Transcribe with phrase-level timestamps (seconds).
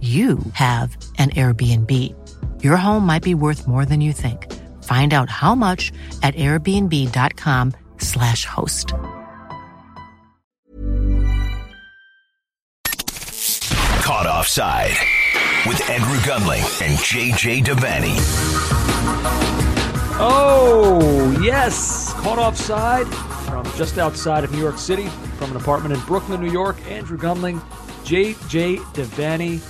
[0.00, 1.90] you have an Airbnb.
[2.62, 4.52] Your home might be worth more than you think.
[4.82, 5.90] Find out how much
[6.22, 8.92] at airbnb.com/slash host.
[14.02, 14.92] Caught Offside
[15.66, 18.16] with Andrew Gunling and JJ Devanney.
[20.18, 22.12] Oh, yes.
[22.14, 23.06] Caught offside
[23.46, 25.06] from just outside of New York City,
[25.38, 26.76] from an apartment in Brooklyn, New York.
[26.88, 27.60] Andrew Gunling,
[28.04, 29.60] JJ Devanney.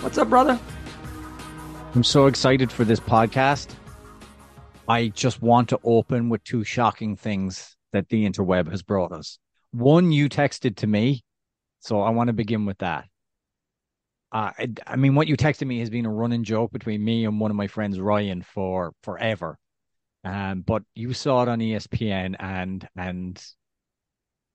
[0.00, 0.60] What's up, brother?
[1.94, 3.74] I'm so excited for this podcast.
[4.86, 9.38] I just want to open with two shocking things that the interweb has brought us.
[9.72, 11.24] One, you texted to me,
[11.80, 13.06] so I want to begin with that.
[14.30, 17.24] Uh, I, I mean, what you texted me has been a running joke between me
[17.24, 19.58] and one of my friends, Ryan, for forever.
[20.24, 23.42] Um, but you saw it on ESPN, and and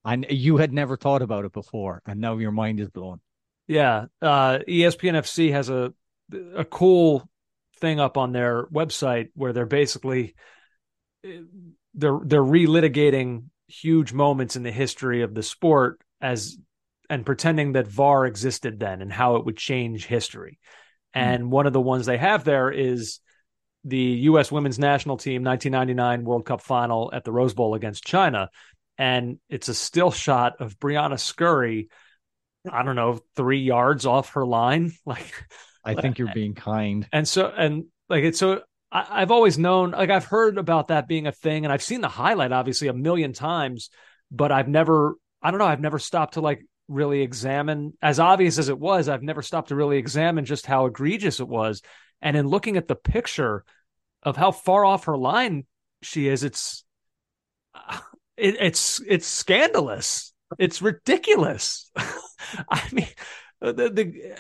[0.06, 3.22] and you had never thought about it before, and now your mind is blown.
[3.72, 4.08] Yeah.
[4.22, 5.94] Uh, ESPN FC has a
[6.56, 7.28] a cool
[7.78, 10.36] thing up on their website where they're basically
[11.24, 16.58] they're they're relitigating huge moments in the history of the sport as
[17.10, 20.60] and pretending that VAR existed then and how it would change history.
[21.14, 23.20] And one of the ones they have there is
[23.86, 24.52] the U.S.
[24.52, 28.50] women's national team 1999 World Cup final at the Rose Bowl against China.
[28.98, 31.90] And it's a still shot of Briana Scurry,
[32.70, 34.92] I don't know, three yards off her line.
[35.06, 35.46] Like,
[35.84, 37.08] I think you're being kind.
[37.12, 38.62] and so, and like, it's so
[38.92, 42.02] I, I've always known, like, I've heard about that being a thing and I've seen
[42.02, 43.90] the highlight obviously a million times,
[44.30, 48.58] but I've never, I don't know, I've never stopped to like really examine, as obvious
[48.58, 51.82] as it was, I've never stopped to really examine just how egregious it was.
[52.22, 53.64] And in looking at the picture
[54.24, 55.66] of how far off her line
[56.04, 56.84] she is, it's,
[58.38, 60.31] it, it's, it's scandalous.
[60.60, 61.92] It's ridiculous.
[62.70, 63.08] I mean,
[63.62, 64.36] the, the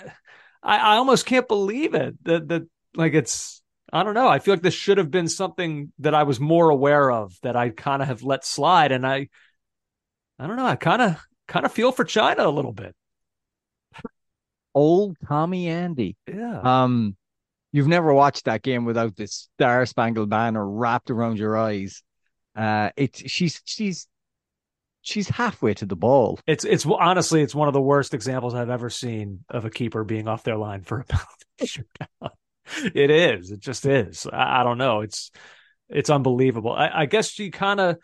[0.63, 2.15] I, I almost can't believe it.
[2.23, 2.63] That that
[2.95, 3.61] like it's
[3.91, 4.27] I don't know.
[4.27, 7.55] I feel like this should have been something that I was more aware of that
[7.55, 9.29] I kind of have let slide, and I
[10.39, 10.65] I don't know.
[10.65, 11.17] I kind of
[11.47, 12.95] kind of feel for China a little bit.
[14.73, 16.15] Old Tommy Andy.
[16.27, 16.61] Yeah.
[16.63, 17.17] Um,
[17.71, 22.03] you've never watched that game without this Star Spangled Banner wrapped around your eyes.
[22.55, 24.07] Uh, it's she's she's
[25.01, 26.39] she's halfway to the ball.
[26.47, 30.03] It's it's honestly it's one of the worst examples I've ever seen of a keeper
[30.03, 32.31] being off their line for a penalty shootout.
[32.95, 33.51] It is.
[33.51, 34.27] It just is.
[34.31, 35.01] I, I don't know.
[35.01, 35.31] It's
[35.89, 36.71] it's unbelievable.
[36.71, 37.97] I, I guess she kind of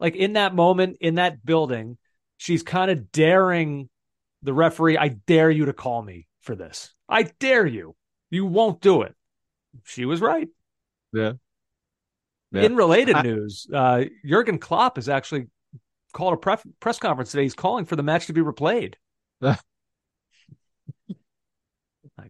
[0.00, 1.98] like in that moment in that building,
[2.36, 3.88] she's kind of daring
[4.42, 4.98] the referee.
[4.98, 6.94] I dare you to call me for this.
[7.08, 7.94] I dare you.
[8.30, 9.14] You won't do it.
[9.84, 10.48] She was right.
[11.12, 11.32] Yeah.
[12.52, 15.48] In related I- news, uh, Jurgen Klopp is actually
[16.12, 17.42] called a pref- press conference today.
[17.44, 18.94] He's calling for the match to be replayed.
[19.42, 19.56] I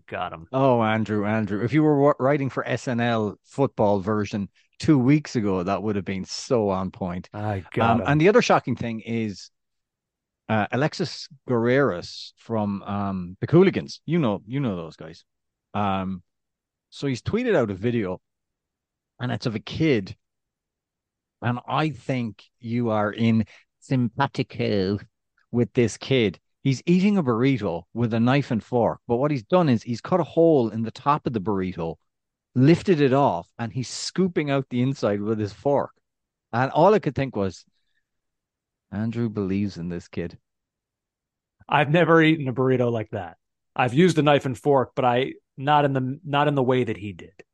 [0.07, 0.47] got him.
[0.53, 4.49] Oh, Andrew, Andrew, if you were writing for SNL football version
[4.79, 7.29] two weeks ago, that would have been so on point.
[7.33, 8.07] I got Um, him.
[8.09, 9.51] and the other shocking thing is
[10.49, 14.01] uh, Alexis Guerreros from um, the Cooligans.
[14.05, 15.25] You know, you know those guys.
[15.75, 16.23] Um,
[16.91, 18.21] so he's tweeted out a video,
[19.21, 20.17] and it's of a kid,
[21.41, 23.45] and I think you are in
[23.81, 24.99] simpatico
[25.51, 26.39] with this kid.
[26.63, 30.01] He's eating a burrito with a knife and fork, but what he's done is he's
[30.01, 31.97] cut a hole in the top of the burrito,
[32.55, 35.93] lifted it off, and he's scooping out the inside with his fork.
[36.53, 37.65] And all I could think was,
[38.91, 40.39] Andrew believes in this kid.
[41.69, 43.37] I've never eaten a burrito like that.
[43.77, 46.85] I've used a knife and fork, but I not in the not in the way
[46.85, 47.45] that he did.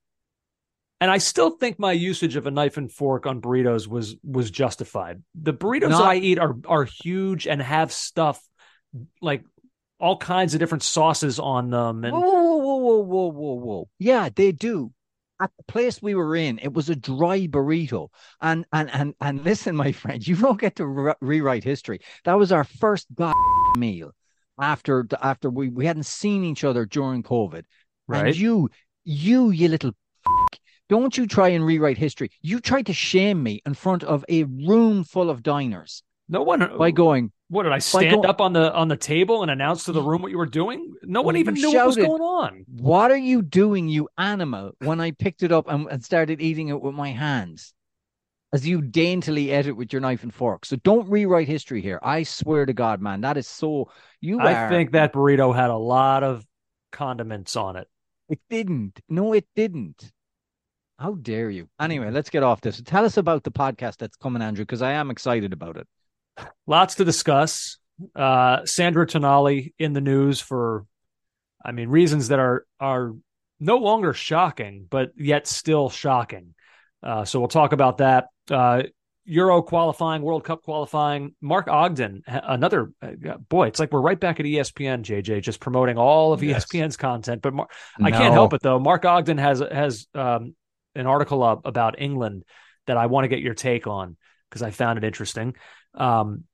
[1.05, 4.51] And I still think my usage of a knife and fork on burritos was was
[4.51, 5.23] justified.
[5.35, 8.43] The burritos Not- I eat are are huge and have stuff
[9.21, 9.45] like
[10.01, 13.89] all kinds of different sauces on them and Whoa, whoa, whoa, whoa, whoa, whoa, whoa.
[13.99, 14.93] Yeah, they do.
[15.43, 18.09] At the place we were in, it was a dry burrito.
[18.41, 22.01] And and and and listen, my friend, you don't get to re- rewrite history.
[22.25, 23.35] That was our first god
[23.77, 24.13] meal
[24.59, 27.65] after after we, we hadn't seen each other during COVID.
[28.09, 28.29] right.
[28.29, 28.71] And you,
[29.05, 29.93] you, you little
[30.89, 32.31] don't you try and rewrite history.
[32.43, 36.79] You tried to shame me in front of a room full of diners no one
[36.79, 39.85] by going, what did I stand go- up on the on the table and announce
[39.85, 40.95] to the room what you were doing?
[41.03, 42.65] No one even knew what was going on.
[42.67, 44.73] What are you doing, you animal?
[44.79, 47.75] When I picked it up and, and started eating it with my hands,
[48.53, 50.65] as you daintily ate it with your knife and fork.
[50.65, 51.99] So don't rewrite history here.
[52.03, 53.91] I swear to God, man, that is so.
[54.21, 54.69] You I are.
[54.71, 56.47] think that burrito had a lot of
[56.91, 57.87] condiments on it.
[58.31, 58.99] it didn't.
[59.11, 60.11] No, it didn't.
[61.05, 61.69] How dare you?
[61.79, 62.81] Anyway, let's get off this.
[62.81, 65.87] Tell us about the podcast that's coming, Andrew, because I am excited about it.
[66.67, 67.77] lots to discuss.
[68.17, 70.87] Uh, Sandro Tonali in the news for,
[71.63, 73.13] I mean, reasons that are are
[73.61, 76.55] no longer shocking, but yet still shocking.
[77.03, 78.29] Uh, so we'll talk about that.
[78.51, 78.85] Uh,
[79.27, 81.35] Euro qualifying, World Cup qualifying.
[81.43, 83.67] Mark Ogden, another uh, boy.
[83.67, 86.65] It's like we're right back at ESPN, JJ, just promoting all of Yes.
[86.65, 87.43] ESPN's content.
[87.43, 87.69] But Mar-
[88.03, 88.79] I can't help it though.
[88.79, 90.55] Mark Ogden has has um,
[90.95, 92.45] an article up about England
[92.87, 94.17] that I want to get your take on
[94.49, 95.55] because I found it interesting.
[95.95, 96.45] Um,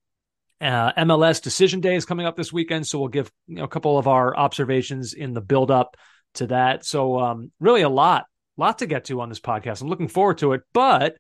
[0.60, 3.68] uh, MLS decision day is coming up this weekend, so we'll give you know, a
[3.68, 5.96] couple of our observations in the build up
[6.34, 6.84] to that.
[6.84, 8.26] So um, really a lot,
[8.56, 9.80] lot to get to on this podcast.
[9.80, 10.62] I'm looking forward to it.
[10.72, 11.16] But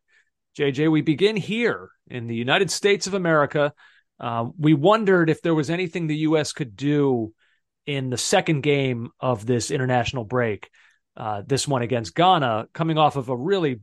[0.58, 3.72] JJ, we begin here in the United States of America.
[4.18, 6.52] Uh, we wondered if there was anything the U.S.
[6.52, 7.32] could do
[7.86, 10.68] in the second game of this international break.
[11.16, 13.80] Uh, this one against Ghana, coming off of a really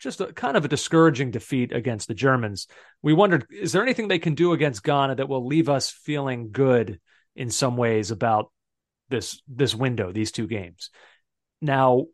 [0.00, 2.66] just a kind of a discouraging defeat against the Germans.
[3.02, 6.50] We wondered, is there anything they can do against Ghana that will leave us feeling
[6.50, 7.00] good
[7.36, 8.50] in some ways about
[9.10, 10.90] this this window, these two games?
[11.60, 12.06] Now,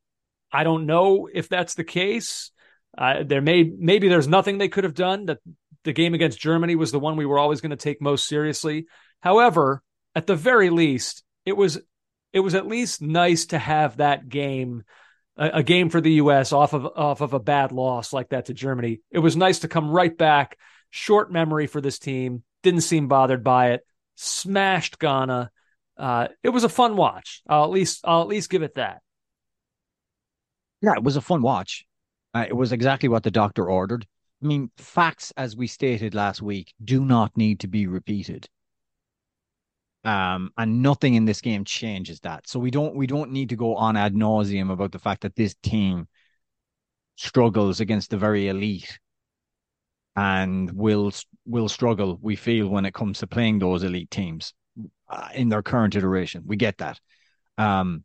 [0.53, 2.51] I don't know if that's the case.
[2.99, 5.27] Uh, there may maybe there's nothing they could have done.
[5.27, 5.39] That
[5.85, 8.87] the game against Germany was the one we were always going to take most seriously.
[9.21, 9.83] However,
[10.15, 11.81] at the very least, it was
[12.37, 14.85] it was at least nice to have that game
[15.39, 16.53] a, game for the U.S.
[16.53, 19.01] off of off of a bad loss like that to Germany.
[19.11, 20.59] It was nice to come right back.
[20.91, 22.43] Short memory for this team.
[22.63, 23.87] Didn't seem bothered by it.
[24.17, 25.51] Smashed Ghana.
[25.97, 27.41] Uh, it was a fun watch.
[27.49, 29.01] I'll at least I'll at least give it that.
[30.83, 31.87] Yeah, it was a fun watch.
[32.35, 34.07] Uh, it was exactly what the doctor ordered.
[34.43, 38.47] I mean, facts, as we stated last week, do not need to be repeated.
[40.07, 42.49] Um, and nothing in this game changes that.
[42.49, 45.35] So we don't we don't need to go on ad nauseum about the fact that
[45.35, 46.07] this team
[47.17, 49.01] struggles against the very elite
[50.15, 51.11] and will
[51.45, 52.21] will struggle.
[52.23, 54.55] We feel when it comes to playing those elite teams
[55.09, 56.45] uh, in their current iteration.
[56.47, 57.01] We get that.
[57.59, 58.05] Um,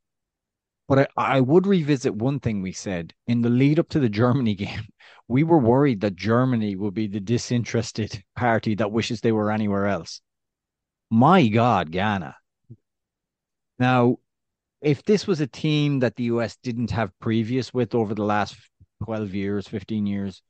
[0.88, 4.10] but I, I would revisit one thing we said in the lead up to the
[4.10, 4.88] Germany game.
[5.28, 9.86] We were worried that Germany would be the disinterested party that wishes they were anywhere
[9.86, 10.20] else.
[11.12, 12.36] My God, Ghana.
[13.78, 14.18] Now,
[14.82, 18.56] if this was a team that the US didn't have previous with over the last
[19.04, 20.42] 12 years, 15 years,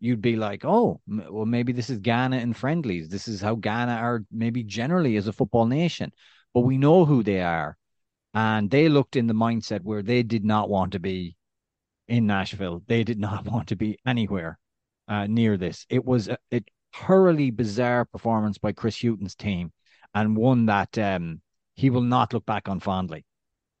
[0.00, 3.08] you'd be like, oh, well, maybe this is Ghana in friendlies.
[3.08, 6.12] This is how Ghana are maybe generally as a football nation.
[6.52, 7.76] But we know who they are
[8.34, 11.36] and they looked in the mindset where they did not want to be
[12.08, 12.82] in Nashville.
[12.88, 14.58] They did not want to be anywhere
[15.06, 15.86] uh, near this.
[15.88, 16.62] It was a, a
[16.94, 19.72] thoroughly bizarre performance by Chris Hughton's team,
[20.14, 21.40] and one that um,
[21.74, 23.24] he will not look back on fondly.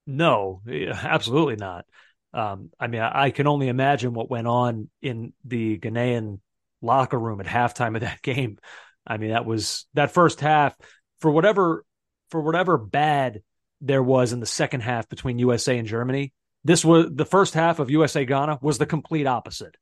[0.06, 1.84] No, absolutely not.
[2.32, 6.38] Um, I mean, I, I can only imagine what went on in the Ghanaian
[6.82, 8.58] locker room at halftime of that game.
[9.06, 10.76] I mean, that was that first half
[11.20, 11.84] for whatever
[12.30, 13.42] for whatever bad
[13.80, 16.32] there was in the second half between USA and Germany.
[16.64, 19.76] This was the first half of USA Ghana was the complete opposite.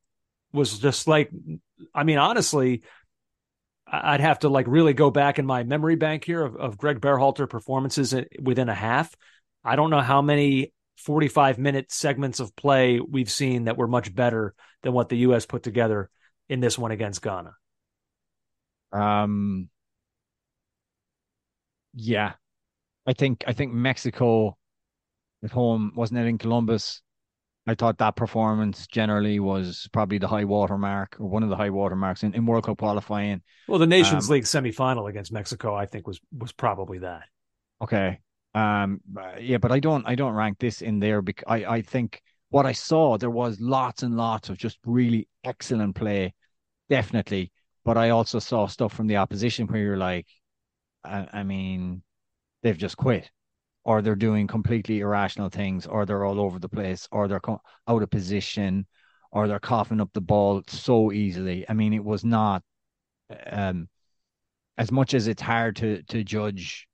[0.53, 1.31] Was just like,
[1.95, 2.83] I mean, honestly,
[3.91, 7.01] I'd have to like really go back in my memory bank here of, of Greg
[7.01, 9.15] Berhalter performances within a half.
[9.65, 14.15] I don't know how many 45 minute segments of play we've seen that were much
[14.15, 15.47] better than what the U.S.
[15.47, 16.11] put together
[16.49, 17.55] in this one against Ghana.
[18.93, 19.69] Um,
[21.95, 22.35] yeah,
[23.07, 24.57] I think I think Mexico
[25.43, 27.03] at home wasn't it in Columbus?
[27.69, 31.57] I thought that performance generally was probably the high water mark or one of the
[31.57, 33.43] high water marks in, in World Cup qualifying.
[33.67, 37.25] Well, the Nations um, League semifinal against Mexico, I think, was was probably that.
[37.83, 38.21] Okay.
[38.55, 39.03] Um.
[39.39, 40.03] Yeah, but I don't.
[40.07, 41.65] I don't rank this in there because I.
[41.67, 46.33] I think what I saw there was lots and lots of just really excellent play,
[46.89, 47.53] definitely.
[47.85, 50.27] But I also saw stuff from the opposition where you're like,
[51.05, 52.03] I, I mean,
[52.63, 53.31] they've just quit
[53.85, 57.63] or they're doing completely irrational things, or they're all over the place, or they're co-
[57.89, 58.87] out of position,
[59.33, 61.65] or they're coughing up the ball so easily.
[61.69, 62.63] I mean, it was not
[63.51, 63.89] um,
[64.79, 66.89] as much as it's hard to to judge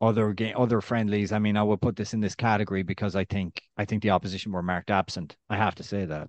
[0.00, 1.32] other game other friendlies.
[1.32, 4.10] I mean, I would put this in this category because I think I think the
[4.10, 5.36] opposition were marked absent.
[5.48, 6.28] I have to say that.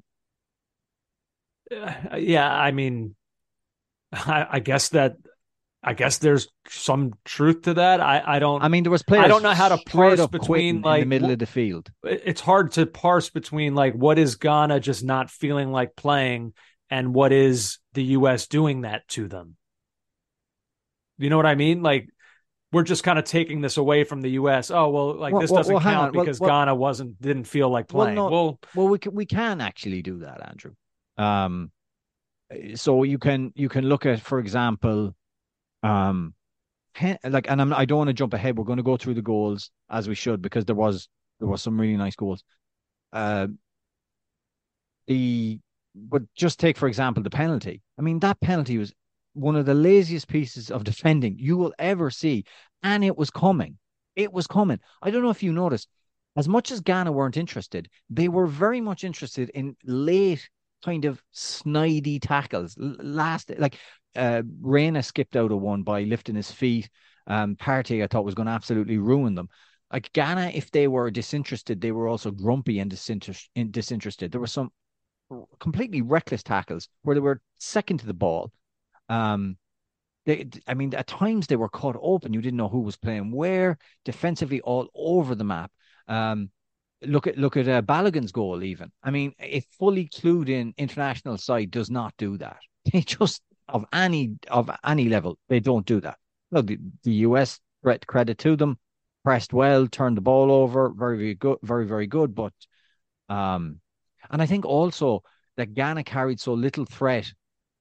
[1.71, 3.15] Uh, yeah, I mean,
[4.13, 5.17] I, I guess that
[5.83, 7.99] I guess there's some truth to that.
[7.99, 8.63] I, I don't.
[8.63, 9.25] I mean, there was players.
[9.25, 11.91] I don't know how to parse between like the middle of the field.
[12.03, 16.53] It's hard to parse between like what is Ghana just not feeling like playing
[16.89, 18.47] and what is the U.S.
[18.47, 19.57] doing that to them.
[21.17, 21.83] You know what I mean?
[21.83, 22.07] Like
[22.71, 24.71] we're just kind of taking this away from the U.S.
[24.71, 27.89] Oh well, like well, this doesn't well, count because well, Ghana wasn't didn't feel like
[27.89, 28.15] playing.
[28.15, 30.75] Well, no, well, well, we can we can actually do that, Andrew.
[31.17, 31.71] Um,
[32.75, 35.13] so you can you can look at, for example
[35.83, 36.33] um,
[37.23, 38.57] like, and I'm, I don't want to jump ahead.
[38.57, 41.07] We're going to go through the goals as we should because there was
[41.39, 42.43] there was some really nice goals.
[43.11, 43.47] Uh,
[45.07, 45.59] the
[45.95, 47.81] but just take for example the penalty.
[47.99, 48.93] I mean that penalty was
[49.33, 52.45] one of the laziest pieces of defending you will ever see,
[52.81, 53.77] and it was coming.
[54.15, 54.79] It was coming.
[55.01, 55.87] I don't know if you noticed.
[56.35, 60.49] As much as Ghana weren't interested, they were very much interested in late
[60.83, 62.75] kind of snidey tackles.
[62.77, 63.77] Last, like
[64.15, 66.89] uh, Reyna skipped out of one by lifting his feet.
[67.27, 69.49] Um, Partey, I thought was going to absolutely ruin them.
[69.91, 74.31] Like Ghana, if they were disinterested, they were also grumpy and disinterested.
[74.31, 74.71] There were some
[75.59, 78.51] completely reckless tackles where they were second to the ball.
[79.09, 79.57] Um,
[80.25, 82.33] they, I mean, at times they were caught open.
[82.33, 83.77] You didn't know who was playing where.
[84.05, 85.71] Defensively, all over the map.
[86.07, 86.49] Um,
[87.01, 88.63] look at look at uh, Balogun's goal.
[88.63, 92.57] Even I mean, a fully clued in international side does not do that.
[92.91, 96.17] They just of any of any level, they don't do that.
[96.51, 98.77] No, the, the US threat credit to them,
[99.23, 102.35] pressed well, turned the ball over, very very good, very very good.
[102.35, 102.53] But
[103.29, 103.79] um,
[104.29, 105.23] and I think also
[105.57, 107.31] that Ghana carried so little threat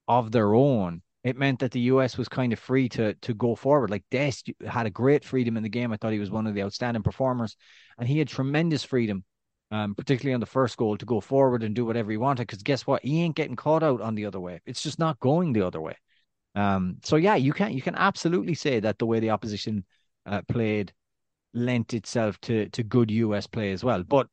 [0.07, 1.01] of their own.
[1.23, 3.89] It meant that the US was kind of free to to go forward.
[3.89, 5.91] Like Dest had a great freedom in the game.
[5.91, 7.55] I thought he was one of the outstanding performers,
[7.97, 9.23] and he had tremendous freedom
[9.73, 12.45] um, particularly on the first goal, to go forward and do whatever he wanted.
[12.45, 13.03] Because guess what?
[13.03, 14.61] He ain't getting caught out on the other way.
[14.67, 15.97] It's just not going the other way.
[16.53, 19.83] Um, so yeah, you can you can absolutely say that the way the opposition
[20.27, 20.93] uh, played
[21.55, 24.03] lent itself to to good US play as well.
[24.03, 24.27] But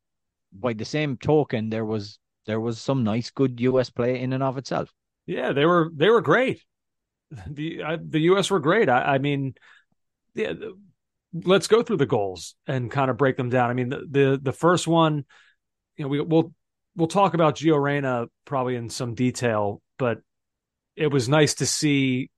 [0.53, 4.43] by the same token, there was there was some nice good US play in and
[4.43, 4.93] of itself.
[5.25, 6.63] Yeah, they were they were great.
[7.47, 8.89] The uh, the US were great.
[8.91, 9.55] I, I mean,
[10.35, 10.53] yeah,
[11.33, 13.71] let's go through the goals and kind of break them down.
[13.71, 15.25] I mean, the the, the first one,
[15.97, 16.53] you know, we we'll
[16.97, 20.21] we'll talk about Gio Reyna probably in some detail, but
[20.97, 22.31] it was nice to see.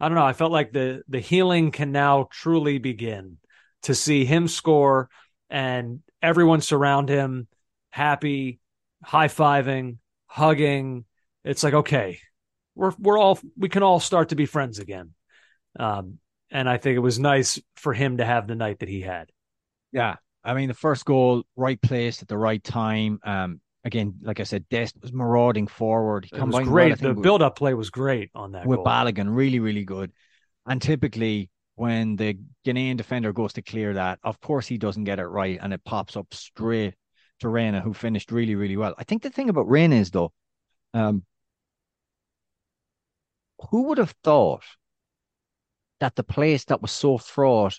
[0.00, 0.24] I don't know.
[0.24, 3.38] I felt like the the healing can now truly begin
[3.82, 5.08] to see him score
[5.50, 7.48] and everyone surround him
[7.90, 8.60] happy,
[9.02, 11.04] high fiving, hugging.
[11.44, 12.20] It's like okay,
[12.74, 15.14] we're we're all we can all start to be friends again.
[15.78, 16.18] Um,
[16.50, 19.30] and I think it was nice for him to have the night that he had.
[19.92, 23.20] Yeah, I mean the first goal, right place at the right time.
[23.22, 26.26] Um, again, like I said, Dest was marauding forward.
[26.30, 27.00] He it was great.
[27.00, 28.66] Well, the build-up play was great on that.
[28.66, 28.86] With goal.
[28.86, 30.12] Balogun, really, really good.
[30.66, 32.36] And typically, when the
[32.66, 35.84] Ghanaian defender goes to clear that, of course he doesn't get it right, and it
[35.84, 36.94] pops up straight
[37.40, 38.94] to Reyna, who finished really, really well.
[38.98, 40.32] I think the thing about Reyna is though,
[40.92, 41.22] um,
[43.70, 44.64] who would have thought
[46.00, 47.78] that the place that was so fraught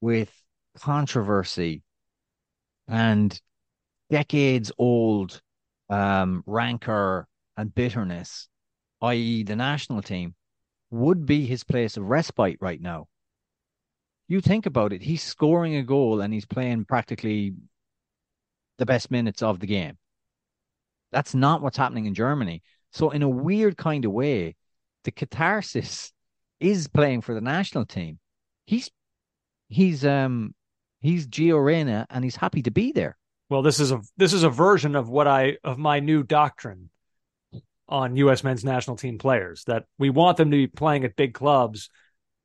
[0.00, 0.32] with
[0.76, 1.82] controversy
[2.86, 3.40] and
[4.10, 5.40] decades old
[5.90, 7.26] um, rancor
[7.56, 8.48] and bitterness,
[9.02, 10.34] i.e., the national team,
[10.90, 13.06] would be his place of respite right now.
[14.28, 17.54] You think about it, he's scoring a goal and he's playing practically
[18.78, 19.98] the best minutes of the game.
[21.12, 22.62] That's not what's happening in Germany.
[22.92, 24.56] So, in a weird kind of way,
[25.04, 26.12] the catharsis
[26.60, 28.18] is playing for the national team.
[28.66, 28.90] He's
[29.68, 30.54] he's um
[31.00, 33.16] he's Gio Reyna and he's happy to be there.
[33.50, 36.90] Well, this is a this is a version of what I of my new doctrine
[37.88, 38.44] on U.S.
[38.44, 41.88] men's national team players that we want them to be playing at big clubs,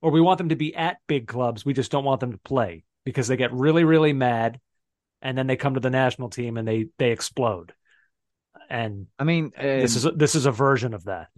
[0.01, 1.65] or we want them to be at big clubs.
[1.65, 4.60] We just don't want them to play because they get really really mad
[5.22, 7.74] and then they come to the national team and they they explode.
[8.70, 11.29] And I mean, um, this is a, this is a version of that.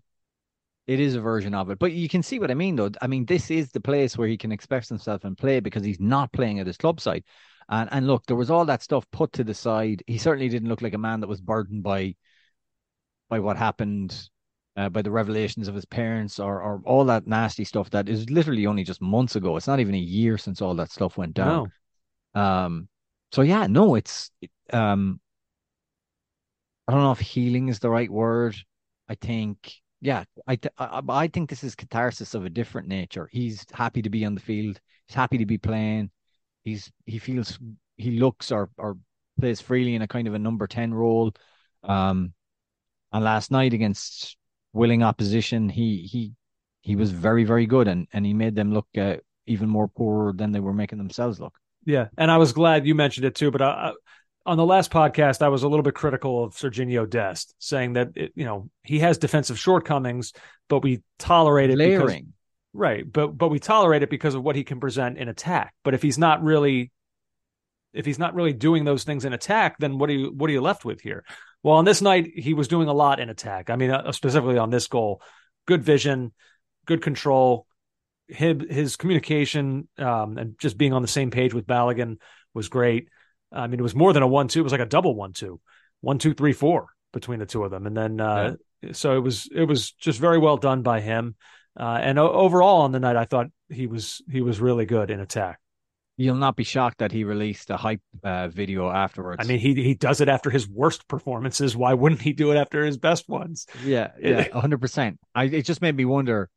[0.87, 2.91] It is a version of it, but you can see what I mean, though.
[3.01, 5.99] I mean, this is the place where he can express himself and play because he's
[5.99, 7.23] not playing at his club side.
[7.69, 10.03] And and look, there was all that stuff put to the side.
[10.05, 12.15] He certainly didn't look like a man that was burdened by
[13.29, 14.29] by what happened,
[14.77, 18.29] uh, by the revelations of his parents, or or all that nasty stuff that is
[18.29, 19.57] literally only just months ago.
[19.57, 21.71] It's not even a year since all that stuff went down.
[22.35, 22.41] No.
[22.41, 22.87] Um.
[23.31, 24.29] So yeah, no, it's
[24.71, 25.19] um.
[26.87, 28.55] I don't know if healing is the right word.
[29.09, 29.73] I think
[30.05, 33.27] yeah, I, th- I I think this is catharsis of a different nature.
[33.31, 34.79] He's happy to be on the field.
[35.07, 36.12] He's happy to be playing.
[36.63, 37.57] He's he feels
[37.97, 38.97] he looks or or
[39.39, 41.33] plays freely in a kind of a number ten role.
[41.81, 42.33] Um,
[43.12, 44.38] and last night against
[44.74, 46.33] willing opposition, he he
[46.81, 49.15] he was very very good and and he made them look uh,
[49.47, 51.57] even more poor than they were making themselves look.
[51.83, 53.50] Yeah, and I was glad you mentioned it too.
[53.50, 53.93] But I,
[54.45, 58.09] on the last podcast, I was a little bit critical of Serginho Dest, saying that
[58.15, 60.33] it, you know he has defensive shortcomings,
[60.69, 62.33] but we tolerate it because Layering.
[62.73, 65.73] right, but but we tolerate it because of what he can present in attack.
[65.83, 66.91] But if he's not really,
[67.93, 70.53] if he's not really doing those things in attack, then what are you what are
[70.53, 71.23] you left with here?
[71.63, 73.71] Well, on this night, he was doing a lot in attack.
[73.71, 75.21] I mean, uh, specifically on this goal,
[75.65, 76.33] good vision,
[76.85, 77.65] good control.
[78.27, 82.17] His, his communication um, and just being on the same page with Balogun
[82.55, 83.07] was great.
[83.55, 85.59] I mean, it was more than a one-two; it was like a double one-two,
[86.01, 88.55] one, two, three, four between the two of them, and then uh,
[88.91, 91.35] so it was it was just very well done by him.
[91.77, 95.09] Uh, and o- overall on the night, I thought he was he was really good
[95.09, 95.59] in attack.
[96.17, 99.43] You'll not be shocked that he released a hype uh, video afterwards.
[99.43, 101.75] I mean, he he does it after his worst performances.
[101.75, 103.65] Why wouldn't he do it after his best ones?
[103.83, 105.19] yeah, yeah, hundred percent.
[105.33, 106.50] I it just made me wonder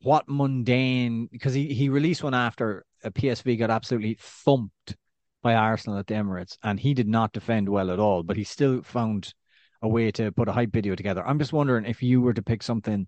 [0.00, 4.96] what mundane because he he released one after a PSV got absolutely thumped
[5.44, 8.44] by Arsenal at the Emirates, and he did not defend well at all, but he
[8.44, 9.34] still found
[9.82, 11.24] a way to put a hype video together.
[11.24, 13.06] I'm just wondering if you were to pick something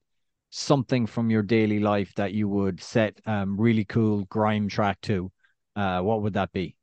[0.51, 5.33] something from your daily life that you would set um really cool grime track to,
[5.75, 6.77] uh, what would that be?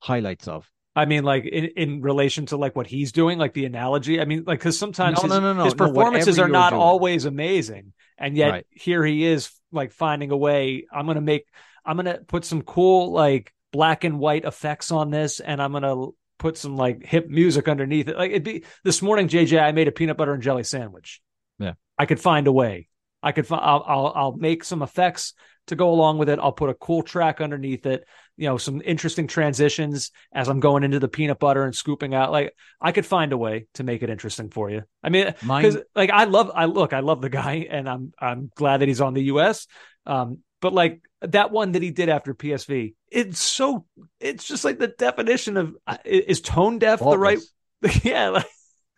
[0.00, 0.68] Highlights of.
[0.96, 4.20] I mean, like in, in relation to like what he's doing, like the analogy.
[4.20, 6.72] I mean, like because sometimes No, his, no, no, no, his performances whatever are not
[6.72, 6.80] doing.
[6.80, 8.66] always amazing, and yet Right.
[8.70, 10.86] here he is, like finding a way.
[10.92, 11.46] I'm gonna make,
[11.84, 16.06] I'm gonna put some cool like black and white effects on this, and I'm gonna
[16.38, 18.16] put some like hip music underneath it.
[18.16, 19.60] Like it'd be this morning, JJ.
[19.60, 21.20] I made a peanut butter and jelly sandwich.
[21.58, 21.74] Yeah.
[21.98, 22.88] I could find a way.
[23.22, 23.62] I could find.
[23.62, 25.34] I'll, I'll I'll make some effects
[25.66, 26.38] to go along with it.
[26.40, 28.04] I'll put a cool track underneath it.
[28.36, 32.32] You know, some interesting transitions as I'm going into the peanut butter and scooping out.
[32.32, 34.82] Like I could find a way to make it interesting for you.
[35.02, 38.50] I mean, because like I love, I look, I love the guy, and I'm I'm
[38.54, 39.66] glad that he's on the U.S.
[40.06, 43.86] Um, but like that one that he did after PSV, it's so
[44.20, 47.40] it's just like the definition of uh, is tone deaf the right
[48.04, 48.46] yeah like,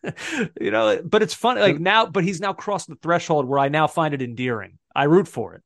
[0.61, 3.69] you know but it's funny like now but he's now crossed the threshold where i
[3.69, 5.63] now find it endearing i root for it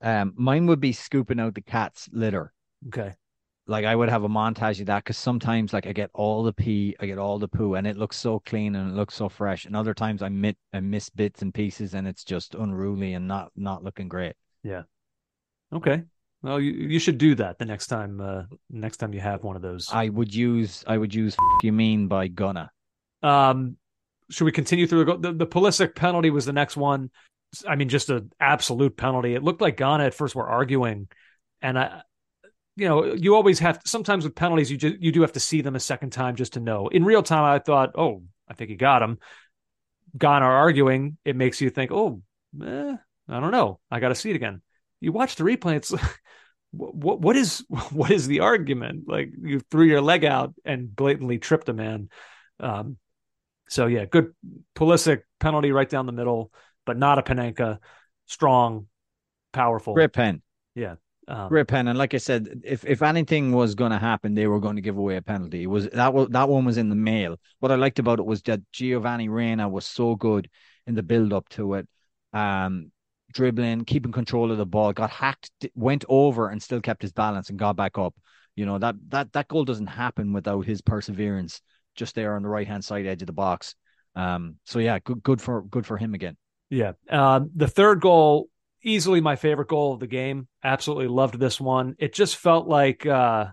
[0.00, 2.52] Um, mine would be scooping out the cat's litter.
[2.88, 3.16] okay
[3.68, 6.52] Like I would have a montage of that because sometimes like I get all the
[6.52, 9.28] pee, I get all the poo, and it looks so clean and it looks so
[9.28, 9.64] fresh.
[9.66, 13.28] And other times I mit I miss bits and pieces, and it's just unruly and
[13.28, 14.34] not not looking great.
[15.72, 16.02] Okay.
[16.42, 19.56] Well you, you should do that the next time uh next time you have one
[19.56, 19.88] of those.
[19.92, 22.70] I would use I would use F- you mean by Gunna.
[23.22, 23.76] um
[24.30, 27.10] should we continue through the the, the Pulisic penalty was the next one.
[27.66, 29.34] I mean just an absolute penalty.
[29.34, 31.08] It looked like ghana at first were arguing
[31.60, 32.02] and i
[32.76, 35.60] you know you always have sometimes with penalties you just you do have to see
[35.62, 36.86] them a second time just to know.
[36.86, 39.18] In real time i thought oh i think he got him.
[40.16, 42.22] Ghana arguing it makes you think oh
[42.64, 42.96] eh,
[43.28, 43.80] i don't know.
[43.90, 44.62] I got to see it again
[45.00, 45.92] you watch the replay it's
[46.72, 51.38] what what is what is the argument like you threw your leg out and blatantly
[51.38, 52.08] tripped a man
[52.60, 52.96] um
[53.68, 54.32] so yeah good
[54.74, 56.52] Pulisic penalty right down the middle
[56.86, 57.78] but not a Panenka
[58.26, 58.86] strong
[59.52, 60.42] powerful Great pen,
[61.28, 61.88] um, great pen.
[61.88, 64.82] And like I said, if if anything was going to happen, they were going to
[64.82, 65.62] give away a penalty.
[65.62, 67.36] It was that was that one was in the mail.
[67.60, 70.48] What I liked about it was that Giovanni Reyna was so good
[70.86, 71.88] in the build up to it.
[72.32, 72.90] Um,
[73.38, 77.50] dribbling, keeping control of the ball, got hacked, went over and still kept his balance
[77.50, 78.12] and got back up.
[78.56, 81.62] You know, that that that goal doesn't happen without his perseverance
[81.94, 83.76] just there on the right hand side edge of the box.
[84.16, 86.36] Um, so yeah, good good for good for him again.
[86.68, 86.92] Yeah.
[87.08, 88.48] Um, the third goal,
[88.82, 90.48] easily my favorite goal of the game.
[90.64, 91.94] Absolutely loved this one.
[92.00, 93.46] It just felt like uh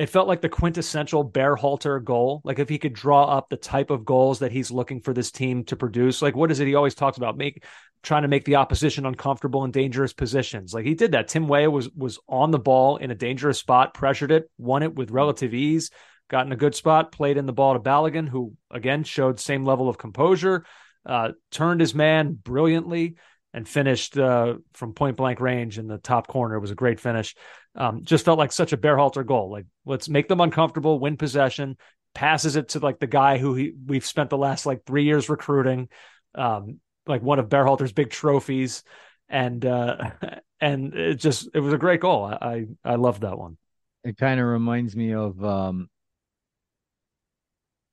[0.00, 2.40] it felt like the quintessential Berhalter goal.
[2.42, 5.30] Like if he could draw up the type of goals that he's looking for this
[5.30, 7.36] team to produce, like what is it he always talks about?
[7.36, 7.64] Make
[8.02, 10.72] trying to make the opposition uncomfortable in dangerous positions.
[10.72, 11.28] Like he did that.
[11.28, 14.94] Tim Weah was was on the ball in a dangerous spot, pressured it, won it
[14.94, 15.90] with relative ease,
[16.30, 19.66] got in a good spot, played in the ball to Balogun, who again showed same
[19.66, 20.64] level of composure,
[21.04, 23.16] uh, turned his man brilliantly
[23.52, 26.54] and finished uh, from point blank range in the top corner.
[26.54, 27.34] It was a great finish.
[27.74, 29.50] Um, just felt like such a Berhalter goal.
[29.50, 31.76] Like let's make them uncomfortable, win possession,
[32.14, 35.28] passes it to like the guy who he, we've spent the last like three years
[35.28, 35.88] recruiting,
[36.34, 38.82] um, like one of Berhalter's big trophies,
[39.28, 40.10] and uh,
[40.60, 42.24] and it just it was a great goal.
[42.24, 43.56] I I, I loved that one.
[44.04, 45.88] It kind of reminds me of um,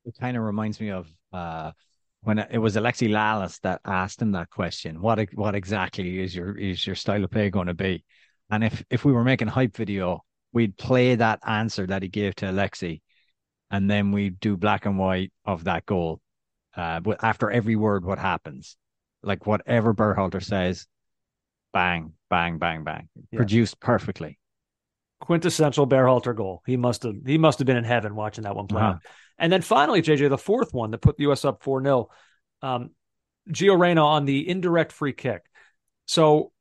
[0.06, 1.72] it kind of reminds me of uh
[2.28, 6.58] when it was Alexi Lalas that asked him that question, what what exactly is your
[6.58, 8.04] is your style of play going to be?
[8.50, 12.36] And if if we were making hype video, we'd play that answer that he gave
[12.36, 13.02] to Alexi,
[13.72, 16.20] and then we'd do black and white of that goal.
[16.76, 18.76] Uh, but after every word, what happens?
[19.24, 20.86] Like whatever Berhalter says,
[21.72, 23.38] bang, bang, bang, bang, yeah.
[23.38, 24.38] produced perfectly.
[25.22, 26.62] Quintessential Berhalter goal.
[26.66, 28.82] He must have he must have been in heaven watching that one play.
[28.82, 29.00] Uh-huh.
[29.38, 32.10] And then finally, JJ, the fourth one that put the US up 4 0,
[32.62, 32.92] um,
[33.50, 35.44] Gio Reyna on the indirect free kick.
[36.06, 36.52] So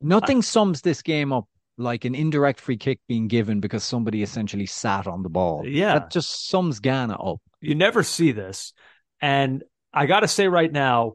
[0.00, 1.46] nothing I, sums this game up
[1.78, 5.66] like an indirect free kick being given because somebody essentially sat on the ball.
[5.66, 5.94] Yeah.
[5.94, 7.40] That just sums Ghana up.
[7.60, 8.72] You never see this.
[9.20, 11.14] And I got to say right now,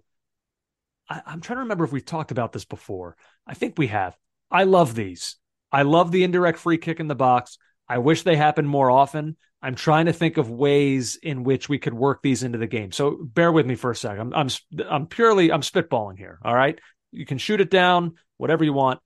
[1.10, 3.16] I, I'm trying to remember if we've talked about this before.
[3.48, 4.18] I think we have.
[4.52, 5.38] I love these.
[5.72, 7.58] I love the indirect free kick in the box.
[7.88, 9.38] I wish they happened more often.
[9.66, 12.92] I'm trying to think of ways in which we could work these into the game.
[12.92, 14.36] So bear with me for a second.
[14.36, 16.38] I'm, I'm, I'm purely, I'm spitballing here.
[16.46, 16.80] All right.
[17.12, 19.00] You can shoot it down, whatever you want.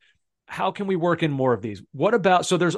[0.48, 1.82] How can we work in more of these?
[1.93, 2.76] What about, so there's,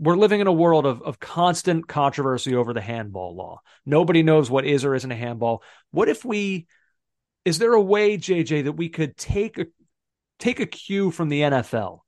[0.00, 3.60] we're living in a world of, of constant controversy over the handball law.
[3.86, 5.62] Nobody knows what is or isn't a handball.
[5.92, 6.66] What if we,
[7.44, 9.66] is there a way, JJ, that we could take a,
[10.40, 12.00] take a cue from the NFL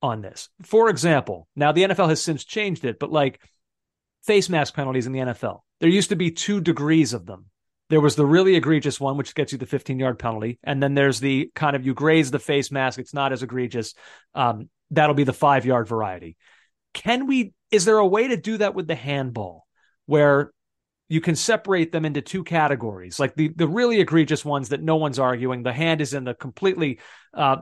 [0.00, 0.48] on this?
[0.62, 3.42] For example, now the NFL has since changed it, but like,
[4.28, 5.60] face mask penalties in the NFL.
[5.80, 7.46] There used to be two degrees of them.
[7.88, 10.58] There was the really egregious one, which gets you the 15 yard penalty.
[10.62, 13.94] And then there's the kind of you graze the face mask, it's not as egregious.
[14.34, 16.36] Um, that'll be the five yard variety.
[16.92, 19.66] Can we, is there a way to do that with the handball
[20.04, 20.52] where
[21.08, 24.96] you can separate them into two categories like the, the really egregious ones that no
[24.96, 27.00] one's arguing the hand is in the completely
[27.32, 27.56] uh,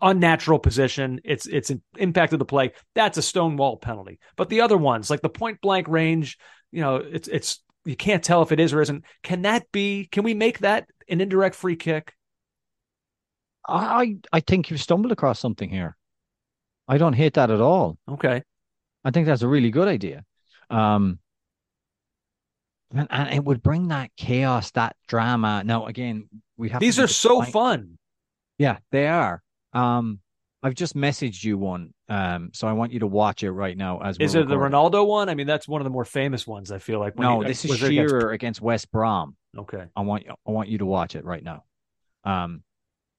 [0.00, 1.20] unnatural position.
[1.24, 2.72] It's it's impacted the play.
[2.94, 4.18] That's a stonewall penalty.
[4.36, 6.38] But the other ones, like the point blank range,
[6.72, 9.04] you know, it's it's you can't tell if it is or isn't.
[9.22, 10.08] Can that be?
[10.10, 12.14] Can we make that an indirect free kick?
[13.66, 15.96] I I think you've stumbled across something here.
[16.86, 17.98] I don't hate that at all.
[18.10, 18.42] Okay.
[19.04, 20.24] I think that's a really good idea.
[20.70, 21.18] Um,
[22.94, 25.62] and, and it would bring that chaos, that drama.
[25.64, 27.98] Now, again, we have these are so fun.
[28.58, 29.42] Yeah, they are.
[29.72, 30.20] Um,
[30.62, 31.94] I've just messaged you one.
[32.08, 34.00] Um, so I want you to watch it right now.
[34.00, 34.70] As is it recording.
[34.70, 35.28] the Ronaldo one?
[35.28, 36.72] I mean, that's one of the more famous ones.
[36.72, 37.16] I feel like.
[37.18, 38.34] No, this is Shearer against...
[38.34, 38.60] against...
[38.60, 39.36] West Brom.
[39.56, 39.84] Okay.
[39.94, 41.64] I want I want you to watch it right now.
[42.24, 42.62] Um,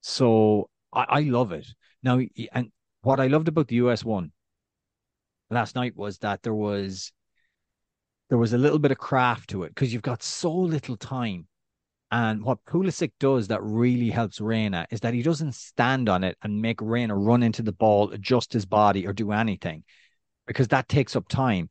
[0.01, 1.67] so I, I love it
[2.03, 2.19] now.
[2.51, 2.71] And
[3.01, 4.31] what I loved about the US one
[5.49, 7.11] last night was that there was
[8.29, 11.47] there was a little bit of craft to it because you've got so little time
[12.11, 16.37] and what Pulisic does that really helps Reyna is that he doesn't stand on it
[16.41, 19.83] and make Reyna run into the ball, adjust his body, or do anything
[20.47, 21.69] because that takes up time.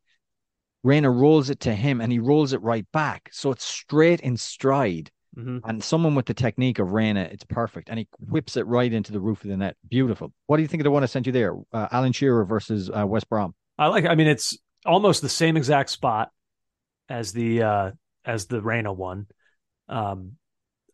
[0.84, 3.28] Reyna rolls it to him and he rolls it right back.
[3.32, 5.10] So it's straight in stride.
[5.36, 5.68] Mm-hmm.
[5.68, 7.88] And someone with the technique of Reyna, it's perfect.
[7.88, 9.76] And he whips it right into the roof of the net.
[9.88, 10.32] Beautiful.
[10.46, 11.56] What do you think of the one I sent you there?
[11.72, 13.54] Uh, Alan Shearer versus uh, West Brom.
[13.76, 16.30] I like, I mean, it's almost the same exact spot
[17.08, 17.90] as the, uh,
[18.24, 19.26] as the Reyna one.
[19.88, 20.32] Um,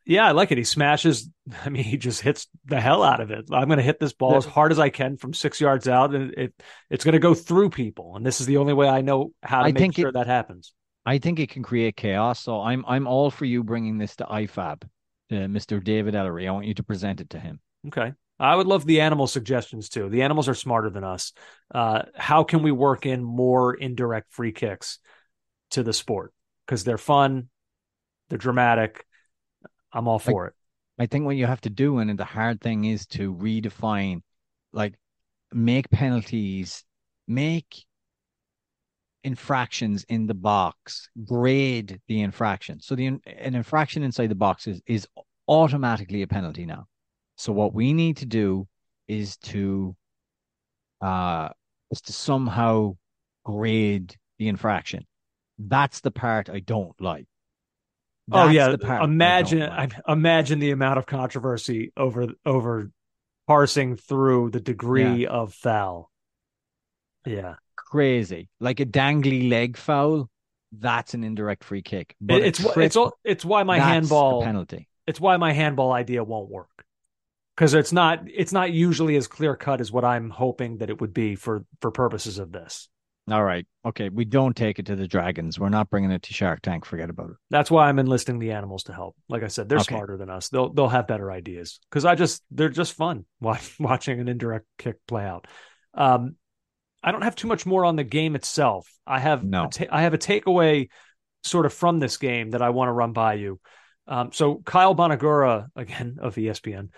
[0.07, 0.59] yeah, I like it.
[0.59, 1.30] He smashes.
[1.64, 3.46] I mean, he just hits the hell out of it.
[3.50, 6.14] I'm going to hit this ball as hard as I can from six yards out,
[6.14, 6.54] and it
[6.90, 8.16] it's going to go through people.
[8.16, 10.26] And this is the only way I know how to I make sure it, that
[10.26, 10.72] happens.
[11.07, 12.40] I think it can create chaos.
[12.40, 14.83] So I'm I'm all for you bringing this to IFAB,
[15.30, 15.83] to Mr.
[15.83, 16.48] David Elleray.
[16.48, 17.61] I want you to present it to him.
[17.88, 18.12] Okay.
[18.38, 20.09] I would love the animal suggestions too.
[20.09, 21.33] The animals are smarter than us.
[21.72, 24.98] Uh, how can we work in more indirect free kicks
[25.70, 26.33] to the sport?
[26.66, 27.48] Because they're fun,
[28.28, 29.04] they're dramatic.
[29.92, 30.54] I'm all for it.
[30.98, 34.20] I think what you have to do, and the hard thing is to redefine,
[34.72, 34.94] like,
[35.52, 36.84] make penalties,
[37.26, 37.84] make
[39.24, 42.80] infractions in the box, grade the infraction.
[42.80, 45.08] So the an infraction inside the box is, is
[45.48, 46.87] automatically a penalty now.
[47.37, 48.68] So what we need to do
[49.08, 49.94] is to
[51.00, 51.48] uh
[51.90, 52.96] is to somehow
[53.44, 55.06] grade the infraction.
[55.58, 57.26] That's the part I don't like.
[58.32, 59.94] Oh yeah, the part oh, I imagine like.
[60.06, 62.90] I, imagine the amount of controversy over over
[63.46, 66.10] parsing through the degree of foul.
[67.26, 68.48] Yeah, crazy.
[68.60, 70.28] Like a dangly leg foul,
[70.72, 72.14] that's an indirect free kick.
[72.20, 74.88] But It- it's trip, it's all it's why my handball penalty.
[75.06, 76.84] it's why my handball idea won't work
[77.56, 81.00] because it's not it's not usually as clear cut as what I'm hoping that it
[81.00, 82.88] would be for for purposes of this.
[83.30, 83.66] All right.
[83.87, 84.10] Okay.
[84.10, 85.58] We don't take it to the Dragons.
[85.58, 86.84] We're not bringing it to Shark Tank.
[86.84, 87.37] Forget about it.
[87.50, 89.16] That's why I'm enlisting the animals to help.
[89.30, 89.94] Like I said, they're Okay.
[89.94, 90.48] smarter than us.
[90.50, 94.66] They'll they'll have better ideas because I just they're just fun watch, watching an indirect
[94.78, 95.46] kick play out.
[95.94, 96.37] Um,
[97.02, 98.88] I don't have too much more on the game itself.
[99.06, 99.66] I have No.
[99.66, 100.88] a ta- I have a takeaway
[101.44, 103.60] sort of from this game that I want to run by you.
[104.06, 106.88] Um, so Kyle Bonagura again of ESPN.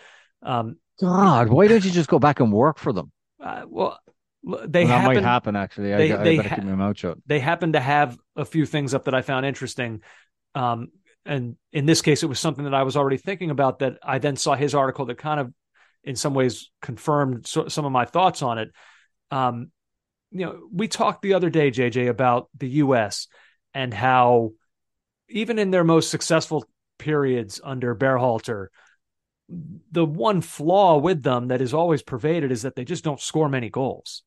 [0.43, 3.13] Um, God, why don't you just go back and work for them?
[3.41, 3.99] uh, well,
[4.47, 5.93] they Well, that happen, might happen, actually.
[5.93, 7.19] I, they- I better ha- keep my mouth shut.
[7.27, 10.03] they happen to have a few things up that I found interesting.
[10.55, 10.89] Um,
[11.25, 14.19] and in this case, it was something that I was already thinking about that I
[14.19, 15.53] then saw his article that kind of,
[16.05, 18.71] in some ways, confirmed so, some of my thoughts on it.
[19.33, 19.73] Um,
[20.31, 23.27] you know, we talked the other day, JJ, about the U.S.
[23.75, 24.53] and how
[25.29, 26.65] even in their most successful
[26.99, 28.69] periods under Berhalter,
[29.91, 33.49] the one flaw with them that is always pervaded is that they just don't score
[33.49, 34.23] many goals.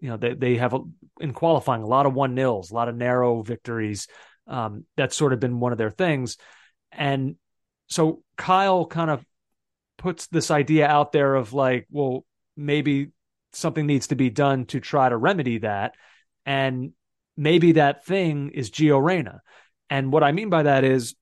[0.00, 0.80] You know, they they have a,
[1.20, 4.06] in qualifying a lot of one nils, a lot of narrow victories.
[4.46, 6.36] Um, that's sort of been one of their things,
[6.92, 7.36] and
[7.88, 9.24] so Kyle kind of
[9.98, 12.24] puts this idea out there of like, well,
[12.56, 13.08] maybe
[13.52, 15.94] something needs to be done to try to remedy that,
[16.46, 16.92] and
[17.36, 19.40] maybe that thing is Gio Reyna.
[19.90, 21.14] And what I mean by that is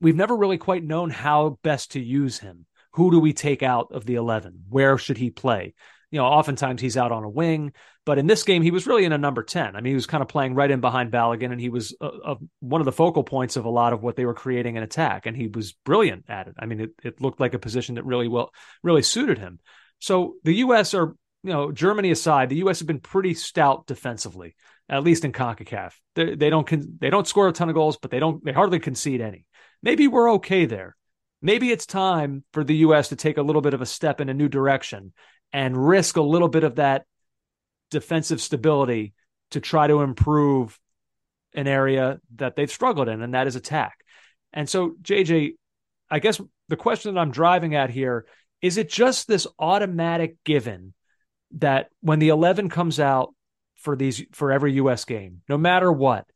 [0.00, 2.66] we've never really quite known how best to use him.
[2.92, 4.64] Who do we take out of the 11?
[4.68, 5.74] Where should he play?
[6.10, 7.72] You know, oftentimes he's out on a wing,
[8.04, 9.76] but in this game, he was really in a number 10.
[9.76, 12.10] I mean, he was kind of playing right in behind Balogun, and he was uh,
[12.24, 14.82] uh, one of the focal points of a lot of what they were creating in
[14.82, 16.54] attack, and he was brilliant at it.
[16.58, 19.60] I mean, it, it looked like a position that really well, really suited him.
[20.00, 20.94] So the U.S.
[20.94, 22.80] are, you know, Germany aside, the U.S.
[22.80, 24.56] have been pretty stout defensively,
[24.88, 25.92] at least in CONCACAF.
[26.16, 28.52] They, they don't con- they don't score a ton of goals, but they don't they
[28.52, 29.46] hardly concede any
[29.82, 30.96] maybe we're okay there.
[31.42, 33.08] Maybe it's time for the U.S.
[33.08, 35.12] to take a little bit of a step in a new direction
[35.52, 37.04] and risk a little bit of that
[37.90, 39.14] defensive stability
[39.50, 40.78] to try to improve
[41.54, 44.04] an area that they've struggled in, and that is attack.
[44.52, 45.52] And so, JJ,
[46.10, 48.26] I guess the question that I'm driving at here
[48.62, 50.94] is it just this automatic given
[51.52, 53.34] that when the 11 comes out
[53.76, 56.26] for these for every US game, no matter what,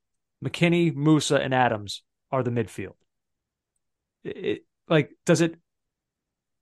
[0.44, 2.94] McKennie, Musah, and Adams are the midfield?
[4.24, 5.56] It, like, does it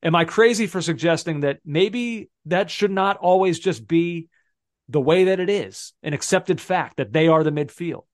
[0.02, 4.28] am I crazy for suggesting that maybe that should not always just be
[4.88, 8.04] the way that it is, an accepted fact that they are the midfield?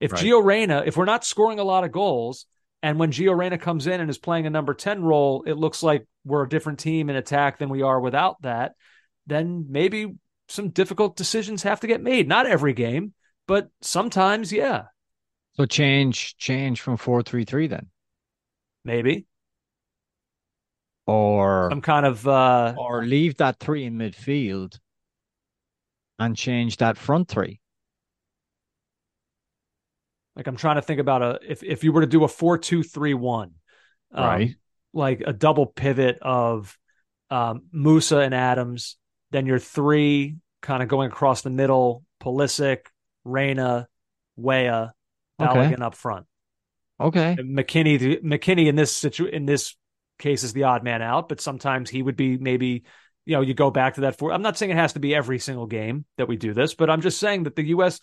[0.00, 0.22] If Right.
[0.24, 2.46] Gio Reyna, if we're not scoring a lot of goals,
[2.82, 5.82] and when Gio Reyna comes in and is playing a number 10 role, it looks
[5.82, 8.72] like we're a different team in attack than we are without that,
[9.26, 10.14] then maybe
[10.48, 12.26] some difficult decisions have to get made.
[12.26, 13.14] Not every game,
[13.46, 14.84] but sometimes, yeah,
[15.56, 17.88] So change change from four three three then,
[18.84, 19.26] maybe.
[21.06, 24.78] Or Some kind of uh or leave that three in midfield
[26.18, 27.60] and change that front three.
[30.36, 32.58] like I'm trying to think about a if if you were to do a four
[32.58, 33.52] two three one,
[34.12, 34.54] um, Right.
[34.94, 36.76] Like a double pivot of
[37.30, 38.96] um, Musah and Adams,
[39.30, 42.80] then your three kind of going across the middle, Pulisic,
[43.24, 43.88] Reyna,
[44.36, 44.92] Weah,
[45.40, 46.26] Balogun up front.
[47.00, 47.34] Okay.
[47.38, 49.74] And McKennie, McKennie in this situ in this
[50.22, 52.84] case is the odd man out, but sometimes he would be maybe,
[53.26, 54.32] you know, you go back to that four.
[54.32, 56.88] I'm not saying it has to be every single game that we do this, but
[56.88, 58.00] I'm just saying that the U.S.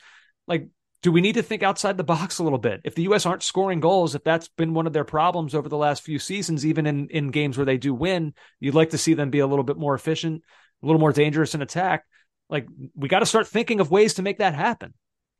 [0.47, 0.67] like,
[1.01, 2.81] do we need to think outside the box a little bit?
[2.83, 3.25] If the U.S.
[3.25, 6.65] aren't scoring goals, if that's been one of their problems over the last few seasons,
[6.65, 9.47] even in in games where they do win, you'd like to see them be a
[9.47, 10.43] little bit more efficient,
[10.83, 12.03] a little more dangerous in attack.
[12.49, 14.93] Like, we got to start thinking of ways to make that happen.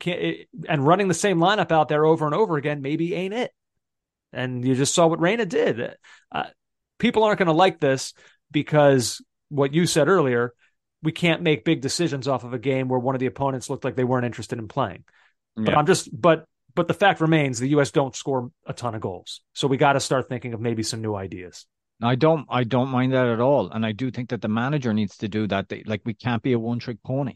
[0.05, 3.51] It, and running the same lineup out there over and over again maybe ain't it.
[4.31, 5.95] And you just saw what Reyna did.
[6.31, 6.45] Uh,
[6.99, 8.13] people aren't going to like this
[8.51, 10.53] because what you said earlier,
[11.01, 13.83] we can't make big decisions off of a game where one of the opponents looked
[13.83, 15.03] like they weren't interested in playing.
[15.55, 17.91] But I'm just, but, but the fact remains the U.S.
[17.91, 19.41] don't score a ton of goals.
[19.53, 21.65] So we got to start thinking of maybe some new ideas.
[22.01, 23.69] I don't I don't mind that at all.
[23.69, 25.67] And I do think that the manager needs to do that.
[25.67, 27.35] They, like we can't be a one trick pony.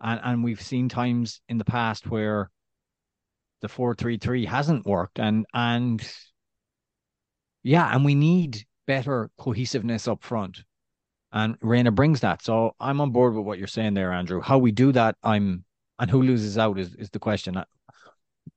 [0.00, 2.50] And and we've seen times in the past where
[3.62, 6.00] the four three three hasn't worked and and
[7.62, 10.64] yeah, and we need better cohesiveness up front.
[11.30, 12.42] And Reyna brings that.
[12.42, 14.40] So I'm on board with what you're saying there, Andrew.
[14.40, 15.64] How we do that, I'm
[16.00, 17.54] and who loses out is, is the question.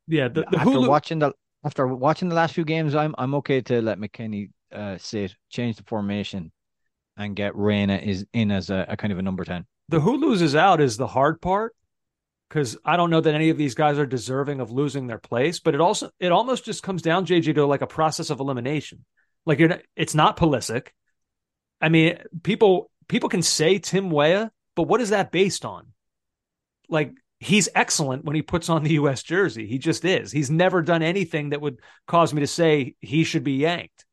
[0.08, 3.62] Yeah, the, the after watching the after watching the last few games, I'm I'm okay
[3.62, 6.52] to let McKennie uh, sit, change the formation,
[7.16, 9.68] and get Reyna is in as a, a kind of a number ten.
[9.90, 11.76] the who loses out is the hard part
[12.50, 15.60] because I don't know that any of these guys are deserving of losing their place.
[15.60, 19.06] But it also it almost just comes down, JJ, to like a process of elimination.
[19.46, 20.88] Like you're, not, it's not Pulisic.
[21.82, 25.88] I mean, people people can say Tim Weah, but what is that based on?
[26.90, 29.22] Like he's excellent when he puts on the U.S.
[29.22, 29.68] jersey.
[29.68, 30.32] He just is.
[30.32, 34.06] He's never done anything that would cause me to say he should be yanked.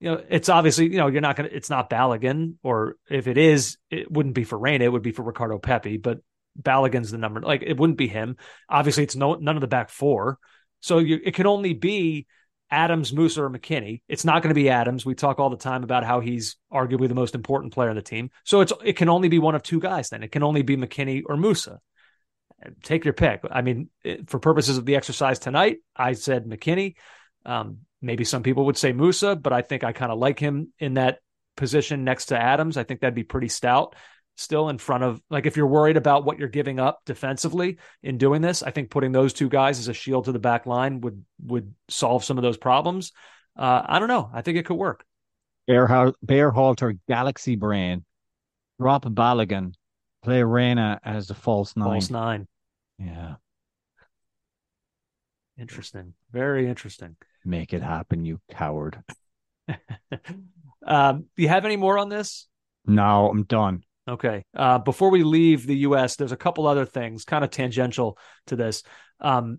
[0.00, 1.48] You know, it's obviously you know you're not gonna.
[1.52, 4.84] It's not Balogun, or if it is, it wouldn't be for Reyna.
[4.84, 5.96] It would be for Ricardo Pepi.
[5.96, 6.18] But
[6.60, 7.40] Balogun's the number.
[7.40, 8.36] Like it wouldn't be him.
[8.68, 10.38] Obviously, it's no none of the back four.
[10.80, 12.26] So you, it can only be
[12.70, 14.02] Adams, Musah, or McKennie.
[14.08, 15.06] It's not going to be Adams.
[15.06, 18.02] We talk all the time about how he's arguably the most important player on the
[18.02, 18.30] team.
[18.44, 20.08] So it's it can only be one of two guys.
[20.08, 21.78] Then it can only be McKennie or Musah.
[22.82, 23.42] Take your pick.
[23.50, 23.90] I mean,
[24.26, 26.96] for purposes of the exercise tonight, I said McKennie.
[27.44, 30.72] Um, maybe some people would say Musah, but I think I kind of like him
[30.78, 31.18] in that
[31.56, 32.76] position next to Adams.
[32.76, 33.94] I think that'd be pretty stout
[34.36, 38.18] still in front of like if you're worried about what you're giving up defensively in
[38.18, 41.00] doing this, I think putting those two guys as a shield to the back line
[41.00, 43.12] would would solve some of those problems.
[43.56, 44.30] Uh, I don't know.
[44.32, 45.04] I think it could work.
[45.66, 45.88] Bear,
[46.24, 48.04] Berhalter, Galaxy Brain,
[48.78, 49.72] drop Balogun,
[50.22, 51.86] play Reyna as the false nine.
[51.86, 52.46] False nine.
[52.98, 53.34] Yeah,
[55.58, 56.12] Interesting.
[56.32, 57.16] Very interesting.
[57.44, 59.02] make it happen, you coward.
[60.86, 62.46] um, do you have any more on this?
[62.84, 63.82] No, I'm done.
[64.08, 64.44] Okay.
[64.54, 68.56] Uh, before we leave the U.S., there's a couple other things kind of tangential to
[68.56, 68.82] this.
[69.20, 69.58] Um,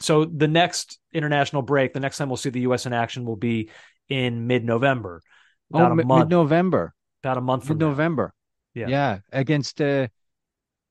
[0.00, 2.86] so the next international break, the next time we'll see the U.S.
[2.86, 3.70] in action will be
[4.08, 5.22] in mid-November,
[5.70, 6.94] about oh, a Mid-November.
[7.22, 8.32] about a month from Mid-November.
[8.74, 8.88] Yeah.
[8.88, 9.18] Yeah.
[9.32, 10.08] Against uh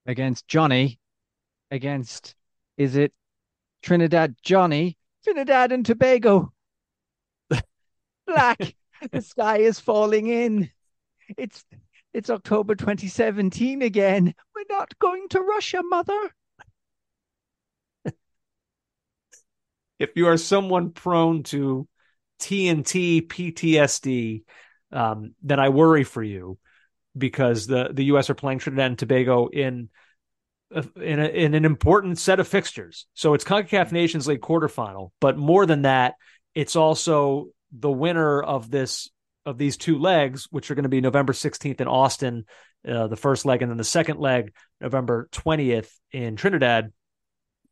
[0.05, 0.99] against Johnny.
[1.71, 2.35] Against
[2.77, 3.13] is it
[3.81, 4.97] Trinidad Johnny?
[5.23, 6.53] Trinidad and Tobago.
[8.27, 8.75] Black.
[9.12, 10.69] the sky is falling in.
[11.38, 11.63] It's
[12.13, 14.33] it's October 2017 again.
[14.55, 16.33] We're not going to Russia, mother.
[19.99, 21.87] if you are someone prone to
[22.39, 24.43] TNT PTSD,
[24.91, 26.57] um, then I worry for you
[27.17, 28.29] because the the U.S.
[28.29, 29.89] are playing Trinidad and Tobago in
[30.71, 33.07] a- in, a, in an important set of fixtures.
[33.13, 36.15] So it's Concacaf Nations League quarterfinal, but more than that,
[36.55, 39.09] it's also the winner of this
[39.45, 42.45] of these two legs, which are going to be November 16th in Austin,
[42.88, 46.91] uh, the first leg, and then the second leg, November 20th in Trinidad.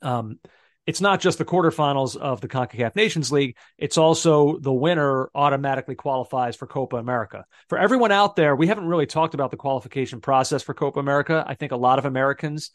[0.01, 0.39] Um,
[0.85, 5.95] it's not just the quarterfinals of the CONCACAF Nations League, it's also the winner automatically
[5.95, 7.45] qualifies for Copa America.
[7.67, 11.43] For everyone out there, we haven't really talked about the qualification process for Copa America.
[11.45, 12.71] I think a lot of Americans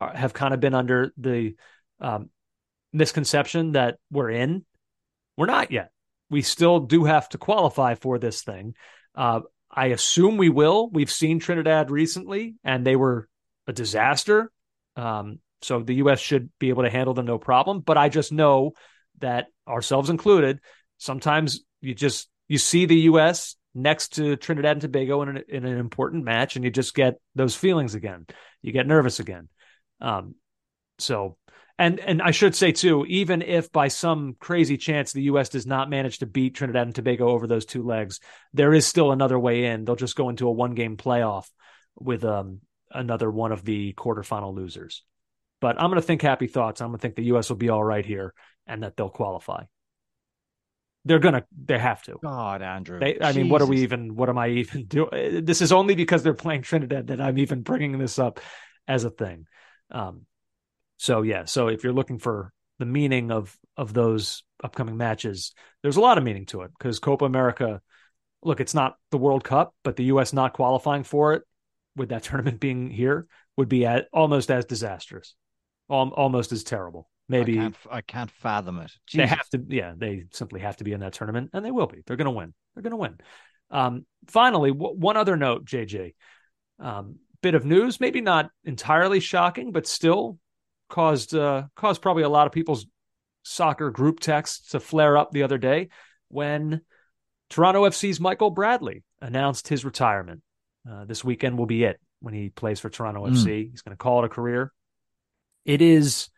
[0.00, 1.56] are, have kind of been under the
[2.00, 2.30] um,
[2.92, 4.64] misconception that we're in.
[5.36, 5.90] We're not yet.
[6.30, 8.74] We still do have to qualify for this thing.
[9.14, 10.88] Uh, I assume we will.
[10.90, 13.28] We've seen Trinidad recently, and they were
[13.66, 14.50] a disaster.
[14.96, 16.20] Um, so the U.S.
[16.20, 17.80] should be able to handle them no problem.
[17.80, 18.72] But I just know
[19.20, 20.60] that ourselves included,
[20.98, 23.56] sometimes you just you see the U.S.
[23.74, 27.20] next to Trinidad and Tobago in an, in an important match, and you just get
[27.34, 28.26] those feelings again.
[28.62, 29.48] You get nervous again.
[30.00, 30.34] Um,
[30.98, 31.36] so,
[31.78, 35.48] and and I should say too, even if by some crazy chance the U.S.
[35.48, 38.20] does not manage to beat Trinidad and Tobago over those two legs,
[38.52, 39.84] there is still another way in.
[39.84, 41.48] They'll just go into a one game playoff
[41.96, 42.60] with um,
[42.90, 45.04] another one of the quarterfinal losers.
[45.60, 46.80] But I'm going to think happy thoughts.
[46.80, 47.48] I'm going to think the U.S.
[47.48, 48.34] will be all right here
[48.66, 49.64] and that they'll qualify.
[51.04, 51.44] They're gonna.
[51.64, 52.18] They have to.
[52.22, 52.98] God, Andrew.
[52.98, 54.14] They, I mean, what are we even?
[54.14, 55.44] What am I even doing?
[55.44, 58.40] This is only because they're playing Trinidad that I'm even bringing this up
[58.86, 59.46] as a thing.
[59.90, 60.26] Um,
[60.98, 61.46] so yeah.
[61.46, 66.18] So if you're looking for the meaning of of those upcoming matches, there's a lot
[66.18, 67.80] of meaning to it because Copa America.
[68.40, 70.32] Look, it's not the World Cup, but the U.S.
[70.32, 71.42] not qualifying for it,
[71.96, 75.34] with that tournament being here, would be at, almost as disastrous,
[75.90, 77.10] al- almost as terrible.
[77.28, 78.92] Maybe I can't, I can't fathom it.
[79.12, 81.88] they have to, yeah, they simply have to be in that tournament, and they will
[81.88, 82.02] be.
[82.06, 82.54] They're going to win.
[82.74, 83.18] They're going to win.
[83.70, 86.14] Um, finally, w- one other note, JJ.
[86.78, 90.38] Um, bit of news, maybe not entirely shocking, but still
[90.88, 92.86] caused uh, caused probably a lot of people's
[93.42, 95.88] soccer group texts to flare up the other day
[96.28, 96.82] when
[97.50, 100.42] Toronto FC's Michael Bradley announced his retirement.
[100.88, 103.32] Uh, this weekend will be it when he plays for Toronto Mm.
[103.32, 103.70] FC.
[103.70, 104.72] He's going to call it a career.
[105.64, 106.28] It is.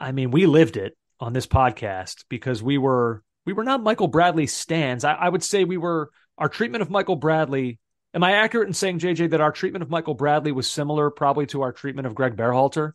[0.00, 4.08] I mean, we lived it on this podcast because we were we were not Michael
[4.08, 5.04] Bradley stands.
[5.04, 7.78] I, I would say we were our treatment of Michael Bradley
[8.14, 11.46] Am I accurate in saying, JJ, that our treatment of Michael Bradley was similar probably
[11.46, 12.92] to our treatment of Greg Berhalter?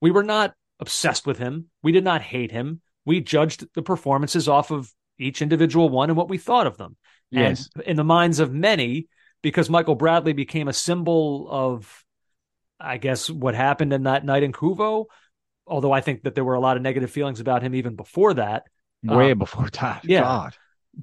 [0.00, 1.66] We were not obsessed with him.
[1.82, 2.80] We did not hate him.
[3.04, 6.96] We judged the performances off of each individual one and what we thought of them.
[7.30, 7.68] Yes.
[7.74, 9.08] And in the minds of many,
[9.42, 12.04] because Michael Bradley became a symbol of,
[12.80, 15.04] I guess, what happened in that night in Couva,
[15.66, 18.34] although I think that there were a lot of negative feelings about him even before
[18.34, 18.64] that.
[19.04, 20.04] Way Um, before that.
[20.04, 20.20] yeah.
[20.22, 20.56] God.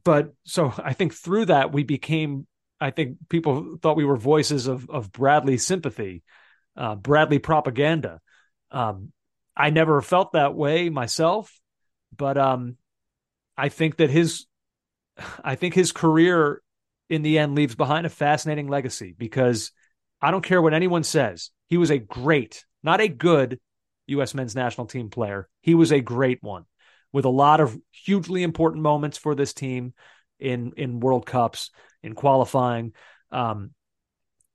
[0.04, 2.46] but so I think through that we became
[2.84, 6.22] I think people thought we were voices of of Bradley sympathy,
[6.76, 8.20] uh, Bradley propaganda.
[8.72, 9.14] Um,
[9.56, 11.58] I never felt that way myself,
[12.16, 12.76] but um,
[13.56, 14.46] I think that his
[15.44, 16.62] I think his career
[17.10, 19.72] in the end leaves behind a fascinating legacy because
[20.22, 21.52] I don't care what anyone says.
[21.68, 23.60] He was a great, not a good
[24.08, 24.34] U.S.
[24.34, 25.48] men's national team player.
[25.62, 26.66] He was a great one
[27.14, 29.94] with a lot of hugely important moments for this team
[30.44, 31.72] in in World Cups,
[32.04, 32.94] in qualifying.
[33.32, 33.72] Um,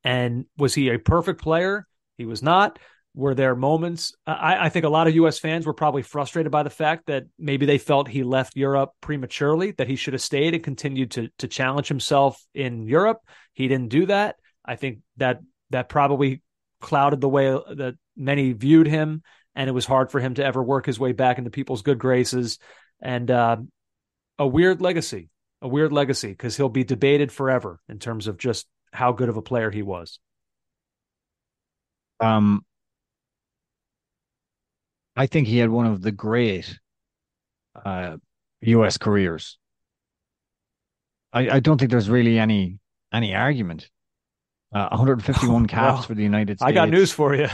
[0.04, 1.86] and was he a perfect player?
[2.16, 2.78] He was not.
[3.14, 4.14] Were there moments?
[4.26, 5.38] I, I think a lot of U.S.
[5.38, 9.72] fans were probably frustrated by the fact that maybe they felt he left Europe prematurely,
[9.72, 13.18] that he should have stayed and continued to to challenge himself in Europe.
[13.54, 14.36] He didn't do that.
[14.64, 16.42] I think that that probably
[16.80, 19.22] clouded the way that many viewed him,
[19.54, 21.98] and it was hard for him to ever work his way back into people's good
[21.98, 22.58] graces.
[23.00, 23.56] And uh,
[24.38, 25.28] a weird legacy,
[25.60, 29.36] a weird legacy, because he'll be debated forever in terms of just how good of
[29.36, 30.18] a player he was.
[32.20, 32.64] Um,
[35.16, 36.78] I think he had one of the great
[37.84, 38.16] uh,
[38.62, 38.98] U.S.
[38.98, 39.58] careers.
[41.32, 42.78] I, I don't think there's really any
[43.12, 43.88] any argument.
[44.72, 46.68] Uh, 151 caps Well, for the United States.
[46.68, 47.48] I got news for you.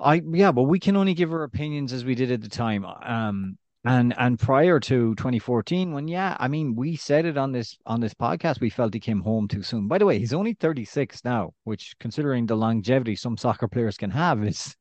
[0.00, 2.84] I yeah, but we can only give our opinions as we did at the time.
[2.84, 7.76] Um, and and prior to 2014, when yeah, I mean, we said it on this
[7.86, 9.88] on this podcast, we felt he came home too soon.
[9.88, 14.10] By the way, he's only 36 now, which considering the longevity some soccer players can
[14.10, 14.74] have, is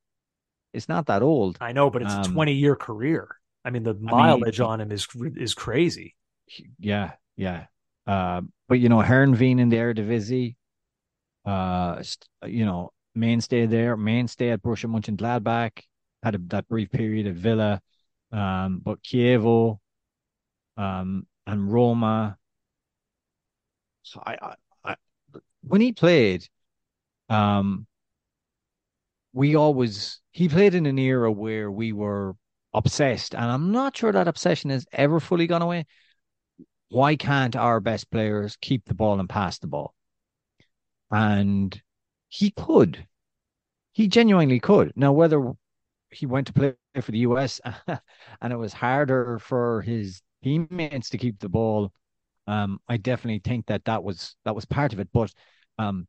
[0.73, 1.57] it's not that old.
[1.61, 3.37] I know, but it's a Um, 20 year career.
[3.65, 6.15] I mean, the mileage on him is is crazy.
[6.79, 7.65] Yeah, yeah.
[8.07, 10.55] Uh, but you know, Heerenveen in the Eredivisie,
[11.45, 12.01] uh,
[12.45, 15.71] you know, mainstay there, mainstay at Borussia Mönchengladbach,
[16.21, 17.81] had a, that brief period at Villa,
[18.33, 19.79] um, but Chievo,
[20.75, 22.37] um, and Roma.
[24.01, 24.95] So I, I, I,
[25.63, 26.45] when he played,
[27.29, 27.87] um,
[29.31, 32.35] we always he played in an era where we were
[32.73, 35.85] obsessed, and I'm not sure that obsession has ever fully gone away
[36.93, 39.95] why can't our best players keep the ball and pass the ball?
[41.09, 41.81] And
[42.29, 43.07] he could.
[43.93, 44.93] He genuinely could.
[44.95, 45.53] Now, whether
[46.11, 47.59] he went to play for the US
[48.41, 51.91] and it was harder for his teammates to keep the ball,
[52.47, 55.09] um, I definitely think that that was that was part of it.
[55.13, 55.33] But
[55.79, 56.07] um,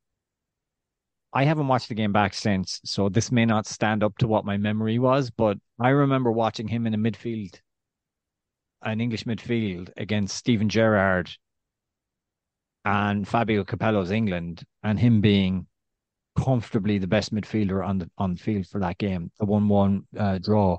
[1.32, 4.44] I haven't watched the game back since, so this may not stand up to what
[4.44, 5.30] my memory was.
[5.30, 7.60] But I remember watching him in a midfield
[8.84, 11.30] an English midfield against Steven Gerrard
[12.84, 15.66] and Fabio Capello's England, and him being
[16.36, 20.38] comfortably the best midfielder on the on the field for that game, the one-one uh,
[20.38, 20.78] draw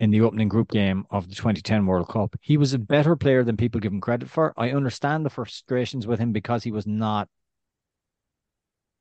[0.00, 2.34] in the opening group game of the 2010 World Cup.
[2.40, 4.52] He was a better player than people give him credit for.
[4.56, 7.28] I understand the frustrations with him because he was not.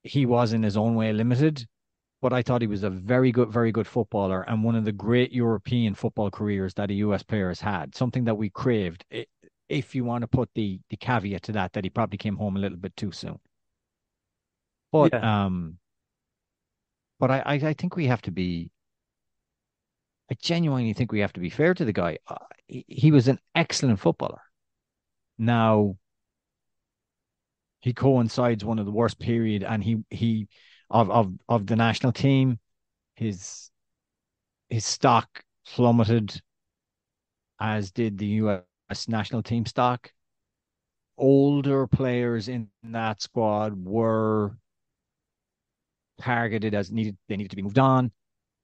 [0.03, 1.65] He was in his own way limited,
[2.21, 4.91] but I thought he was a very good, very good footballer and one of the
[4.91, 7.95] great European football careers that a US player has had.
[7.95, 9.03] Something that we craved.
[9.69, 12.57] If you want to put the the caveat to that, that he probably came home
[12.57, 13.39] a little bit too soon.
[14.91, 15.19] But Yeah.
[15.21, 15.79] um,
[17.19, 18.71] but I, I I think we have to be.
[20.31, 22.17] I genuinely think we have to be fair to the guy.
[22.27, 22.35] Uh,
[22.67, 24.41] he, he was an excellent footballer.
[25.37, 25.97] Now
[27.81, 30.47] he coincides one of the worst period, and he he
[30.89, 32.59] of of of the national team,
[33.15, 33.71] his
[34.69, 36.41] his stock plummeted,
[37.59, 39.07] as did the U.S.
[39.07, 40.11] national team stock.
[41.17, 44.57] Older players in that squad were
[46.21, 47.17] targeted as needed.
[47.27, 48.11] They needed to be moved on.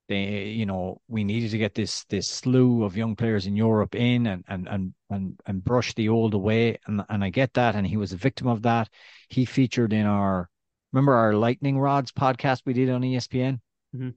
[0.08, 3.93] They, you know, we needed to get this this slew of young players in Europe
[3.95, 6.78] in and and and and and brush the old away.
[6.88, 7.76] And and I get that.
[7.76, 8.89] And he was a victim of that.
[9.30, 10.49] He featured in our
[10.93, 13.60] remember our lightning rods podcast we did on ESPN,
[13.93, 14.14] Mhm.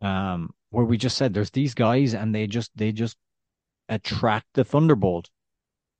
[0.00, 3.16] um, where we just said there's these guys and they just they just
[3.88, 5.28] attract the thunderbolt,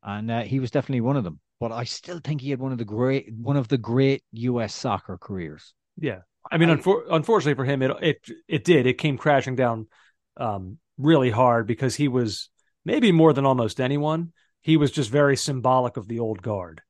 [0.03, 1.41] and uh, he was definitely one of them.
[1.61, 4.75] But I still think he had one of the great one of the great U.S.
[4.75, 5.75] soccer careers.
[5.99, 6.21] Yeah.
[6.51, 8.87] I mean, I- unfor- unfortunately for him, it it it did.
[8.87, 9.89] It came crashing down
[10.37, 12.51] um, really hard because he was
[12.85, 14.33] maybe more than almost anyone.
[14.63, 16.83] He was just very symbolic of the old guard.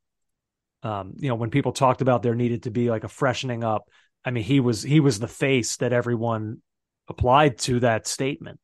[0.82, 3.88] Um, you know, when people talked about there needed to be like a freshening up,
[4.24, 6.60] I mean, he was he was the face that everyone
[7.08, 8.60] applied to that statement.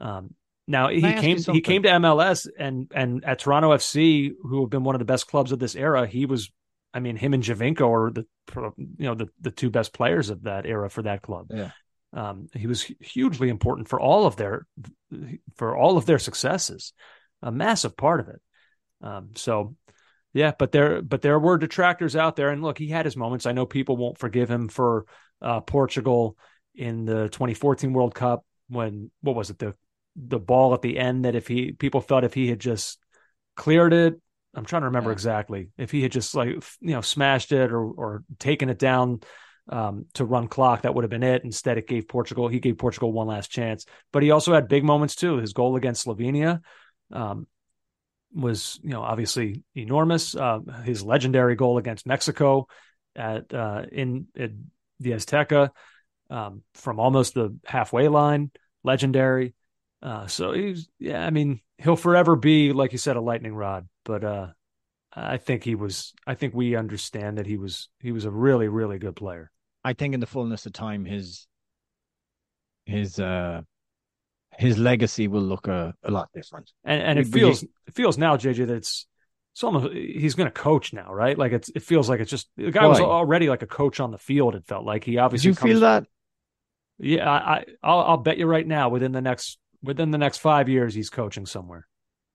[0.00, 0.34] Um,
[0.66, 4.84] now he came he came to MLS and and at Toronto FC, who have been
[4.84, 6.50] one of the best clubs of this era, he was
[6.94, 8.26] I mean, him and Giovinco are the
[8.76, 11.46] you know the the two best players of that era for that club.
[11.50, 11.70] Yeah.
[12.14, 14.66] Um, he was hugely important for all of their
[15.56, 16.92] for all of their successes,
[17.40, 18.40] a massive part of it.
[19.00, 19.74] Um, so,
[20.34, 23.46] yeah, but there but there were detractors out there, and look, he had his moments.
[23.46, 25.06] I know people won't forgive him for
[25.40, 26.36] uh, Portugal
[26.74, 29.74] in the 2014 World Cup when what was it the
[30.16, 32.98] the ball at the end that if he people felt if he had just
[33.56, 34.20] cleared it
[34.54, 35.14] I'm trying to remember yeah.
[35.14, 39.20] exactly if he had just like you know smashed it or or taken it down
[39.68, 41.44] um, to run clock, that would have been it.
[41.44, 43.86] Instead, it gave Portugal he gave Portugal one last chance.
[44.12, 45.38] But he also had big moments too.
[45.38, 46.60] His goal against Slovenia
[47.12, 47.46] um,
[48.34, 50.34] was you know obviously enormous.
[50.34, 52.66] Uh, his legendary goal against Mexico
[53.14, 55.70] at uh, in, in, the Azteca
[56.30, 58.50] um, from almost the halfway line,
[58.84, 59.54] legendary.
[60.00, 63.88] Uh, so he's yeah, I mean he'll forever be like you said a lightning rod
[64.04, 64.46] but uh,
[65.14, 66.12] I think he was.
[66.26, 67.88] I think we understand that he was.
[68.00, 69.50] He was a really, really good player.
[69.84, 71.46] I think in the fullness of time, his
[72.86, 73.62] his uh
[74.58, 76.72] his legacy will look a, a lot different.
[76.84, 79.06] And and it feels it feels now, JJ, that it's
[79.52, 81.36] it's almost he's going to coach now, right?
[81.36, 82.88] Like it's it feels like it's just the guy Why?
[82.88, 84.54] was already like a coach on the field.
[84.54, 85.50] It felt like he obviously.
[85.50, 86.06] Did you comes, feel that?
[86.98, 90.38] Yeah, I, I I'll, I'll bet you right now within the next within the next
[90.38, 91.86] five years he's coaching somewhere.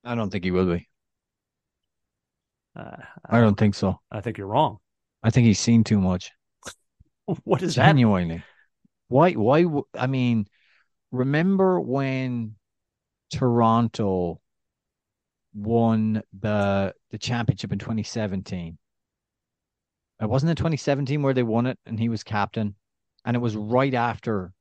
[0.03, 0.87] I don't think he will be.
[2.75, 3.99] Uh, I, don't think so.
[4.11, 4.77] I think you're wrong.
[5.23, 6.31] I think he's seen too much.
[7.43, 8.37] what is genuinely?
[8.37, 8.43] That?
[9.07, 9.33] Why?
[9.33, 9.65] Why?
[9.97, 10.45] I mean,
[11.11, 12.55] remember when
[13.31, 14.39] Toronto
[15.55, 18.77] won the the championship in 2017?
[20.19, 22.75] It wasn't in 2017 where they won it, and he was captain,
[23.25, 24.53] and it was right after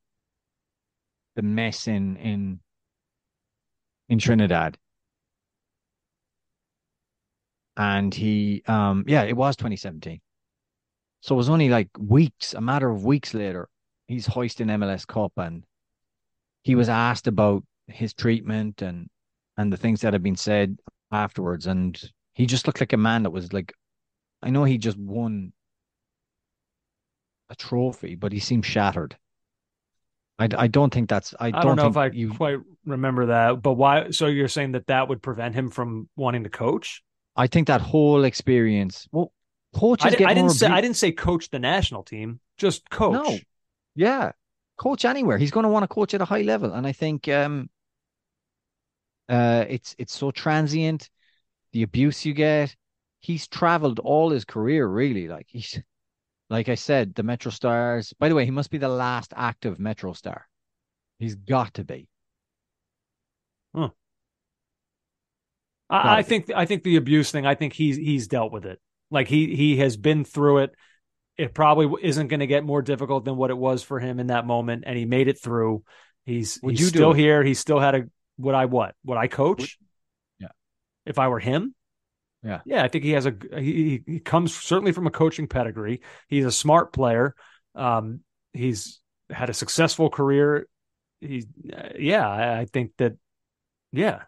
[1.34, 2.61] the mess in in
[4.09, 4.78] in Trinidad.
[7.76, 10.20] And he um yeah it was 2017
[11.20, 13.68] so it was only like weeks a matter of weeks later
[14.09, 15.62] he's hoisting mls cup and
[16.62, 19.09] he was asked about his treatment and
[19.59, 20.78] and the things that had been said
[21.12, 21.66] afterwards.
[21.66, 21.98] And
[22.34, 23.72] he just looked like a man that was like
[24.42, 25.52] i know he just won
[27.48, 29.16] a trophy but he seemed shattered
[30.39, 32.32] I, I don't think that's I don't, don't know if I you...
[32.32, 34.11] quite remember that, but why?
[34.11, 37.03] So you're saying that that would prevent him from wanting to coach?
[37.37, 39.09] I think that whole experience.
[39.12, 39.32] Well,
[39.74, 40.05] coach.
[40.05, 43.12] I, I didn't say I didn't say coach the national team, just coach.
[43.12, 43.39] No,
[43.95, 44.32] yeah,
[44.76, 45.39] coach anywhere.
[45.39, 47.70] He's going to want to coach at a high level, and I think um,
[49.28, 51.09] uh, it's it's so transient.
[51.72, 52.76] The abuse you get.
[53.20, 55.28] He's traveled all his career, really.
[55.28, 55.80] Like he's,
[56.49, 58.12] like I said, the MetroStars.
[58.18, 60.47] By the way, he must be the last active Metro Star.
[61.18, 62.09] He's got to be.
[63.74, 63.90] Huh.
[65.88, 67.47] I, I think I think the abuse thing.
[67.47, 68.80] I think he's he's dealt with it.
[69.11, 70.74] Like he he has been through it.
[71.36, 74.28] It probably isn't going to get more difficult than what it was for him in
[74.28, 75.84] that moment, and he made it through.
[76.24, 77.42] He's Would he's still here.
[77.42, 78.03] He still had a
[78.38, 79.78] would I what would I coach?
[80.38, 80.49] Yeah.
[81.05, 81.74] If I were him,
[82.47, 86.01] yeah, yeah, I think he has a he, he comes certainly from a coaching pedigree.
[86.28, 87.34] He's a smart player.
[87.74, 88.20] Um,
[88.53, 90.68] he's had a successful career.
[91.20, 91.44] He,
[91.99, 93.14] yeah, I, I think that,
[93.90, 94.22] yeah,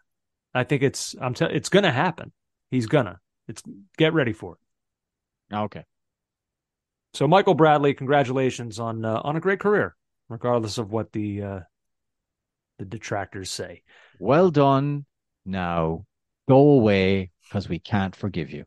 [0.52, 2.32] I think it's I'm t- it's gonna happen.
[2.72, 3.20] He's gonna.
[3.46, 3.62] It's
[3.96, 4.54] get ready for
[5.50, 5.54] it.
[5.54, 5.84] Okay.
[7.14, 9.94] So Michael Bradley, congratulations on uh, on a great career,
[10.28, 11.60] regardless of what the uh,
[12.80, 13.82] the detractors say.
[14.18, 15.06] Well done.
[15.46, 16.04] Now
[16.48, 18.64] go away because we can't forgive you.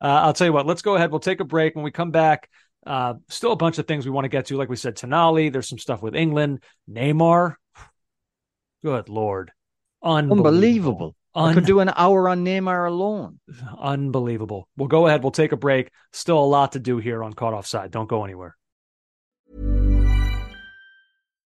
[0.00, 0.66] Uh, I'll tell you what.
[0.66, 1.10] Let's go ahead.
[1.10, 1.74] We'll take a break.
[1.74, 2.48] When we come back,
[2.86, 4.56] uh, still a bunch of things we want to get to.
[4.56, 5.52] Like we said, Tonali.
[5.52, 6.62] There's some stuff with England.
[6.90, 7.54] Neymar.
[8.82, 9.52] Good lord.
[10.02, 10.46] Unbelievable.
[10.46, 11.16] Unbelievable.
[11.34, 13.40] Un- I could do an hour on Neymar alone.
[13.78, 14.68] Unbelievable.
[14.76, 15.22] We'll go ahead.
[15.22, 15.90] We'll take a break.
[16.12, 17.90] Still a lot to do here on Caught Offside.
[17.90, 18.56] Don't go anywhere.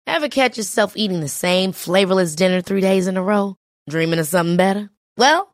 [0.07, 3.57] Ever catch yourself eating the same flavorless dinner three days in a row?
[3.89, 4.91] Dreaming of something better?
[5.17, 5.54] Well,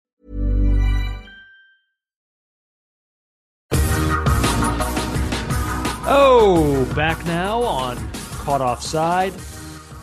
[6.13, 9.31] Oh, back now on Caught Offside.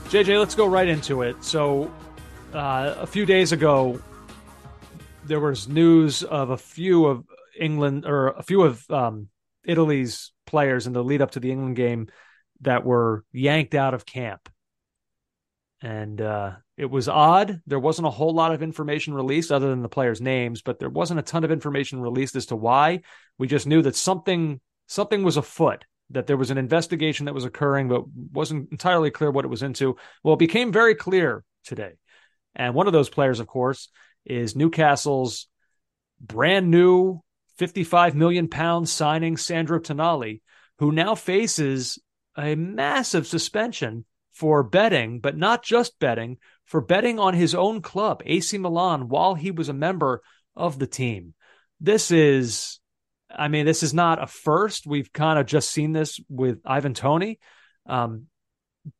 [0.08, 1.44] JJ, let's go right into it.
[1.44, 1.92] So,
[2.54, 4.00] uh, a few days ago,
[5.26, 7.26] there was news of a few of
[7.60, 9.28] England or a few of um,
[9.66, 12.08] Italy's players in the lead up to the England game
[12.62, 14.48] that were yanked out of camp.
[15.82, 17.60] And uh, it was odd.
[17.66, 20.88] There wasn't a whole lot of information released other than the players' names, but there
[20.88, 23.02] wasn't a ton of information released as to why.
[23.36, 27.44] We just knew that something something was afoot, that there was an investigation that was
[27.44, 29.96] occurring, but wasn't entirely clear what it was into.
[30.22, 31.92] Well, it became very clear today.
[32.54, 33.88] And one of those players, of course,
[34.24, 35.48] is Newcastle's
[36.20, 37.20] brand new
[37.56, 40.40] 55 million pound signing Sandro Tonali,
[40.78, 41.98] who now faces
[42.36, 48.22] a massive suspension for betting, but not just betting, for betting on his own club,
[48.24, 50.22] AC Milan, while he was a member
[50.54, 51.34] of the team.
[51.80, 52.78] This is
[53.30, 54.86] I mean, this is not a first.
[54.86, 57.38] We've kind of just seen this with Ivan Toney.
[57.86, 58.26] Um,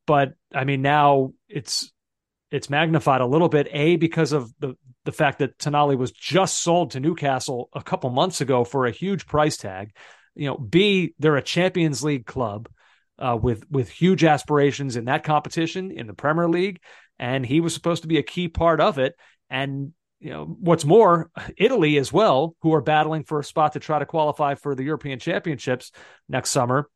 [0.07, 1.93] but I mean, now it's
[2.51, 3.69] it's magnified a little bit.
[3.71, 4.75] A because of the
[5.05, 8.91] the fact that Tonali was just sold to Newcastle a couple months ago for a
[8.91, 9.95] huge price tag.
[10.35, 12.69] You know, B they're a Champions League club
[13.19, 16.81] uh, with with huge aspirations in that competition in the Premier League,
[17.19, 19.15] and he was supposed to be a key part of it.
[19.51, 23.81] And you know, what's more, Italy as well, who are battling for a spot to
[23.81, 25.93] try to qualify for the European Championships
[26.29, 26.89] next summer.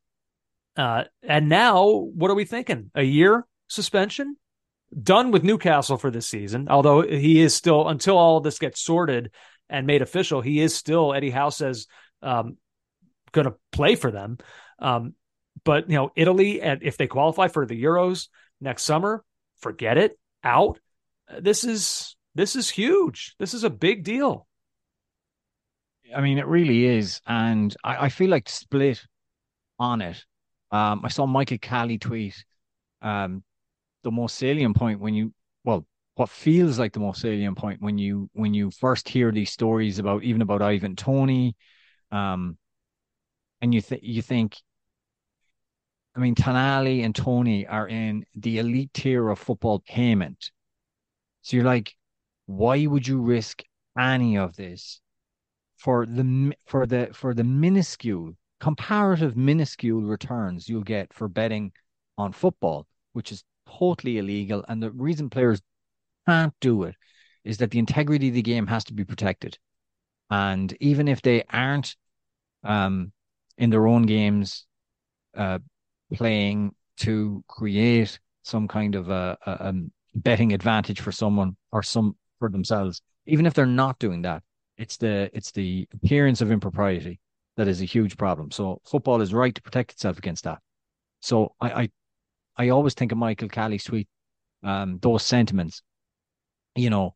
[0.77, 2.91] Uh, and now, what are we thinking?
[2.95, 4.37] A year suspension?
[5.01, 9.31] Done with Newcastle for this season, although he is still, until all this gets sorted
[9.71, 11.87] and made official, he is still, Eddie Howe says,
[12.21, 12.59] um,
[13.31, 14.37] going to play for them.
[14.79, 15.15] Um,
[15.65, 18.29] but, you know, Italy, and if they qualify for the Euros
[18.61, 19.25] next summer,
[19.61, 20.79] forget it, out.
[21.41, 23.35] This is this is huge.
[23.39, 24.47] This is a big deal.
[26.15, 27.21] I mean, it really is.
[27.27, 29.05] And I, I feel like split
[29.79, 30.25] on it.
[30.71, 32.45] Um, I saw Michael Cali tweet
[33.03, 33.43] um,
[34.03, 35.33] the most salient point when you,
[35.65, 39.51] well, what feels like the most salient point when you when you first hear these
[39.51, 41.57] stories about even about Ivan Toney,
[42.11, 42.59] um,
[43.63, 44.59] and you think you think,
[46.15, 50.51] I mean, Tonali and Toney are in the elite tier of football payment.
[51.41, 51.95] So you're like,
[52.47, 53.63] why would you risk
[53.99, 55.01] any of this
[55.77, 61.73] for the for the for the minuscule comparative minuscule returns you'll get for betting
[62.17, 65.61] on football which is totally illegal and the reason players
[66.27, 66.95] can't do it
[67.45, 69.59] is that the integrity of the game has to be protected.
[70.31, 71.97] And even if they aren't
[72.65, 73.13] um,
[73.59, 74.67] in their own games
[75.37, 75.59] uh,
[76.15, 79.75] playing to create some kind of a, a, a
[80.15, 84.43] betting advantage for someone or some for themselves, even if they're not doing that.
[84.77, 87.21] It's the it's the appearance of impropriety
[87.57, 88.51] that is a huge problem.
[88.51, 90.59] So football is right to protect itself against that.
[91.21, 91.91] So I I,
[92.57, 94.09] I always think of Michael Cali's tweet,
[94.65, 95.83] um, those sentiments.
[96.75, 97.15] You know,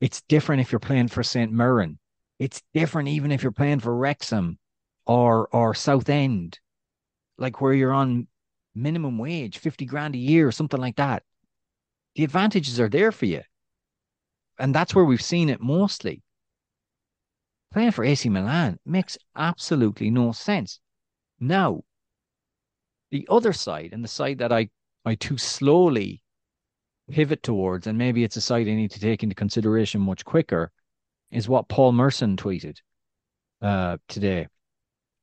[0.00, 1.52] it's different if you're playing for St.
[1.52, 2.00] Mirren.
[2.40, 4.58] It's different even if you're playing for Wrexham
[5.06, 6.58] or or Southend,
[7.38, 8.26] like where you're on
[8.74, 11.22] minimum wage, 50 grand a year, or something like that.
[12.16, 13.42] The advantages are there for you
[14.58, 16.22] and that's where we've seen it mostly.
[17.72, 20.78] Playing for AC Milan makes absolutely no sense.
[21.40, 21.82] Now,
[23.10, 24.70] the other side, and the side that I,
[25.04, 26.22] I too slowly
[27.10, 30.70] pivot towards, and maybe it's a side I need to take into consideration much quicker,
[31.30, 32.78] is what Paul Merson tweeted
[33.60, 34.46] uh, today.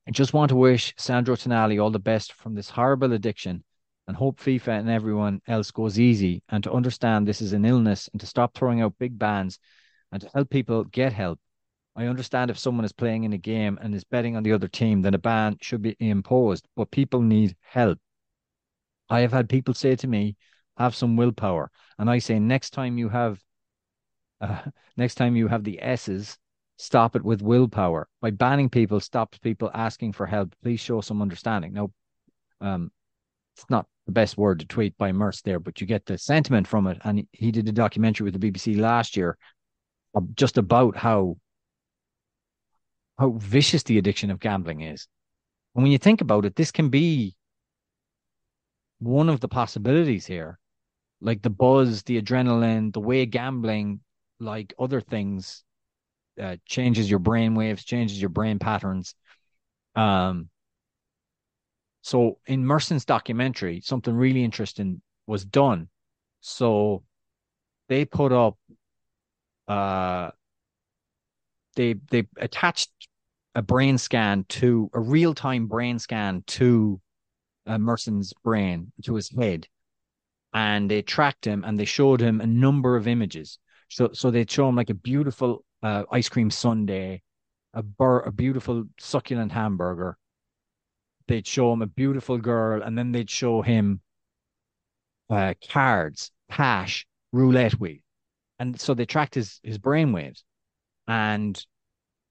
[0.08, 3.64] I just want to wish Sandro Tonali all the best from this horrible addiction
[4.08, 8.10] and hope FIFA and everyone else goes easy and to understand this is an illness
[8.12, 9.60] and to stop throwing out big bans
[10.12, 11.40] and to help people get help.
[11.96, 14.68] I understand if someone is playing in a game and is betting on the other
[14.68, 18.00] team, then a ban should be imposed, but people need help.
[19.10, 20.38] I have had people say to me,
[20.78, 21.70] have some willpower.
[22.00, 23.40] And I say, next time you have,
[24.42, 24.62] uh,
[24.98, 26.38] next time you have the S's,
[26.78, 28.08] stop it with willpower.
[28.22, 30.56] By banning people stops people asking for help.
[30.64, 31.74] Please show some understanding.
[31.74, 31.92] Now,
[32.62, 32.92] um,
[33.62, 36.68] it's not the best word to tweet by Merse there, but you get the sentiment
[36.68, 36.98] from it.
[37.04, 39.38] And he did a documentary with the BBC last year
[40.34, 41.38] just about how
[43.18, 45.08] how vicious the addiction of gambling is.
[45.76, 47.36] And when you think about it, this can be
[49.00, 50.58] one of the possibilities here,
[51.22, 54.00] like the buzz, the adrenaline, the way gambling,
[54.40, 55.64] like other things,
[56.42, 59.14] uh, changes your brain waves, changes your brain patterns.
[59.96, 60.50] Um,
[62.02, 65.90] so in Merson's documentary, something really interesting was done.
[66.42, 67.04] So
[67.90, 68.58] they put up,
[69.68, 70.32] uh,
[71.76, 72.90] they they attached
[73.56, 77.00] a brain scan to a real time brain scan to
[77.68, 79.68] uh, Merson's brain to his head,
[80.54, 83.60] and they tracked him and they showed him a number of images.
[83.90, 87.22] So so they'd show him like a beautiful uh, ice cream sundae,
[87.74, 90.18] a bur- a beautiful succulent hamburger.
[91.28, 94.02] They'd show him a beautiful girl, and then they'd show him
[95.30, 98.00] uh, cards, cash, roulette wheel,
[98.60, 100.44] and so they tracked his his brain waves,
[101.08, 101.64] and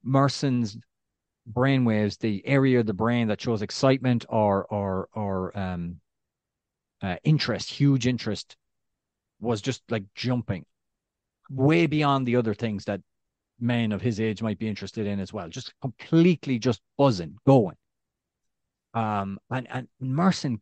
[0.02, 0.76] Merson's
[1.46, 6.00] brain waves, the area of the brain that shows excitement or or or um
[7.02, 8.56] uh, interest, huge interest,
[9.40, 10.66] was just like jumping
[11.50, 13.00] way beyond the other things that
[13.58, 15.48] men of his age might be interested in as well.
[15.48, 17.76] Just completely just buzzing, going.
[18.94, 20.60] Um, and and Merson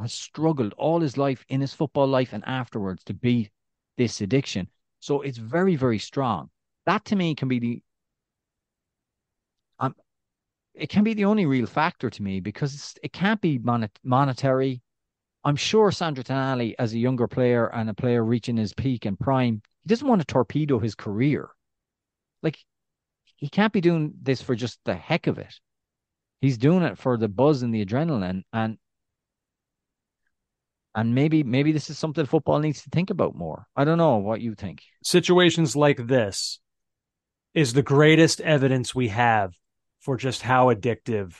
[0.00, 3.50] has struggled all his life in his football life and afterwards to beat
[3.96, 4.68] this addiction.
[5.00, 6.50] So it's very very strong.
[6.86, 7.82] That to me can be the
[9.78, 9.94] um,
[10.74, 14.82] it can be the only real factor to me because it can't be mon- monetary.
[15.44, 19.18] I'm sure Sandro Tonali, as a younger player and a player reaching his peak and
[19.18, 21.50] prime, he doesn't want to torpedo his career.
[22.42, 22.58] Like
[23.36, 25.54] he can't be doing this for just the heck of it.
[26.44, 28.76] He's doing it for the buzz and the adrenaline and
[30.94, 33.66] and maybe maybe this is something football needs to think about more.
[33.74, 34.82] I don't know what you think.
[35.02, 36.60] Situations like this
[37.54, 39.54] is the greatest evidence we have
[40.00, 41.32] for just how addictive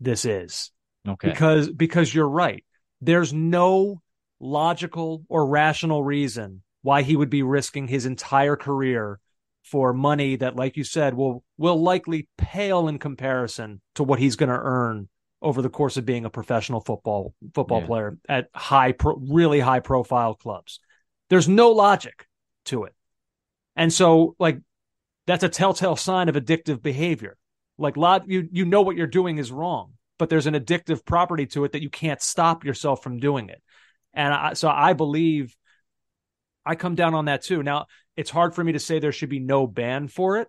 [0.00, 0.70] this is.
[1.08, 1.30] Okay.
[1.30, 2.62] Because because you're right.
[3.00, 4.02] There's no
[4.38, 9.18] logical or rational reason why he would be risking his entire career
[9.66, 14.36] for money that like you said will will likely pale in comparison to what he's
[14.36, 15.08] going to earn
[15.42, 17.86] over the course of being a professional football football yeah.
[17.86, 20.80] player at high pro, really high profile clubs.
[21.30, 22.26] There's no logic
[22.66, 22.94] to it.
[23.74, 24.60] And so like
[25.26, 27.36] that's a telltale sign of addictive behavior.
[27.76, 31.46] Like lot you you know what you're doing is wrong, but there's an addictive property
[31.46, 33.60] to it that you can't stop yourself from doing it.
[34.14, 35.56] And I, so I believe
[36.64, 37.64] I come down on that too.
[37.64, 37.86] Now
[38.16, 40.48] it's hard for me to say there should be no ban for it.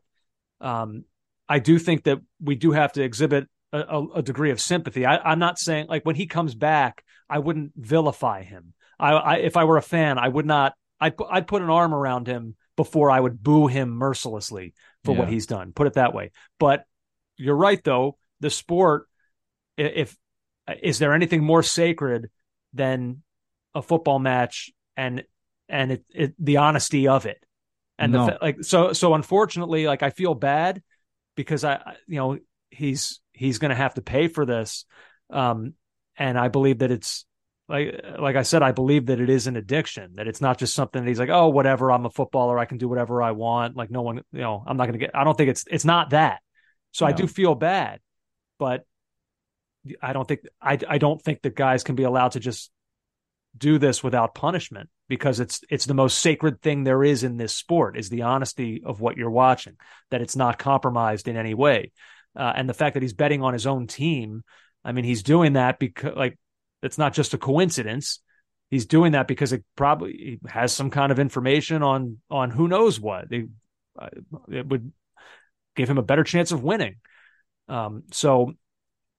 [0.61, 1.03] Um,
[1.47, 5.05] I do think that we do have to exhibit a, a, degree of sympathy.
[5.05, 8.73] I, am not saying like when he comes back, I wouldn't vilify him.
[8.99, 10.73] I, I if I were a fan, I would not.
[10.99, 15.19] I'd I'd put an arm around him before I would boo him mercilessly for yeah.
[15.19, 15.73] what he's done.
[15.73, 16.31] Put it that way.
[16.59, 16.85] But
[17.35, 18.17] you're right though.
[18.39, 19.07] The sport,
[19.77, 20.15] if
[20.81, 22.29] is there anything more sacred
[22.73, 23.21] than
[23.75, 25.23] a football match and
[25.69, 27.43] and it, it the honesty of it
[27.97, 28.25] and no.
[28.27, 30.81] the like so so unfortunately like I feel bad
[31.35, 32.37] because I you know
[32.69, 34.85] he's he's going to have to pay for this
[35.29, 35.73] um
[36.17, 37.25] and I believe that it's
[37.69, 40.73] like like I said I believe that it is an addiction that it's not just
[40.73, 43.75] something that he's like oh whatever I'm a footballer I can do whatever I want
[43.75, 45.85] like no one you know I'm not going to get I don't think it's it's
[45.85, 46.41] not that
[46.91, 47.09] so no.
[47.09, 47.99] I do feel bad,
[48.57, 48.85] but
[50.01, 52.71] I don't think I I don't think that guys can be allowed to just
[53.55, 57.55] do this without punishment because it's it's the most sacred thing there is in this
[57.55, 59.75] sport is the honesty of what you're watching
[60.11, 61.91] that it's not compromised in any way.
[62.35, 64.43] Uh, and the fact that he's betting on his own team
[64.85, 66.37] i mean he's doing that because like
[66.81, 68.19] it's not just a coincidence.
[68.69, 72.99] He's doing that because it probably has some kind of information on on who knows
[72.99, 73.29] what.
[73.29, 73.45] They,
[73.97, 74.09] uh,
[74.49, 74.91] it would
[75.75, 76.95] give him a better chance of winning.
[77.69, 78.53] Um, so,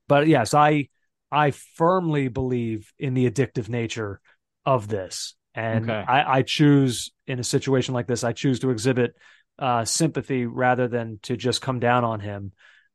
[0.06, 0.88] but yes, I
[1.32, 4.20] I firmly believe in the addictive nature
[4.66, 6.04] of this, and okay.
[6.06, 9.16] I, I, choose in a situation like this, I choose to exhibit
[9.58, 12.52] uh, sympathy rather than to just come down on him.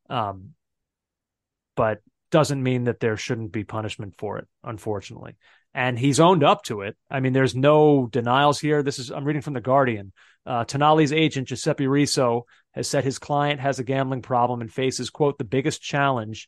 [0.10, 0.52] Um,
[1.76, 2.00] but
[2.32, 5.36] doesn't mean that there shouldn't be punishment for it, unfortunately.
[5.74, 6.96] And he's owned up to it.
[7.12, 8.82] I mean, there's no denials here.
[8.82, 10.14] This is I'm reading from the Guardian.
[10.46, 15.10] Uh, Tonali's agent Giuseppe Riso has said his client has a gambling problem and faces,
[15.10, 16.48] quote, the biggest challenge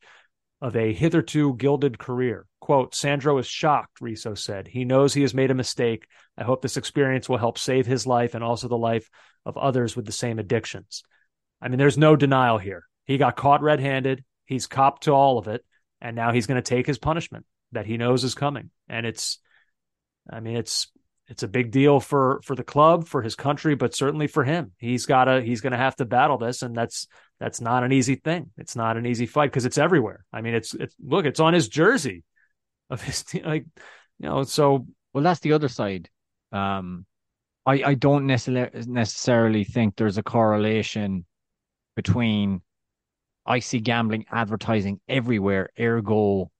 [0.61, 2.45] of a hitherto gilded career.
[2.59, 4.67] Quote, Sandro is shocked, Riso said.
[4.67, 6.07] He knows he has made a mistake.
[6.37, 9.09] I hope this experience will help save his life and also the life
[9.45, 11.03] of others with the same addictions.
[11.61, 12.83] I mean, there's no denial here.
[13.05, 14.23] He got caught red handed.
[14.45, 15.63] He's copped to all of it.
[16.01, 18.71] And now he's going to take his punishment that he knows is coming.
[18.89, 19.39] And it's,
[20.29, 20.91] I mean, it's
[21.27, 24.71] it's a big deal for for the club, for his country, but certainly for him.
[24.77, 27.07] He's got to he's going to have to battle this, and that's
[27.39, 28.51] that's not an easy thing.
[28.57, 30.25] It's not an easy fight because it's everywhere.
[30.31, 32.23] I mean, it's it's look, it's on his jersey
[32.89, 33.45] of his team.
[33.45, 33.65] Like
[34.19, 36.09] You know, so Well, that's the other side.
[36.51, 37.05] Um,
[37.65, 41.25] I I don't necessarily necessarily think there's a correlation
[41.95, 42.61] between
[43.45, 46.51] I see gambling advertising everywhere, ergo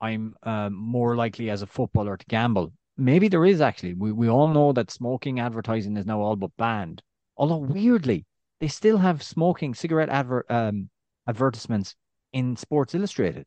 [0.00, 2.72] I'm uh, more likely as a footballer to gamble.
[2.98, 3.94] Maybe there is actually.
[3.94, 7.00] We we all know that smoking advertising is now all but banned.
[7.36, 8.26] Although weirdly,
[8.58, 10.90] they still have smoking cigarette advert um,
[11.26, 11.94] advertisements
[12.32, 13.46] in Sports Illustrated.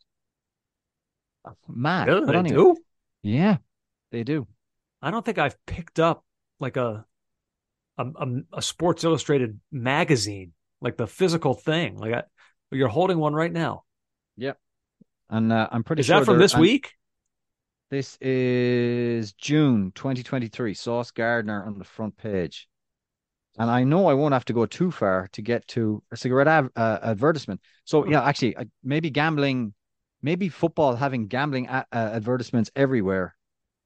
[1.68, 2.08] Mad.
[2.08, 2.26] Really?
[2.26, 2.78] But They anyway, do?
[3.24, 3.58] Yeah,
[4.12, 4.48] they do.
[5.02, 6.24] I don't think I've picked up
[6.60, 7.06] like a
[7.98, 11.98] a, a, a Sports Illustrated magazine, like the physical thing.
[11.98, 12.24] Like I,
[12.72, 13.84] you're holding one right now.
[14.38, 14.54] Yeah,
[15.30, 16.94] and uh, I'm pretty Is sure that from this week?
[17.92, 20.74] This is June 2023.
[20.74, 22.70] Sauce Gardner on the front page.
[23.58, 26.48] And I know I won't have to go too far to get to a cigarette
[26.48, 27.60] av- uh, advertisement.
[27.84, 29.74] So, yeah, actually, uh, maybe gambling,
[30.22, 33.36] maybe football having gambling a- uh, advertisements everywhere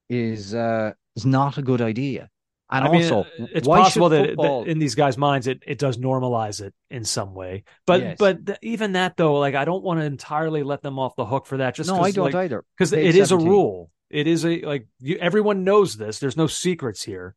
[0.07, 2.29] is uh, is not a good idea.
[2.69, 5.63] And I mean, also, it's why possible that, football- that in these guys' minds it,
[5.65, 7.63] it does normalize it in some way.
[7.87, 8.17] But Yes.
[8.19, 11.47] but even that though, like I don't want to entirely let them off the hook
[11.47, 11.73] for that.
[11.73, 12.63] Just no, I don't like, either.
[12.77, 13.89] because it is a rule.
[14.09, 16.19] It is a like you, everyone knows this.
[16.19, 17.35] There's no secrets here.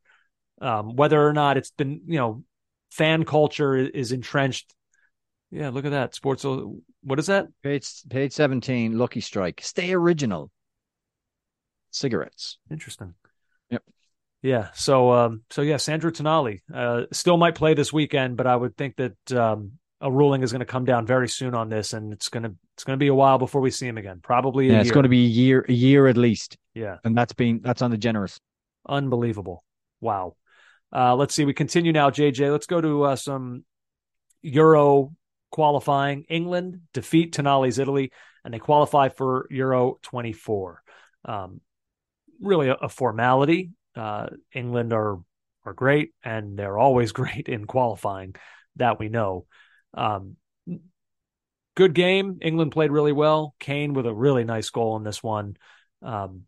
[0.61, 2.43] Um, whether or not it's been you know,
[2.91, 4.73] fan culture is, is entrenched.
[5.51, 6.15] Yeah, look at that.
[6.15, 6.45] Sports.
[7.01, 7.47] What is that?
[7.63, 9.61] Page page 17, Lucky Strike.
[9.63, 10.51] Stay original.
[11.91, 12.59] Cigarettes.
[12.69, 13.15] Interesting.
[13.71, 13.83] Yep.
[14.41, 14.69] Yeah.
[14.73, 18.77] So um so yeah, Sandro Tonali uh still might play this weekend, but I would
[18.77, 22.13] think that um a ruling is going to come down very soon on this and
[22.13, 24.21] it's going to it's going to be a while before we see him again.
[24.23, 24.93] Probably a Yeah, it's year.
[24.93, 26.55] going to be a year, a year at least.
[26.73, 26.95] Yeah.
[27.03, 28.39] And that's been that's on the generous.
[28.87, 29.65] Unbelievable.
[29.99, 30.37] Wow.
[30.95, 31.43] Uh let's see.
[31.43, 32.49] We continue now, JJ.
[32.49, 33.65] Let's go to uh, some
[34.43, 35.13] Euro
[35.51, 36.23] qualifying.
[36.29, 38.13] England defeat Tonali's Italy
[38.45, 40.81] and they qualify for Euro 24.
[41.25, 41.59] Um
[42.39, 43.71] really a, a formality.
[43.93, 45.17] Uh, England are
[45.65, 48.35] are great, and they're always great in qualifying.
[48.77, 49.47] That we know.
[49.93, 50.37] Um,
[51.79, 52.27] good game.
[52.41, 53.55] England played really well.
[53.59, 55.55] Kane with a really nice goal in this one.
[56.01, 56.43] Um,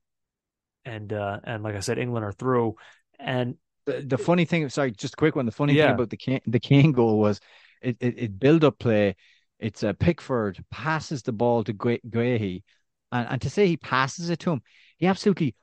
[0.86, 2.76] and uh, and like I said, England are through.
[3.20, 3.56] And
[3.86, 5.46] The, the funny thing, sorry, just a quick one.
[5.46, 5.86] The funny Yeah.
[5.86, 7.40] thing about the Kane, the Kane goal was
[7.82, 9.16] it it, it build up play.
[9.60, 12.64] It's a Pickford passes the ball to Gue- Guehi,
[13.12, 14.62] and and to say he passes it to him,
[14.98, 15.56] he absolutely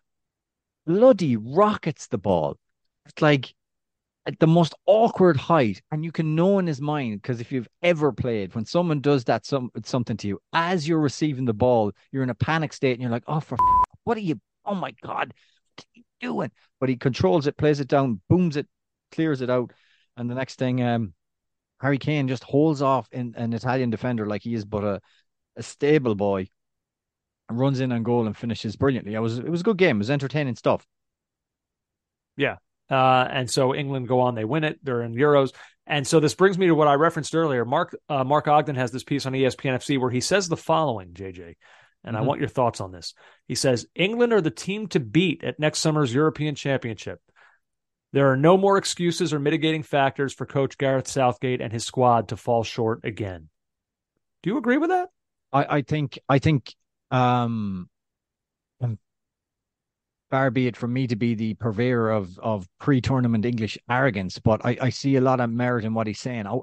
[0.86, 2.56] bloody rockets the ball.
[3.06, 3.54] It's like
[4.40, 8.12] the most awkward height, and you can know in his mind because if you've ever
[8.12, 12.22] played, when someone does that some something to you, as you're receiving the ball, you're
[12.22, 14.40] in a panic state, and you're like, "Oh, for f- what are you?
[14.64, 15.32] Oh my god,
[15.76, 16.50] what are you doing?"
[16.80, 18.66] But he controls it, plays it down, booms it,
[19.12, 19.72] clears it out,
[20.16, 21.14] and the next thing, um,
[21.80, 25.00] Harry Kane just holds off in an Italian defender like he is but a
[25.56, 26.48] a stable boy,
[27.50, 29.16] runs in on goal and finishes brilliantly.
[29.16, 29.96] I was it was a good game.
[29.96, 30.86] It was entertaining stuff.
[32.91, 34.78] Uh, and so England go on, they win it.
[34.82, 35.53] They're in Euros.
[35.86, 37.64] And so this brings me to what I referenced earlier.
[37.64, 40.57] Mark uh, Mark Ogden has this piece on E ESPN FC where he says the
[40.57, 41.57] following, JJ,
[42.05, 42.26] and I Mhm.
[42.26, 43.14] want your thoughts on this.
[43.47, 47.20] He says England are the team to beat at next summer's European Championship.
[48.12, 52.28] There are no more excuses or mitigating factors for Coach Gareth Southgate and his squad
[52.28, 53.49] to fall short again.
[54.43, 55.09] Do you agree with that?
[55.53, 56.74] I, I think I think
[57.11, 57.89] um,
[60.30, 64.64] far be it from me to be the purveyor of of pre-tournament English arrogance, but
[64.64, 66.46] I, I see a lot of merit in what he's saying.
[66.46, 66.58] I,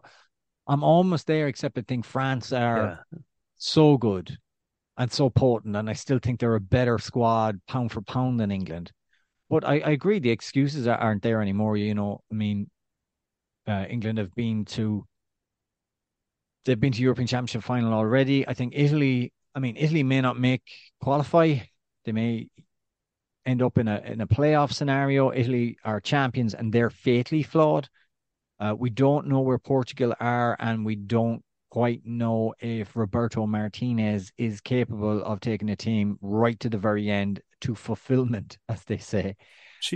[0.67, 3.05] I'm almost there, except I think France are
[3.57, 4.37] so good
[4.97, 8.51] and so potent, and I still think they're a better squad pound for pound than
[8.51, 8.91] England.
[9.49, 11.77] But I, I agree the excuses are- aren't there anymore.
[11.77, 12.69] You know, I mean,
[13.67, 15.05] uh, England have been to
[16.65, 18.47] they've been to European Championship final already.
[18.47, 19.31] I think Italy.
[19.53, 20.63] I mean, Italy may not make
[20.99, 21.59] qualify.
[22.03, 22.49] They may
[23.45, 25.31] end up in a in a playoff scenario.
[25.31, 27.87] Italy are champions, and they're fatally flawed.
[28.59, 34.31] Uh, we don't know where Portugal are, and we don't quite know if Roberto Martinez
[34.37, 38.97] is capable of taking a team right to the very end to fulfillment, as they
[38.97, 39.35] say.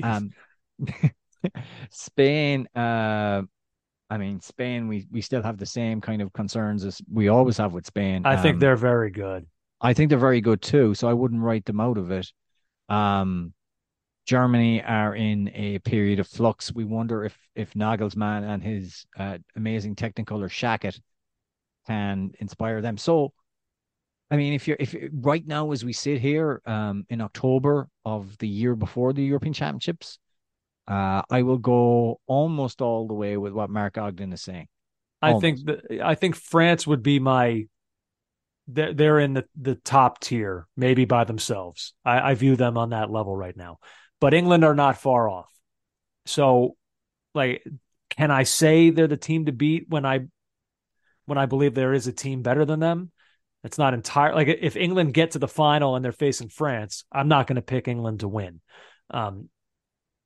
[0.03, 0.31] Um,
[1.91, 3.43] Spain, uh,
[4.09, 7.57] I mean, Spain, we, we still have the same kind of concerns as we always
[7.57, 8.25] have with Spain.
[8.25, 9.45] I think Um, they're very good.
[9.81, 12.31] I think they're very good too, so I wouldn't write them out of it.
[12.89, 13.53] Um,
[14.25, 16.71] Germany are in a period of flux.
[16.71, 20.99] We wonder if if Nagelsmann and his uh, amazing technicolor shacket
[21.87, 22.97] can inspire them.
[22.97, 23.33] So,
[24.29, 28.37] I mean, if you're if right now as we sit here, um, in October of
[28.37, 30.19] the year before the European Championships,
[30.87, 34.67] uh, I will go almost all the way with what Mark Ogden is saying.
[35.21, 37.65] I think that I think France would be my
[38.71, 41.93] they're, they're in the, the top tier, maybe by themselves.
[42.05, 43.79] I, I view them on that level right now.
[44.21, 45.49] But England are not far off.
[46.25, 46.75] So,
[47.33, 47.63] like,
[48.09, 50.21] can I say they're the team to beat when I
[51.25, 53.11] when I believe there is a team better than them?
[53.63, 57.27] It's not entire like if England get to the final and they're facing France, I'm
[57.27, 58.61] not going to pick England to win.
[59.09, 59.49] Um,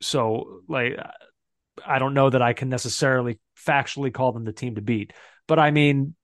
[0.01, 0.97] so like
[1.85, 5.13] I don't know that I can necessarily factually call them the team to beat,
[5.47, 6.15] but I mean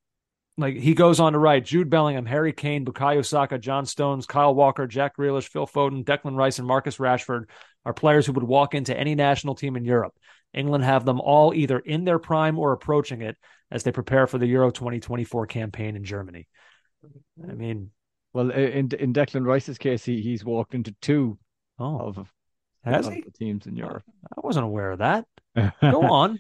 [0.60, 4.54] like he goes on to write Jude Bellingham, Harry Kane, Bukayo Saka, John Stones, Kyle
[4.54, 7.46] Walker, Jack Grealish, Phil Foden, Declan Rice, and Marcus Rashford
[7.86, 10.14] are players who would walk into any national team in Europe.
[10.54, 13.38] England have them all either in their prime or approaching it
[13.72, 16.48] as they prepare for the Euro 2024 campaign in Germany.
[17.48, 17.92] I mean,
[18.34, 21.38] well, in in Declan Rice's case, he he's walked into two
[21.78, 22.34] oh, of,
[22.84, 23.22] has of he?
[23.22, 24.04] the teams in Europe.
[24.36, 25.26] I wasn't aware of that.
[25.82, 26.40] Go on.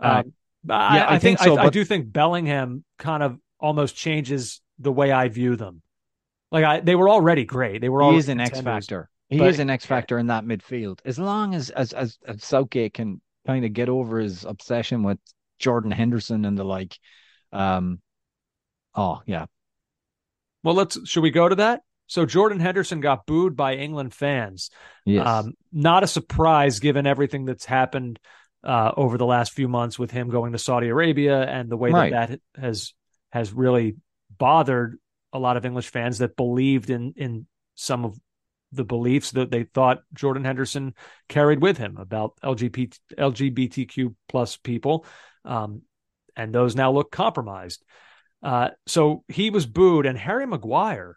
[0.00, 0.32] Uh, Um,
[0.68, 3.96] I, yeah, I, I think, think so, I, I do think Bellingham kind of almost
[3.96, 5.82] changes the way I view them.
[6.50, 7.80] Like I, they were already great.
[7.80, 9.08] They were he all is an X factor.
[9.28, 11.00] He But- is an X factor in that midfield.
[11.04, 15.18] As long as as as, as Southgate can kind of get over his obsession with
[15.58, 16.96] Jordan Henderson and the like.
[17.52, 18.00] Um,
[18.94, 19.46] oh yeah,
[20.62, 20.98] Well, let's.
[21.08, 21.80] Should we go to that?
[22.08, 24.70] So Jordan Henderson got booed by England fans.
[25.04, 28.20] yes, Um, not a surprise given everything that's happened
[28.66, 31.90] uh, over the last few months with him going to Saudi Arabia and the way
[31.90, 32.12] Right.
[32.12, 32.92] that that has
[33.30, 33.96] has really
[34.36, 34.98] bothered
[35.32, 37.46] a lot of English fans that believed in in
[37.76, 38.18] some of
[38.72, 40.94] the beliefs that they thought Jordan Henderson
[41.28, 45.06] carried with him about LGBT LGBTQ plus people,
[45.44, 45.82] um,
[46.34, 47.84] and those now look compromised.
[48.42, 51.16] Uh, so he was booed, and Harry Maguire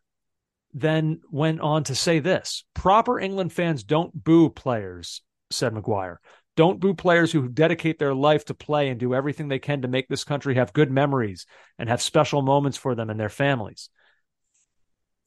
[0.74, 6.22] then went on to say this proper England fans don't boo players, said Maguire.
[6.60, 9.88] Don't boo players who dedicate their life to play and do everything they can to
[9.88, 11.46] make this country have good memories
[11.78, 13.90] and have special moments for them and their families.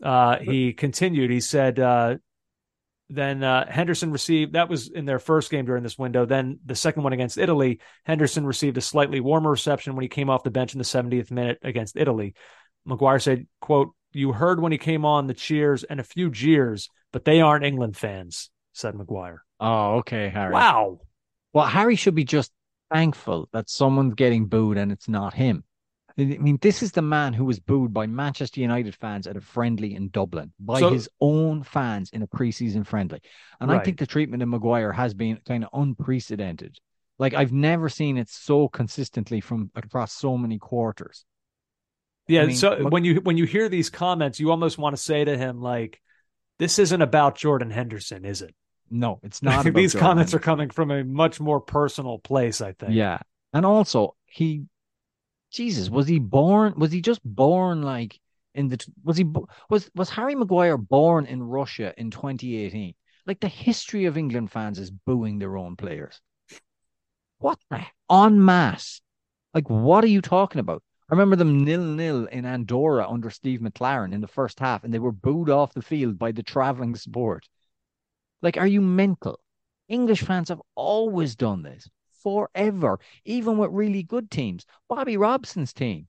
[0.03, 2.17] Uh, he continued, he said, uh,
[3.09, 6.27] then uh, Henderson received that was in their first game during this window.
[6.27, 10.29] Then the second one against Italy, Henderson received a slightly warmer reception when he came
[10.29, 12.35] off the bench in the 70th minute against Italy.
[12.85, 16.91] Maguire said, quote, you heard when he came on the cheers and a few jeers,
[17.11, 19.43] but they aren't England fans, said Maguire.
[19.61, 20.53] oh okay, Harry.
[20.53, 20.99] Wow.
[21.53, 22.53] Well, Harry should be just
[22.91, 25.65] thankful that someone's getting booed and it's not him.
[26.19, 29.41] I mean, this is the man who was booed by Manchester United fans at a
[29.41, 33.21] friendly in Dublin by So- his own fans in a preseason friendly.
[33.61, 36.79] And I think the treatment of Maguire has been kind of unprecedented.
[37.19, 41.25] Like I've never seen it so consistently from across so many quarters.
[42.29, 42.43] Yeah.
[42.43, 45.25] I mean, so when you when you hear these comments, you almost want to say
[45.25, 46.01] to him, like,
[46.59, 48.55] this isn't about Jordan Henderson, is it?
[48.93, 49.65] No, it's not.
[49.75, 52.93] these comments are coming from a much more personal place, I think.
[52.93, 53.19] Yeah.
[53.53, 54.65] And also, he,
[55.51, 56.75] Jesus, was he born?
[56.77, 58.19] Was he just born like
[58.55, 59.27] in the, was he,
[59.69, 62.95] was, was Harry Maguire born in Russia in 2018?
[63.27, 66.21] Like the history of England fans is booing their own players.
[67.39, 69.01] What the, en masse?
[69.55, 70.83] Like, what are you talking about?
[71.11, 74.95] I remember them nil nil in Andorra under Steve McClaren in the first half, and
[74.95, 77.49] they were booed off the field by the traveling sport.
[78.43, 79.41] Like, are you mental?
[79.89, 81.89] English fans have always done this
[82.23, 84.65] forever, even with really good teams.
[84.89, 86.09] Bobby Robson's team,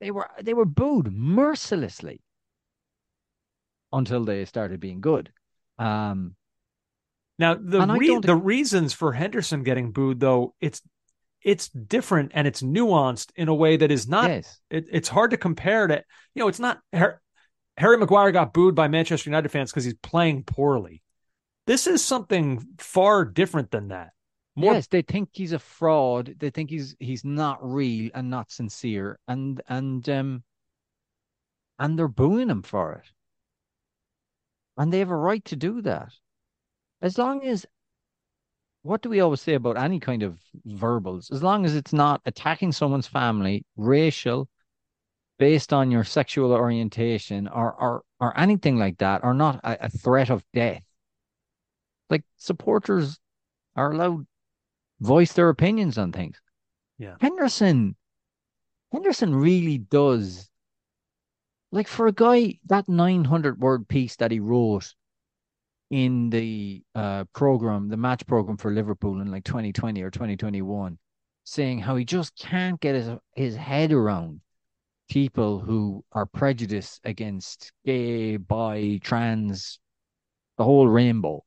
[0.00, 2.20] they were they were booed mercilessly
[3.92, 5.32] until they started being good.
[5.78, 6.36] Um,
[7.38, 10.82] Now the re- the reasons for Henderson getting booed, though, it's
[11.42, 14.28] it's different and it's nuanced in a way that is not.
[14.28, 16.04] yes, It, it's hard to compare to.
[16.34, 16.80] You know, it's not.
[16.94, 17.20] Har-
[17.76, 21.02] Harry Maguire got booed by Manchester United fans because he's playing poorly.
[21.70, 24.10] This is something far different than that.
[24.56, 26.34] More yes, they think he's a fraud.
[26.36, 30.42] They think he's he's not real and not sincere, and and um,
[31.78, 33.12] and they're booing him for it,
[34.76, 36.12] and they have a right to do that,
[37.02, 37.64] as long as.
[38.82, 41.30] What do we always say about any kind of verbals?
[41.30, 44.48] As long as it's not attacking someone's family, racial,
[45.38, 49.88] based on your sexual orientation, or or or anything like that, or not a, a
[49.88, 50.82] threat of death.
[52.10, 53.18] Like supporters
[53.76, 54.26] are allowed
[55.00, 56.36] voice their opinions on things.
[56.98, 57.14] Yeah.
[57.20, 57.96] Henderson,
[58.92, 60.48] Henderson really does.
[61.72, 64.92] Like for a guy, that 900 word piece that he wrote
[65.90, 70.98] in the uh, program, the match program for Liverpool in like 2020 or 2021,
[71.44, 74.40] saying how he just can't get his, his head around
[75.08, 79.80] people who are prejudiced against gay, bi, trans,
[80.56, 81.44] the whole rainbow.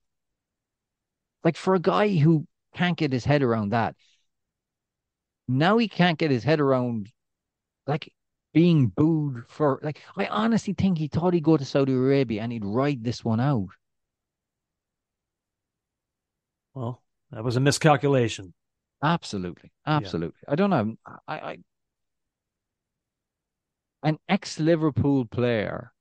[1.44, 3.96] Like for a guy who can't get his head around that,
[5.48, 7.12] now he can't get his head around
[7.88, 8.14] like
[8.54, 12.52] being booed for like I honestly think he thought he'd go to Saudi Arabia and
[12.52, 13.70] he'd ride this one out.
[16.74, 18.54] Well, that was a miscalculation.
[19.04, 20.39] Absolutely, absolutely.
[20.48, 20.52] Yeah.
[20.52, 20.96] I don't know.
[21.28, 21.58] I, I
[24.04, 25.93] an ex Liverpool player.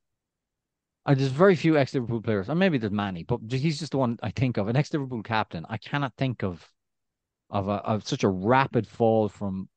[1.04, 3.98] Uh, there's very few ex Liverpool players, or maybe there's many, but he's just the
[3.98, 4.68] one I think of.
[4.68, 5.66] An ex Liverpool captain.
[5.68, 6.64] I cannot think of
[7.50, 9.68] of a, of such a rapid fall from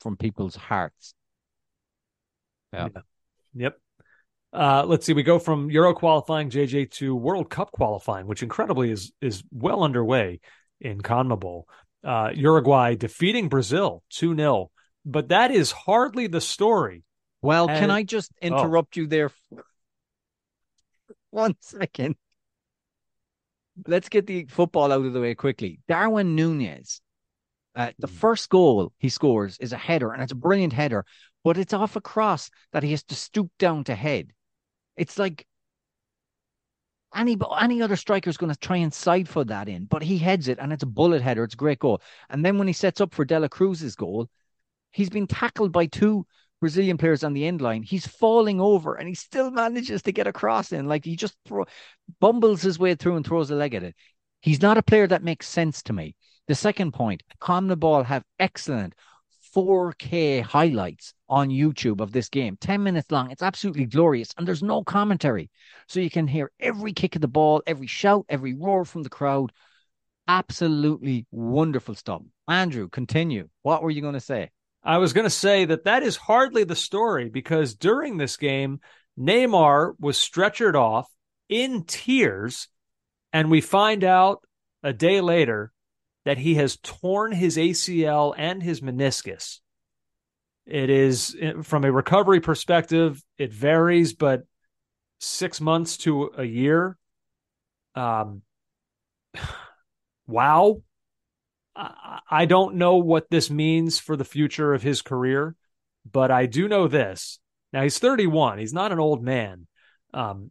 [0.00, 1.14] from people's hearts.
[2.72, 2.88] Yeah.
[2.94, 3.02] yeah.
[3.54, 3.78] Yep.
[4.52, 5.12] Uh, let's see.
[5.12, 9.82] We go from Euro qualifying, JJ, to World Cup qualifying, which incredibly is is well
[9.82, 10.40] underway
[10.80, 11.62] in CONMEBOL.
[12.04, 14.70] Uh, Uruguay defeating Brazil 2 0.
[15.04, 17.04] But that is hardly the story.
[17.40, 18.46] Well, and, can I just oh.
[18.46, 19.02] interrupt oh.
[19.02, 19.30] you there?
[21.42, 22.16] One second.
[23.86, 25.80] Let's get the football out of the way quickly.
[25.88, 27.00] Darwin Nunez,
[27.74, 28.14] uh, the hmm.
[28.14, 31.06] first goal he scores is a header, and it's a brilliant header,
[31.42, 34.32] but it's off a cross that he has to stoop down to head.
[34.98, 35.46] It's like
[37.14, 40.18] any any other striker is going to try and side for that in, but he
[40.18, 41.44] heads it, and it's a bullet header.
[41.44, 42.02] It's a great goal.
[42.28, 44.28] And then when he sets up for De la Cruz's goal,
[44.90, 46.26] he's been tackled by two
[46.62, 47.82] Brazilian players on the end line.
[47.82, 50.86] He's falling over, and he still manages to get across in.
[50.86, 51.64] Like he just throw,
[52.20, 53.96] bumbles his way through and throws a leg at it.
[54.42, 56.14] He's not a player that makes sense to me.
[56.46, 58.94] The second point, CONMEBOL have excellent
[59.52, 63.32] 4K highlights on YouTube of this game, 10 minutes long.
[63.32, 64.30] It's absolutely glorious.
[64.38, 65.50] And there's no commentary.
[65.88, 69.10] So you can hear every kick of the ball, every shout, every roar from the
[69.10, 69.50] crowd.
[70.28, 72.22] Absolutely wonderful stuff.
[72.46, 73.48] Andrew, continue.
[73.62, 74.50] What were you going to say?
[74.84, 78.80] I was going to say that that is hardly the story because during this game,
[79.18, 81.08] Neymar was stretchered off
[81.48, 82.68] in tears.
[83.32, 84.44] And we find out
[84.82, 85.72] a day later
[86.24, 89.60] that he has torn his ACL and his meniscus.
[90.66, 94.42] It is from a recovery perspective, it varies, but
[95.18, 96.96] six months to a year.
[97.94, 98.42] Um,
[100.26, 100.82] wow.
[101.74, 105.56] I, don't know what this means for the future of his career,
[106.10, 107.38] but I do know this.
[107.72, 108.58] Now he's 31.
[108.58, 109.66] He's not an old man.
[110.12, 110.50] Um,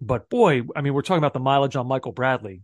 [0.00, 2.62] but boy, I mean, we're talking about the mileage on Michael Bradley.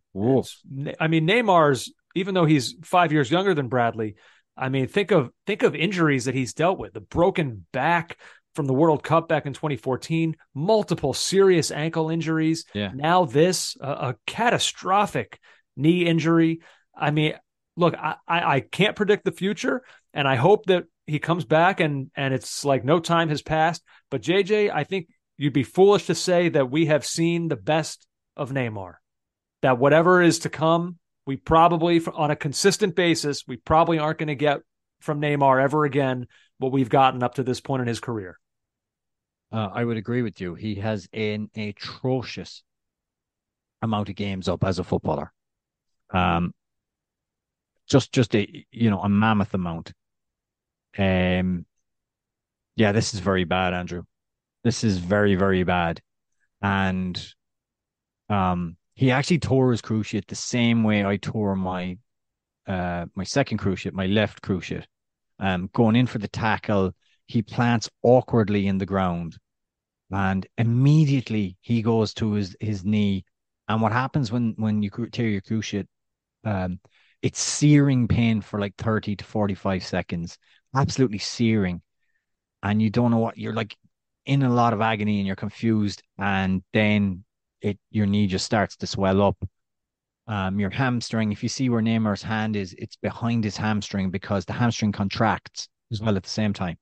[0.99, 4.17] I mean, Neymar's even though he's five years younger than Bradley.
[4.57, 8.19] I mean, think of think of injuries that he's dealt with: the broken back
[8.55, 12.65] from the World Cup back in 2014, multiple serious ankle injuries.
[12.73, 12.91] Yeah.
[12.95, 15.39] Now this, a, a catastrophic
[15.77, 16.61] knee injury.
[16.97, 17.35] I mean,
[17.77, 22.11] look, I, I can't predict the future, and I hope that he comes back and
[22.17, 23.83] and it's like no time has passed.
[24.11, 28.07] But JJ, I think you'd be foolish to say that we have seen the best
[28.37, 28.95] of Neymar.
[29.63, 34.29] That whatever is to come we probably, on a consistent basis, we probably aren't going
[34.29, 34.61] to get
[35.01, 38.39] from Neymar ever again what we've gotten up to this point in his career.
[39.53, 40.55] Uh, I would agree with you.
[40.55, 42.63] He has an atrocious
[43.83, 45.33] amount of games up as a footballer.
[46.11, 46.55] Um,
[47.89, 49.93] just just a you know a mammoth amount.
[50.99, 51.67] Um,
[52.77, 54.03] yeah, this is very bad, Andrew.
[54.65, 56.01] This is very very bad,
[56.63, 57.17] and
[58.29, 61.99] um, he actually tore his cruciate the same way I tore my
[62.67, 64.87] uh my second cruciate, my left cruciate.
[65.39, 66.93] Um, going in for the tackle,
[67.27, 69.37] he plants awkwardly in the ground,
[70.11, 73.25] and immediately he goes to his his knee.
[73.69, 75.87] And what happens when when you tear your cruciate?
[76.45, 76.81] Um,
[77.27, 80.39] it's searing pain for like thirty to forty five seconds,
[80.77, 81.83] absolutely searing,
[82.63, 83.77] and you don't know what you're like
[84.27, 87.25] in a lot of agony and you're confused, and then
[87.61, 89.37] it your knee just starts to swell up.
[90.29, 94.45] Um, your hamstring, if you see where Neymar's hand is, it's behind his hamstring because
[94.45, 96.79] the hamstring contracts as well at the same time.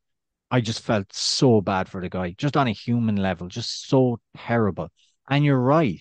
[0.50, 4.20] I just felt so bad for the guy, just on a human level, just so
[4.36, 4.90] terrible.
[5.30, 6.00] And you're right.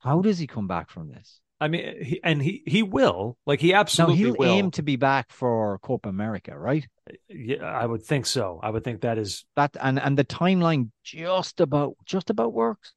[0.00, 1.40] How does he come back from this?
[1.60, 4.48] I mean, he, and he he will like he absolutely now, he'll will.
[4.48, 6.86] aim to be back for Copa America, right?
[7.28, 8.60] Yeah, I would think so.
[8.62, 12.92] I would think that is that, and and the timeline just about just about works.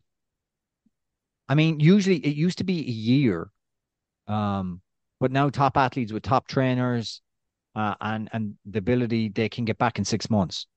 [1.50, 3.50] I mean, usually it used to be a year,
[4.28, 4.82] um,
[5.20, 7.22] but now top athletes with top trainers,
[7.76, 10.68] uh, and and the ability they can get back in six months.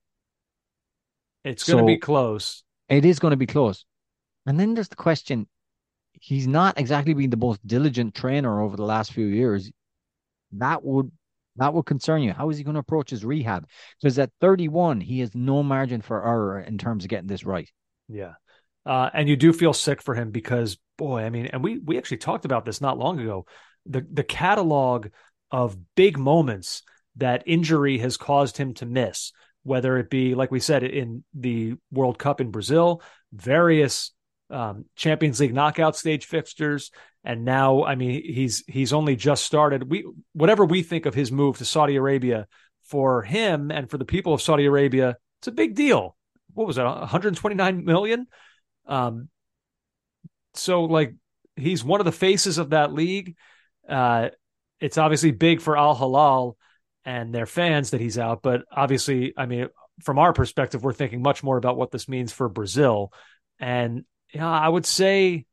[1.45, 2.65] It's going to so be close.
[2.89, 3.85] It is going to be close,
[4.47, 5.49] and then there's the question:
[6.21, 9.71] he's not exactly been the most diligent trainer over the last few years.
[10.53, 11.11] That would
[11.57, 12.33] that would concern you.
[12.33, 13.69] How is he going to approach his rehab?
[14.01, 17.71] Because at 31, he has no margin for error in terms of getting this right.
[18.09, 18.33] Yeah.
[18.85, 21.97] Uh, and you do feel sick for him because, boy, I mean, and we we
[21.97, 23.47] actually talked about this not long ago.
[23.87, 25.09] The the catalog
[25.51, 26.83] of big moments
[27.17, 29.33] that injury has caused him to miss,
[29.63, 34.13] whether it be, like we said, in the World Cup in Brazil, various
[34.51, 36.91] um, Champions League knockout stage fixtures,
[37.25, 39.91] and now, I mean, he's he's only just started.
[39.91, 42.47] We whatever we think of his move to Saudi Arabia
[42.83, 46.17] for him and for the people of Saudi Arabia, it's a big deal.
[46.53, 48.27] What was it, 129 million?
[48.87, 49.29] Um,
[50.55, 51.15] so like
[51.57, 53.37] he's one of the faces of that league.
[53.89, 54.29] Uh,
[54.81, 56.57] it's obviously big for Al Hilal
[57.05, 59.69] and their fans that he's out, but obviously, I mean,
[60.03, 63.13] from our perspective, we're thinking much more about what this means for Brazil.
[63.59, 64.05] And
[64.35, 65.47] yeah, I would say,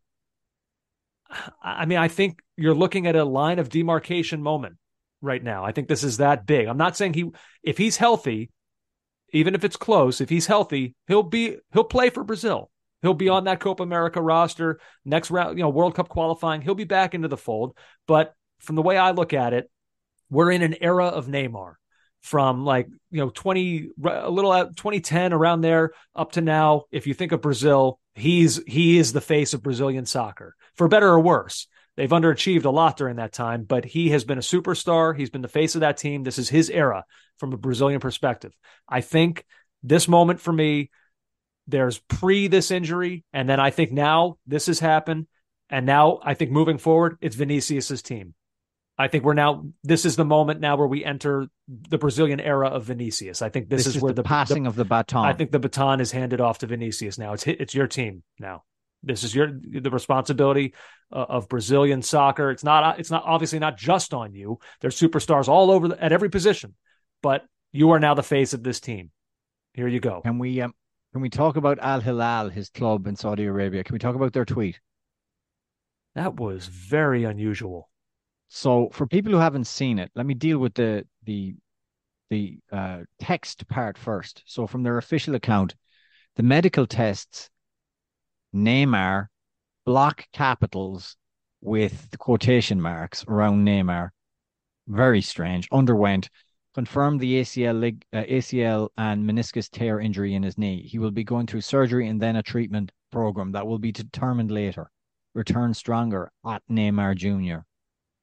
[1.62, 4.78] I mean, I think you're looking at a line of demarcation moment
[5.22, 5.64] right now.
[5.64, 6.68] I think this is that big.
[6.68, 7.30] I'm not saying he,
[7.64, 8.50] if he's healthy,
[9.32, 12.70] even if it's close, if he's healthy, he'll be he'll play for Brazil.
[13.02, 16.62] He'll be on that Copa America roster next round, you know, World Cup qualifying.
[16.62, 17.78] He'll be back into the fold.
[18.08, 19.70] But from the way I look at it,
[20.30, 21.76] we're in an era of Neymar
[22.22, 26.84] from like, you know, 20, a little out 2010 around there up to now.
[26.92, 31.08] If you think of Brazil, he's, he is the face of Brazilian soccer for better
[31.08, 31.68] or worse.
[31.98, 35.16] They've underachieved a lot during that time, but he has been a superstar.
[35.16, 36.24] He's been the face of that team.
[36.24, 37.06] This is his era
[37.38, 38.54] from a Brazilian perspective.
[38.88, 39.46] I think
[39.84, 40.90] this moment for me,
[41.68, 45.28] there's pre this injury, and then I think now this has happened.
[45.70, 48.34] And now I think moving forward, it's Vinicius's team.
[48.98, 52.68] I think we're now this is the moment now where we enter the Brazilian era
[52.68, 53.42] of Vinicius.
[53.42, 55.26] I think this, this is, is where the, the passing the, of the baton.
[55.26, 57.34] I think the baton is handed off to Vinicius now.
[57.34, 58.64] It's it's your team now.
[59.04, 60.76] This is your the responsibility
[61.12, 62.52] uh, of Brazilian soccer.
[62.52, 64.60] It's not it's not obviously not just on you.
[64.82, 66.76] There's superstars all over the, at every position,
[67.24, 69.10] but you are now the face of this team.
[69.74, 70.22] Here you go.
[70.22, 70.74] Can we um,
[71.14, 73.84] can we talk about Al Hilal, his club in Saudi Arabia?
[73.84, 74.80] Can we talk about their tweet?
[76.16, 77.90] That was very unusual.
[78.54, 81.56] So, for people who haven't seen it, let me deal with the the
[82.30, 84.44] the uh, text part first.
[84.46, 85.74] So, from their official account,
[86.36, 87.50] the medical tests
[88.54, 89.28] Neymar,
[89.86, 91.16] block capitals
[91.62, 94.10] with quotation marks around Neymar.
[94.86, 95.70] Very strange.
[95.72, 96.30] Underwent,
[96.74, 100.82] confirmed the ACL, lig, uh, ACL and meniscus tear injury in his knee.
[100.82, 104.52] He will be going through surgery and then a treatment program that will be determined
[104.52, 104.92] later.
[105.34, 107.62] Return stronger at Neymar Jr.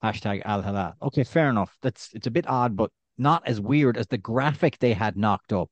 [0.03, 0.95] Hashtag Al Hilal.
[1.03, 1.77] Okay, fair enough.
[1.83, 5.53] That's it's a bit odd, but not as weird as the graphic they had knocked
[5.53, 5.70] up.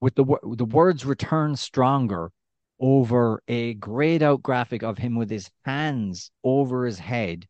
[0.00, 0.24] With the
[0.56, 2.32] the words "return stronger"
[2.80, 7.46] over a grayed out graphic of him with his hands over his head.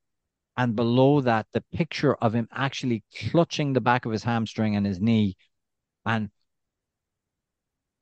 [0.56, 4.84] And below that, the picture of him actually clutching the back of his hamstring and
[4.84, 5.36] his knee.
[6.04, 6.30] And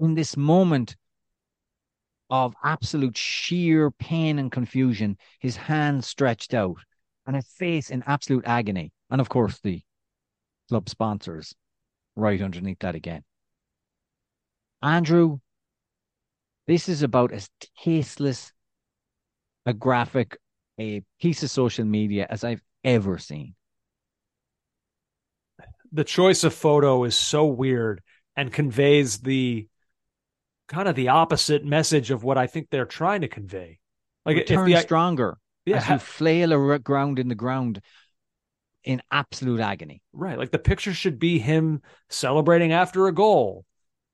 [0.00, 0.96] in this moment
[2.30, 6.78] of absolute sheer pain and confusion, his hands stretched out
[7.28, 8.90] and his face in absolute agony.
[9.10, 9.82] And of course, the
[10.68, 11.54] club sponsors
[12.16, 13.22] right underneath that again.
[14.82, 15.38] Andrew,
[16.66, 17.50] this is about as
[17.84, 18.52] tasteless
[19.66, 20.38] a graphic,
[20.80, 23.54] a piece of social media as I've ever seen.
[25.92, 28.02] The choice of photo is so weird
[28.36, 29.68] and conveys the
[30.68, 33.80] kind of the opposite message of what I think they're trying to convey.
[34.24, 35.38] Like Return if the, stronger
[35.70, 37.80] yeah, as you flail around in the ground
[38.84, 40.02] in absolute agony.
[40.12, 40.38] Right.
[40.38, 43.64] Like the picture should be him celebrating after a goal.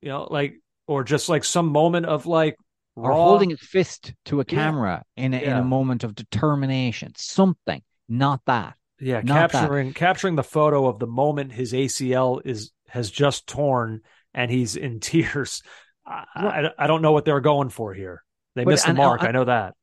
[0.01, 0.55] You know, like
[0.87, 2.57] or just like some moment of like
[2.97, 5.25] or holding his fist to a camera yeah.
[5.25, 5.51] in a, yeah.
[5.53, 9.97] in a moment of determination something not that yeah not capturing that.
[9.97, 14.01] capturing the photo of the moment his acl is has just torn
[14.33, 15.63] and he's in tears
[16.07, 18.23] I, I, I don't know what they're going for here
[18.55, 19.75] they but, missed the and, mark and, I know that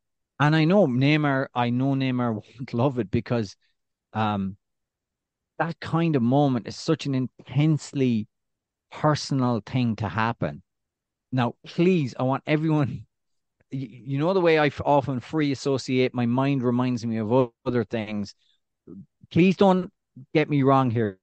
[0.42, 3.56] and I know Neymar I know Neymar won't love it because
[4.14, 4.58] um
[5.60, 8.28] that kind of moment is such an intensely
[8.92, 10.64] personal thing to happen
[11.32, 13.06] now, please, I want everyone.
[13.74, 16.14] You know the way I often free associate.
[16.14, 18.36] My mind reminds me of other things.
[19.32, 19.90] Please don't
[20.34, 21.20] get me wrong here,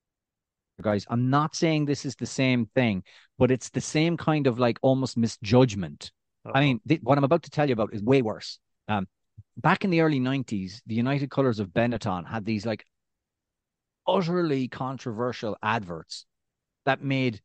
[0.81, 1.05] guys.
[1.11, 3.03] I'm not saying this is the same thing,
[3.37, 6.11] but it's the same kind of like almost misjudgment.
[6.47, 6.57] Uh-huh.
[6.57, 8.59] I mean, th- what I'm about to tell you about is way worse.
[8.89, 9.07] Um,
[9.57, 12.85] back in the early 90s, the United Colors of Benetton had these like
[14.07, 16.25] utterly controversial adverts
[16.87, 17.41] that made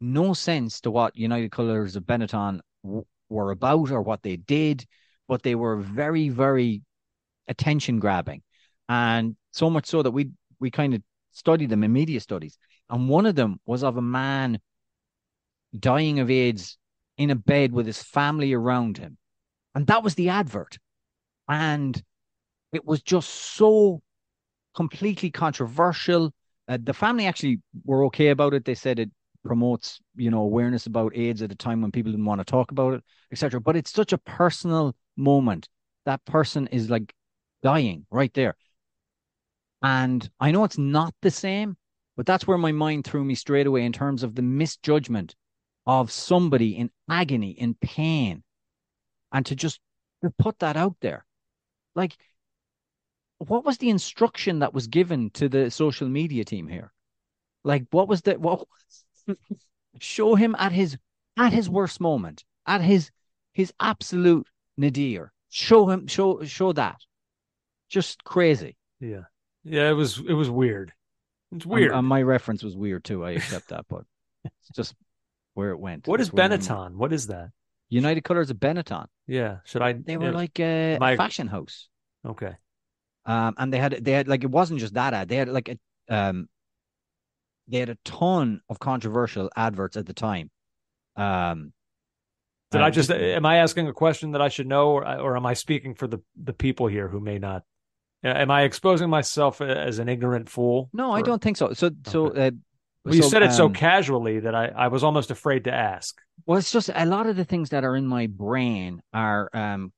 [0.00, 4.86] no sense to what United Colors of Benetton w- were about or what they did,
[5.26, 6.82] but they were very, very
[7.48, 8.42] attention grabbing.
[8.88, 10.30] And so much so that we
[10.60, 11.02] we kind of
[11.32, 12.56] studied them in media studies.
[12.88, 14.60] And one of them was of a man
[15.78, 16.78] dying of AIDS
[17.18, 19.18] in a bed with his family around him.
[19.76, 20.78] And that was the advert.
[21.48, 22.02] And
[22.72, 24.00] it was just so
[24.74, 26.32] completely controversial.
[26.66, 28.64] Uh, the family actually were okay about it.
[28.64, 29.10] They said it
[29.44, 32.70] promotes, you know, awareness about AIDS at a time when people didn't want to talk
[32.70, 33.60] about it, etc.
[33.60, 35.68] But it's such a personal moment.
[36.06, 37.12] That person is like
[37.62, 38.56] dying right there.
[39.82, 41.76] And I know it's not the same,
[42.16, 45.34] but that's where my mind threw me straight away in terms of the misjudgment
[45.84, 48.42] of somebody in agony, in pain,
[49.32, 49.80] and to just
[50.22, 51.24] to put that out there.
[51.94, 52.16] Like,
[53.38, 56.92] what was the instruction that was given to the social media team here?
[57.64, 58.66] Like, what was the what?
[60.00, 60.96] show him at his
[61.36, 63.10] at his worst moment, at his
[63.52, 64.46] his absolute
[64.76, 65.32] nadir.
[65.48, 67.00] Show him, show show that.
[67.88, 68.76] Just crazy.
[69.00, 69.24] Yeah,
[69.64, 69.88] yeah.
[69.88, 70.92] It was it was weird.
[71.52, 71.90] It's weird.
[71.90, 73.24] And, and my reference was weird too.
[73.24, 74.04] I accept that, but
[74.44, 74.94] it's just
[75.54, 76.06] where it went.
[76.06, 76.96] What is Benetton?
[76.96, 77.50] What is that?
[77.88, 79.06] United Colors of Benetton.
[79.26, 79.92] Yeah, should I?
[79.92, 81.88] They were yeah, like a, My- fashion house.
[82.26, 82.56] okay.
[83.24, 85.28] Um, and they had they had like it wasn't just that ad.
[85.28, 86.48] They had like a um,
[87.66, 90.50] they had a ton of controversial adverts at the time.
[91.16, 91.72] Um,
[92.70, 93.10] Did uh, I just?
[93.10, 96.06] Am I asking a question that I should know, or or am I speaking for
[96.06, 97.64] the the people here who may not?
[98.24, 100.88] Uh, Am I exposing myself as an ignorant fool?
[100.92, 101.72] No, I don't think so.
[101.72, 102.28] So so.
[102.28, 102.50] Uh,
[103.06, 106.20] Well, you said it so um, casually that I, I was almost afraid to ask.
[106.44, 109.92] Well, it's just a lot of the things that are in my brain are um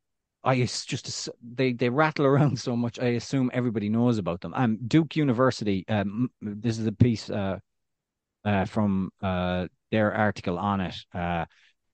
[0.44, 2.98] I just they they rattle around so much.
[2.98, 4.52] I assume everybody knows about them.
[4.54, 5.84] Um, Duke University.
[5.88, 7.58] Um, this is a piece uh,
[8.44, 10.96] uh from uh their article on it.
[11.14, 11.46] Uh,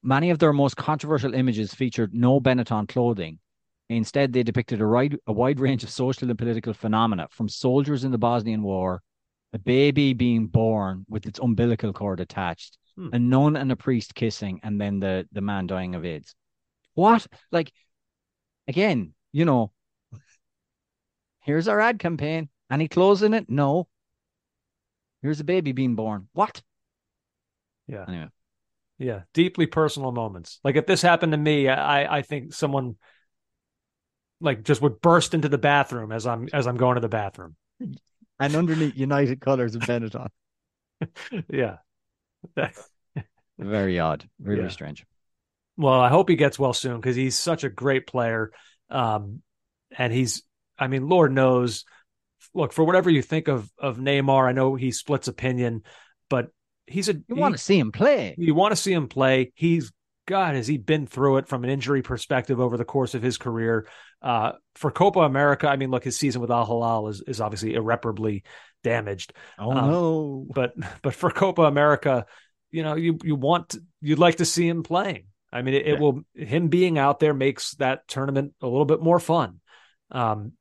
[0.03, 3.39] many of their most controversial images featured no Benetton clothing.
[3.89, 8.03] Instead, they depicted a wide a wide range of social and political phenomena, from soldiers
[8.03, 9.01] in the Bosnian War,
[9.55, 13.09] a baby being born with its umbilical cord attached, Hmm.
[13.13, 16.35] a nun and a priest kissing, and then the the man dying of AIDS.
[16.95, 17.27] What?
[17.51, 17.73] Like,
[18.69, 19.73] again, you know,
[21.41, 22.49] here's our ad campaign.
[22.71, 23.49] Any clothes in it?
[23.49, 23.89] No.
[25.23, 26.29] Here's a baby being born.
[26.33, 26.63] What?
[27.87, 28.05] Yeah.
[28.09, 28.29] Anyway,
[28.99, 30.61] Yeah, deeply personal moments.
[30.65, 32.97] Like if this happened to me, I I think someone
[34.41, 37.57] like just would burst into the bathroom as I'm as I'm going to the bathroom.
[38.45, 40.29] And underneath United Colors of Benetton.
[41.51, 41.77] Yeah.
[43.59, 44.29] Very odd.
[44.41, 44.69] Really Yeah.
[44.69, 45.05] strange.
[45.77, 48.53] Well, I hope he gets well soon because he's such a great player.
[48.91, 49.43] Um,
[49.97, 50.43] and he's,
[50.79, 51.85] I mean, Lord knows.
[52.55, 55.83] Look, for whatever you think of of Neymar, I know he splits opinion,
[56.31, 56.49] but
[56.87, 58.35] he's a You want to see him play.
[58.39, 59.53] you want to see him play.
[59.55, 59.93] He's
[60.27, 63.37] God, has he been through it from an injury perspective over the course of his
[63.37, 63.87] career?
[64.23, 67.75] Uh, for Copa America, I mean, look, his season with Al Hilal is is obviously
[67.75, 68.43] irreparably
[68.83, 69.33] damaged.
[69.59, 70.47] Oh Um, no.
[70.55, 72.27] But but for Copa America,
[72.71, 75.27] you know, you you want you'd like to see him playing.
[75.53, 79.01] I mean, it, it will him being out there makes that tournament a little bit
[79.01, 79.61] more fun.
[80.11, 80.53] Um,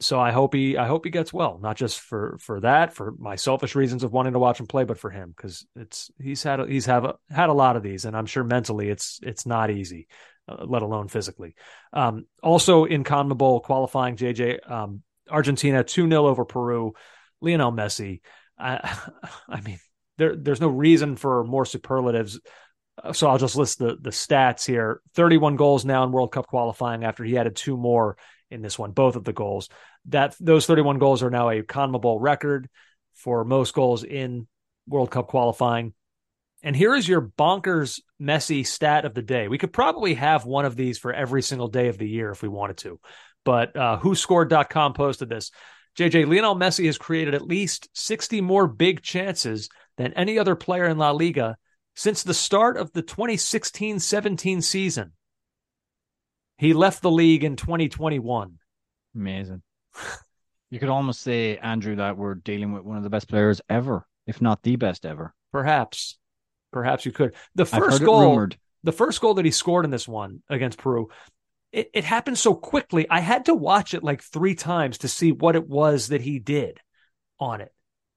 [0.00, 3.14] so I hope he I hope he gets well, not just for for that, for
[3.18, 6.42] my selfish reasons of wanting to watch him play, but for him because it's he's
[6.42, 9.20] had a, he's have a, had a lot of these, and I'm sure mentally it's
[9.22, 10.08] it's not easy,
[10.48, 11.54] uh, let alone physically.
[11.92, 16.92] Um, also in CONMEBOL qualifying, JJ um, Argentina two 0 over Peru,
[17.40, 18.20] Lionel Messi.
[18.58, 18.98] I,
[19.48, 19.78] I mean,
[20.18, 22.40] there there's no reason for more superlatives.
[23.02, 25.00] Uh, So I'll just list the the stats here.
[25.14, 28.16] 31 goals now in World Cup qualifying after he added two more
[28.54, 29.68] in this one, both of the goals.
[30.06, 32.68] That those 31 goals are now a CONMEBOL record
[33.14, 34.46] for most goals in
[34.86, 35.92] World Cup qualifying.
[36.62, 39.48] And here is your bonkers Messi stat of the day.
[39.48, 42.42] We could probably have one of these for every single day of the year if
[42.42, 42.98] we wanted to.
[43.44, 45.50] But uh, whoscored.com posted this.
[45.98, 50.86] JJ Lionel Messi has created at least 60 more big chances than any other player
[50.86, 51.56] in La Liga
[51.94, 55.12] since the start of the 2016 17 season.
[56.58, 58.58] He left the league in 2021.
[59.14, 59.62] Amazing.
[60.70, 64.06] You could almost say, Andrew, that we're dealing with one of the best players ever,
[64.26, 65.32] if not the best ever.
[65.52, 66.18] Perhaps,
[66.72, 67.34] perhaps you could.
[67.54, 68.48] The first goal,
[68.82, 71.10] the first goal that he scored in this one against Peru,
[71.70, 73.06] it, it happened so quickly.
[73.08, 76.38] I had to watch it like three times to see what it was that he
[76.38, 76.80] did
[77.38, 77.72] on it.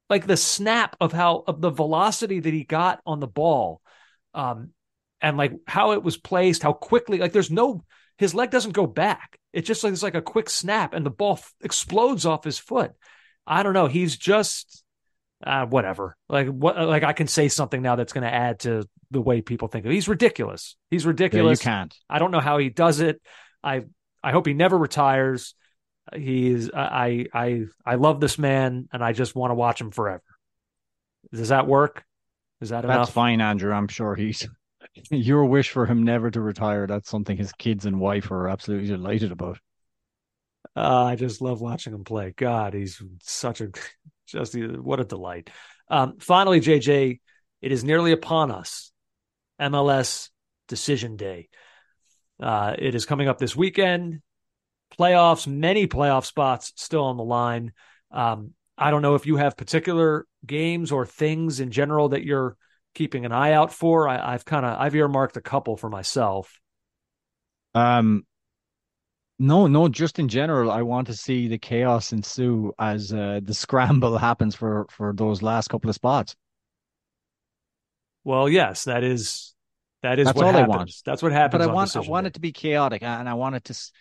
[0.09, 3.81] Like the snap of how of the velocity that he got on the ball,
[4.33, 4.71] um,
[5.21, 7.17] and like how it was placed, how quickly.
[7.17, 7.83] Like there's no
[8.17, 9.37] his leg doesn't go back.
[9.53, 12.57] It just like it's like a quick snap, and the ball f- explodes off his
[12.59, 12.91] foot.
[13.45, 13.87] I don't know.
[13.87, 14.83] He's just
[15.45, 16.15] uh, whatever.
[16.29, 16.77] Like what?
[16.77, 19.85] Like I can say something now that's going to add to the way people think
[19.85, 19.91] of.
[19.91, 20.75] He's ridiculous.
[20.91, 21.61] He's Yeah, you ridiculous.
[21.61, 21.95] can't.
[22.09, 23.21] I don't know how he does it.
[23.63, 23.85] I
[24.23, 25.55] I hope he never retires.
[26.15, 30.23] He's I I I love this man, and I just want to watch him forever.
[31.33, 32.03] Does that work?
[32.61, 33.13] Is that That's enough?
[33.13, 33.71] fine, Andrew.
[33.73, 34.47] I'm sure he's
[35.09, 36.87] your wish for him never to retire.
[36.87, 39.59] That's something his kids and wife are absolutely delighted about.
[40.75, 42.33] Uh, I just love watching him play.
[42.35, 43.69] God, he's such a
[44.27, 45.49] just what a delight.
[45.89, 47.19] Um, finally, JJ,
[47.61, 48.91] It is nearly upon us.
[49.59, 50.29] MLS
[50.67, 51.49] Decision Day.
[52.39, 54.21] Uh, it is coming up this weekend.
[54.99, 57.73] Playoffs, many playoff spots still on the line.
[58.11, 62.55] Um, I don't know if you have particular games or things in general that you're
[62.97, 64.09] keeping an eye out for.
[64.09, 66.59] I, have kind of I've earmarked a couple for myself.
[67.75, 68.25] Um,
[69.37, 73.53] no, no, just in general, I want to see the chaos ensue as uh, the
[73.53, 76.35] scramble happens for for those last couple of spots.
[78.23, 79.53] Well, yes, that is
[80.01, 80.73] that is That's what all happens.
[80.73, 80.91] I want.
[81.05, 81.63] That's what happens.
[81.63, 82.29] But I want I want day.
[82.29, 83.91] it to be chaotic, and I want it to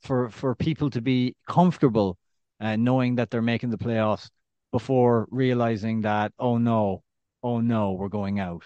[0.00, 2.16] for for people to be comfortable
[2.58, 4.30] uh, knowing that they're making the playoffs
[4.72, 7.02] before realizing that oh no,
[7.46, 8.64] oh no, we're going out.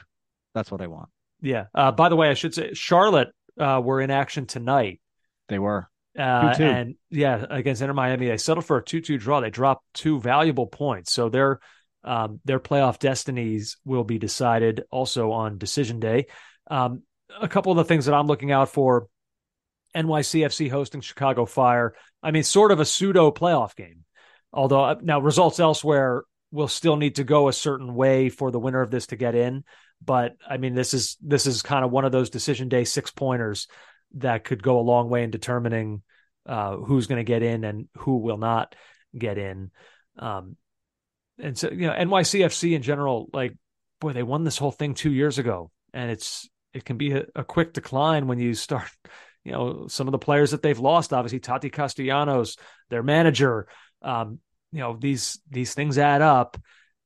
[0.55, 1.11] That's what I want.
[1.43, 1.67] Yeah.
[1.75, 3.29] Uh, by the way, I should say Charlotte
[3.59, 5.01] uh, were in action tonight.
[5.49, 5.89] They were.
[6.19, 9.41] Uh, and yeah, against Inter Miami, they settled for a two-two draw.
[9.41, 11.61] They dropped two valuable points, so their
[12.03, 16.27] um, their playoff destinies will be decided also on decision day.
[16.69, 17.03] Um,
[17.41, 19.07] a couple of the things that I'm looking out for:
[19.95, 21.95] NYCFC hosting Chicago Fire.
[22.23, 24.05] I mean, sort of a pseudo playoff game.
[24.53, 28.59] Although uh, now results elsewhere will still need to go a certain way for the
[28.59, 29.65] winner of this to get in.
[30.05, 33.11] But I mean, this is this is kind of one of those decision day six
[33.11, 33.69] pointers
[34.15, 36.03] that could go a long way in determining
[36.47, 38.75] uh, who's going to get in and who will not
[39.17, 39.71] get in.
[40.19, 40.57] Um,
[41.39, 43.57] and so, you know, NYCFC in general, like,
[44.01, 47.25] boy, they won this whole thing two years ago, and it's it can be a,
[47.35, 48.91] a quick decline when you start.
[49.43, 52.59] You know, some of the players that they've lost, obviously Taty Castellanos,
[52.91, 53.69] their manager.
[54.03, 54.41] Um,
[54.73, 56.59] you know, these these things add up.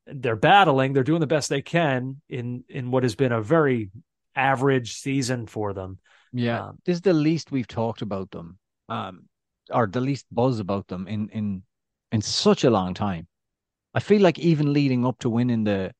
[0.07, 0.93] They're battling.
[0.93, 3.91] They're doing the best they can in in what has been a very
[4.37, 5.99] average season for them.
[6.33, 8.59] Yeah, Um, this is the least we've talked about them,
[8.89, 9.29] um,
[9.71, 11.63] or the least buzz about them in in
[12.13, 13.29] in such a long time.
[13.95, 15.93] I feel like even leading up to winning the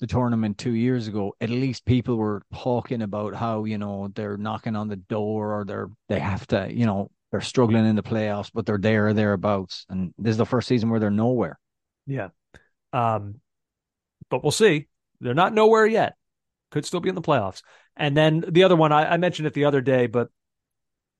[0.00, 4.36] the tournament two years ago, at least people were talking about how you know they're
[4.36, 8.02] knocking on the door or they're they have to you know they're struggling in the
[8.02, 9.84] playoffs, but they're there or thereabouts.
[9.90, 11.58] And this is the first season where they're nowhere.
[12.06, 12.28] Yeah.
[12.94, 13.40] Um,
[14.30, 14.88] but we'll see.
[15.20, 16.14] They're not nowhere yet.
[16.70, 17.60] Could still be in the playoffs.
[17.94, 20.28] And then the other one, I, I mentioned it the other day, but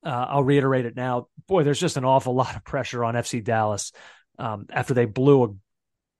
[0.05, 1.28] uh, I'll reiterate it now.
[1.48, 3.93] Boy, there's just an awful lot of pressure on FC Dallas
[4.38, 5.55] um, after they blew a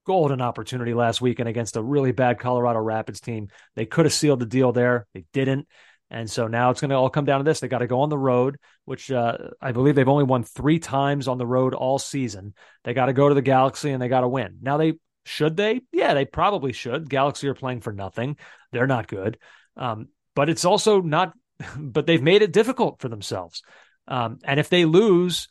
[0.06, 3.48] golden opportunity last weekend against a really bad Colorado Rapids team.
[3.77, 5.06] They could have sealed the deal there.
[5.14, 5.68] They didn't.
[6.11, 7.61] And so now it's going to all come down to this.
[7.61, 10.78] They got to go on the road, which uh, I believe they've only won three
[10.78, 12.55] times on the road all season.
[12.85, 14.59] They got to go to the Galaxy and they got to win.
[14.62, 15.81] Now they should they?
[15.93, 17.11] Yeah, they probably should.
[17.11, 18.37] Galaxy are playing for nothing.
[18.70, 19.39] They're not good.
[19.77, 21.33] Um, but it's also not.
[21.78, 23.62] But they've made it difficult for themselves.
[24.07, 25.49] Um, and if they lose,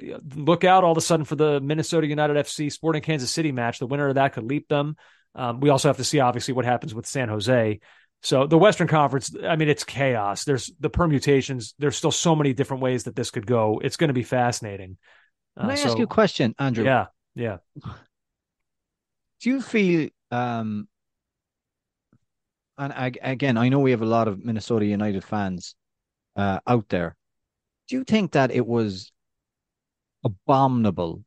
[0.00, 3.80] look out all of a sudden for the Minnesota United FC Sporting Kansas City match.
[3.80, 4.96] The winner of that could leap them.
[5.34, 7.80] Um, we also have to see obviously what happens with San Jose.
[8.22, 10.44] So the Western Conference, I mean, it's chaos.
[10.44, 11.74] There's the permutations.
[11.78, 13.80] There's still so many different ways that this could go.
[13.82, 14.96] It's going to be fascinating.
[15.58, 16.84] Can I Uh, ask you a question, Andrew?
[16.84, 17.58] Yeah, yeah.
[19.40, 20.88] Do you feel um
[22.78, 25.74] and I, again, I know we have a lot of Minnesota United fans
[26.36, 27.16] uh, out there.
[27.88, 29.12] Do you think that it was
[30.24, 31.22] abominable?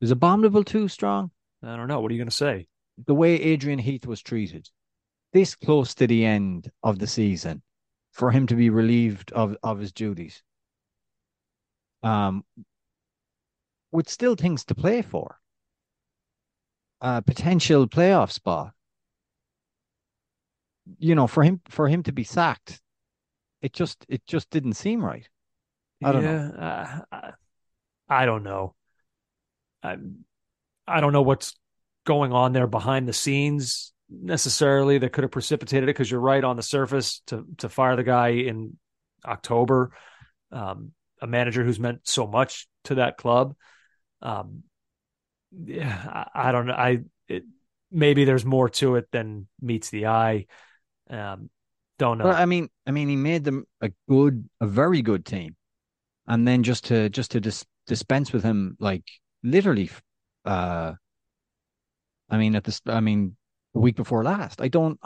[0.00, 1.30] Is abominable too strong?
[1.62, 2.00] I don't know.
[2.00, 2.66] What are you going to say?
[3.06, 4.68] The way Adrian Heath was treated,
[5.32, 7.62] this close to the end of the season,
[8.12, 10.42] for him to be relieved of, of his duties,
[12.02, 12.44] um,
[13.90, 15.38] with still things to play for,
[17.00, 18.72] a potential playoff spot
[20.98, 22.80] you know, for him for him to be sacked,
[23.60, 25.28] it just it just didn't seem right.
[26.02, 27.02] I don't know.
[27.12, 27.30] uh,
[28.08, 28.74] I don't know.
[29.82, 29.96] I,
[30.86, 31.54] I don't know what's
[32.04, 36.44] going on there behind the scenes necessarily that could have precipitated it because you're right
[36.44, 38.76] on the surface to to fire the guy in
[39.24, 39.92] October,
[40.50, 43.54] um, a manager who's meant so much to that club.
[44.20, 44.64] Um,
[45.52, 46.74] yeah, I, I don't know.
[46.74, 47.44] I it,
[47.90, 50.46] maybe there's more to it than meets the eye.
[51.08, 51.50] Um,
[51.98, 52.30] don't know.
[52.30, 55.56] I mean, I mean, he made them a good, a very good team,
[56.26, 59.04] and then just to just to dis- dispense with him, like
[59.42, 59.90] literally,
[60.44, 60.94] uh,
[62.30, 63.36] I mean, at this, I mean,
[63.74, 64.98] the week before last, I don't,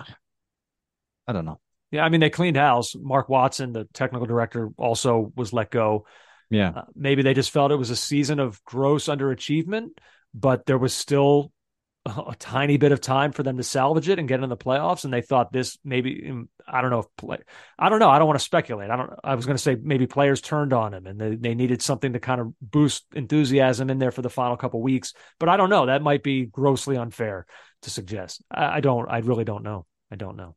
[1.27, 1.61] I don't know.
[1.91, 2.95] Yeah, I mean they cleaned house.
[2.97, 6.07] Mark Watson, the technical director, also was let go.
[6.51, 9.91] Yeah, Uh, maybe they just felt it was a season of gross underachievement,
[10.35, 11.53] but there was still
[12.07, 15.05] a, tiny bit of time for them to salvage it and get in the playoffs.
[15.05, 17.39] And they thought this maybe um, I don't know if play
[17.79, 18.11] I don't know.
[18.11, 18.91] I don't want to speculate.
[18.91, 19.11] I don't.
[19.25, 22.13] I was going to say maybe players turned on him and they, they needed something
[22.13, 25.15] to kind of boost enthusiasm in there for the final couple weeks.
[25.39, 25.87] But I don't know.
[25.87, 27.47] That might be grossly unfair
[27.87, 28.43] to suggest.
[28.51, 29.09] I, I don't.
[29.09, 29.87] I really don't know.
[30.11, 30.57] I don't know.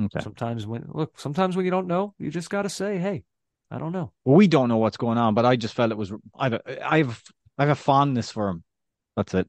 [0.00, 0.20] Okay.
[0.20, 3.24] Sometimes when look, sometimes when you don't know, you just got to say, "Hey,
[3.70, 5.96] I don't know." Well, we don't know what's going on, but I just felt it
[5.96, 6.12] was.
[6.38, 7.22] I've a, I've
[7.58, 8.62] I have a fondness for him.
[9.16, 9.48] That's it.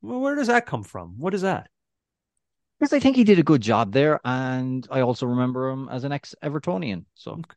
[0.00, 1.18] Well, where does that come from?
[1.18, 1.68] What is that?
[2.78, 6.04] Because I think he did a good job there, and I also remember him as
[6.04, 7.04] an ex Evertonian.
[7.14, 7.54] So Okay.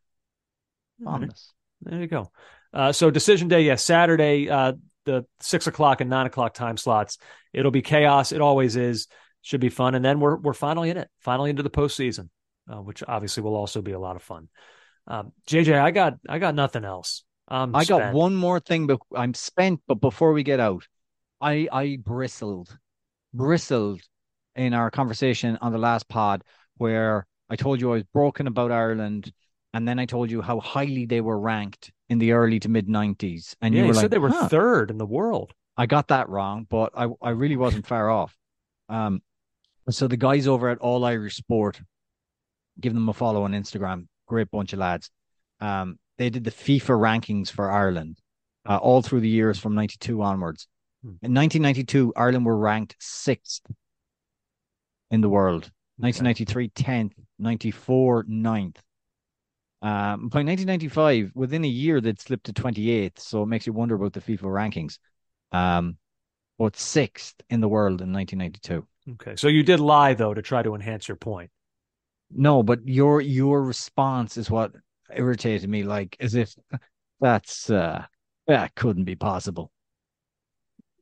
[1.04, 1.54] fondness.
[1.82, 2.32] There you go.
[2.74, 4.74] Uh, so decision day, yes, Saturday, uh,
[5.06, 7.18] the six o'clock and nine o'clock time slots.
[7.53, 8.32] It'll be chaos.
[8.32, 9.07] It always is.
[9.41, 12.30] Should be fun, and then we're we're finally in it, finally into the postseason,
[12.68, 14.49] uh, which obviously will also be a lot of fun.
[15.06, 17.23] Um, JJ, I got I got nothing else.
[17.48, 19.82] I'm I got one more thing, but I'm spent.
[19.88, 20.88] But before we get out,
[21.40, 22.76] I I bristled,
[23.34, 24.02] bristled
[24.56, 26.44] in our conversation on the last pod
[26.77, 29.32] where I told you I was broken about Ireland,
[29.76, 32.88] and then I told you how highly they were ranked in the early to mid
[32.88, 35.52] '90s, and yeah, you you were said they were "Huh." third in the world.
[35.76, 38.34] I got that wrong, but I I really wasn't far off.
[38.88, 39.22] Um,
[39.90, 41.82] so the guys over at All Irish Sport,
[42.80, 44.08] give them a follow on Instagram.
[44.28, 45.12] Great bunch of lads.
[45.60, 48.18] Um, they did the FIFA rankings for Ireland,
[48.66, 50.70] uh, all through the years from '92 onwards.
[51.04, 51.18] Hmm.
[51.22, 53.64] In 1992, Ireland were ranked sixth
[55.12, 55.70] in the world.
[55.98, 57.12] 1993, 10th.
[57.40, 58.78] 94, 9th.
[59.86, 63.20] Um, by 1995, within a year, they'd slipped to 28th.
[63.20, 64.98] So it makes you wonder about the FIFA rankings.
[65.52, 65.98] Um,
[66.57, 68.88] but sixth in the world in 1992.
[69.14, 71.52] Okay, so you did lie though to try to enhance your point.
[72.32, 74.72] No, but your your response is what
[75.14, 75.84] irritated me.
[75.84, 76.56] Like as if
[77.22, 78.06] that's uh
[78.48, 79.72] that couldn't be possible.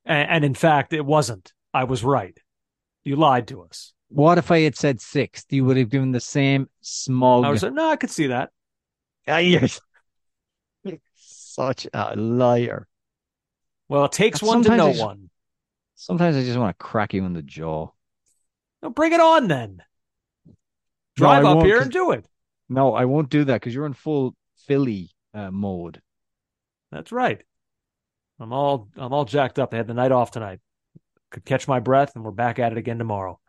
[0.04, 1.54] And, and in fact, it wasn't.
[1.74, 2.38] I was right.
[3.06, 3.94] You lied to us.
[4.10, 5.46] What if I had said sixth?
[5.54, 7.46] You would have given the same smug.
[7.46, 8.50] I was like, no, I could see that.
[9.28, 9.70] Ah, you're
[11.16, 12.88] such a liar.
[13.88, 15.30] Well, it takes one to know just- one.
[15.96, 17.90] Sometimes I just want to crack you in the jaw.
[18.82, 19.82] No, bring it on then.
[21.16, 22.26] Drive I up here and do it.
[22.68, 24.36] No, I won't do that because you're in full
[24.68, 26.02] Philly uh, mode.
[26.92, 27.42] That's right.
[28.40, 29.72] I'm all I'm all jacked up.
[29.72, 30.60] They had the night off tonight.
[31.32, 33.40] Could catch my breath, and we're back at it again tomorrow.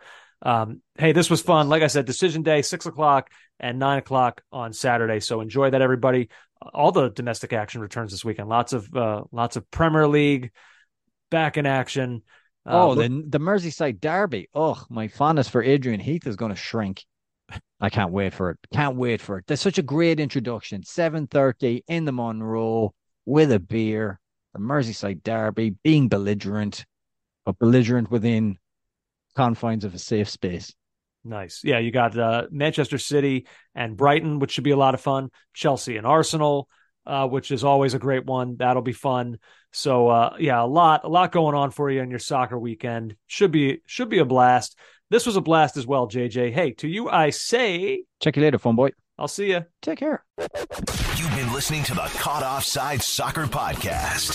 [0.42, 1.68] Um, hey, this was fun.
[1.68, 5.20] Like I said, decision day, six o'clock and nine o'clock on Saturday.
[5.20, 6.28] So enjoy that, everybody.
[6.72, 8.48] All the domestic action returns this weekend.
[8.48, 10.50] Lots of uh, lots of Premier League
[11.30, 12.22] back in action.
[12.66, 14.48] Uh, Oh, the the Merseyside derby.
[14.54, 17.04] Oh, my fondness for Adrian Heath is going to shrink.
[17.80, 18.58] I can't wait for it.
[18.72, 19.44] Can't wait for it.
[19.46, 20.82] That's such a great introduction.
[20.82, 22.94] Seven thirty in the Monroe
[23.26, 24.18] with a beer.
[24.54, 26.86] The Merseyside derby, being belligerent,
[27.44, 28.56] but belligerent within
[29.34, 30.72] confines of a safe space.
[31.24, 31.62] Nice.
[31.64, 35.30] Yeah, you got uh, Manchester City and Brighton, which should be a lot of fun.
[35.54, 36.68] Chelsea and Arsenal,
[37.06, 38.56] uh, which is always a great one.
[38.56, 39.38] That'll be fun.
[39.72, 43.16] So uh, yeah, a lot, a lot going on for you in your soccer weekend.
[43.26, 44.78] Should be, should be a blast.
[45.10, 46.52] This was a blast as well, JJ.
[46.52, 48.90] Hey, to you I say, Check you later, fun boy.
[49.18, 49.64] I'll see you.
[49.80, 50.24] Take care.
[50.38, 54.34] You've been listening to the Caught Offside Soccer Podcast.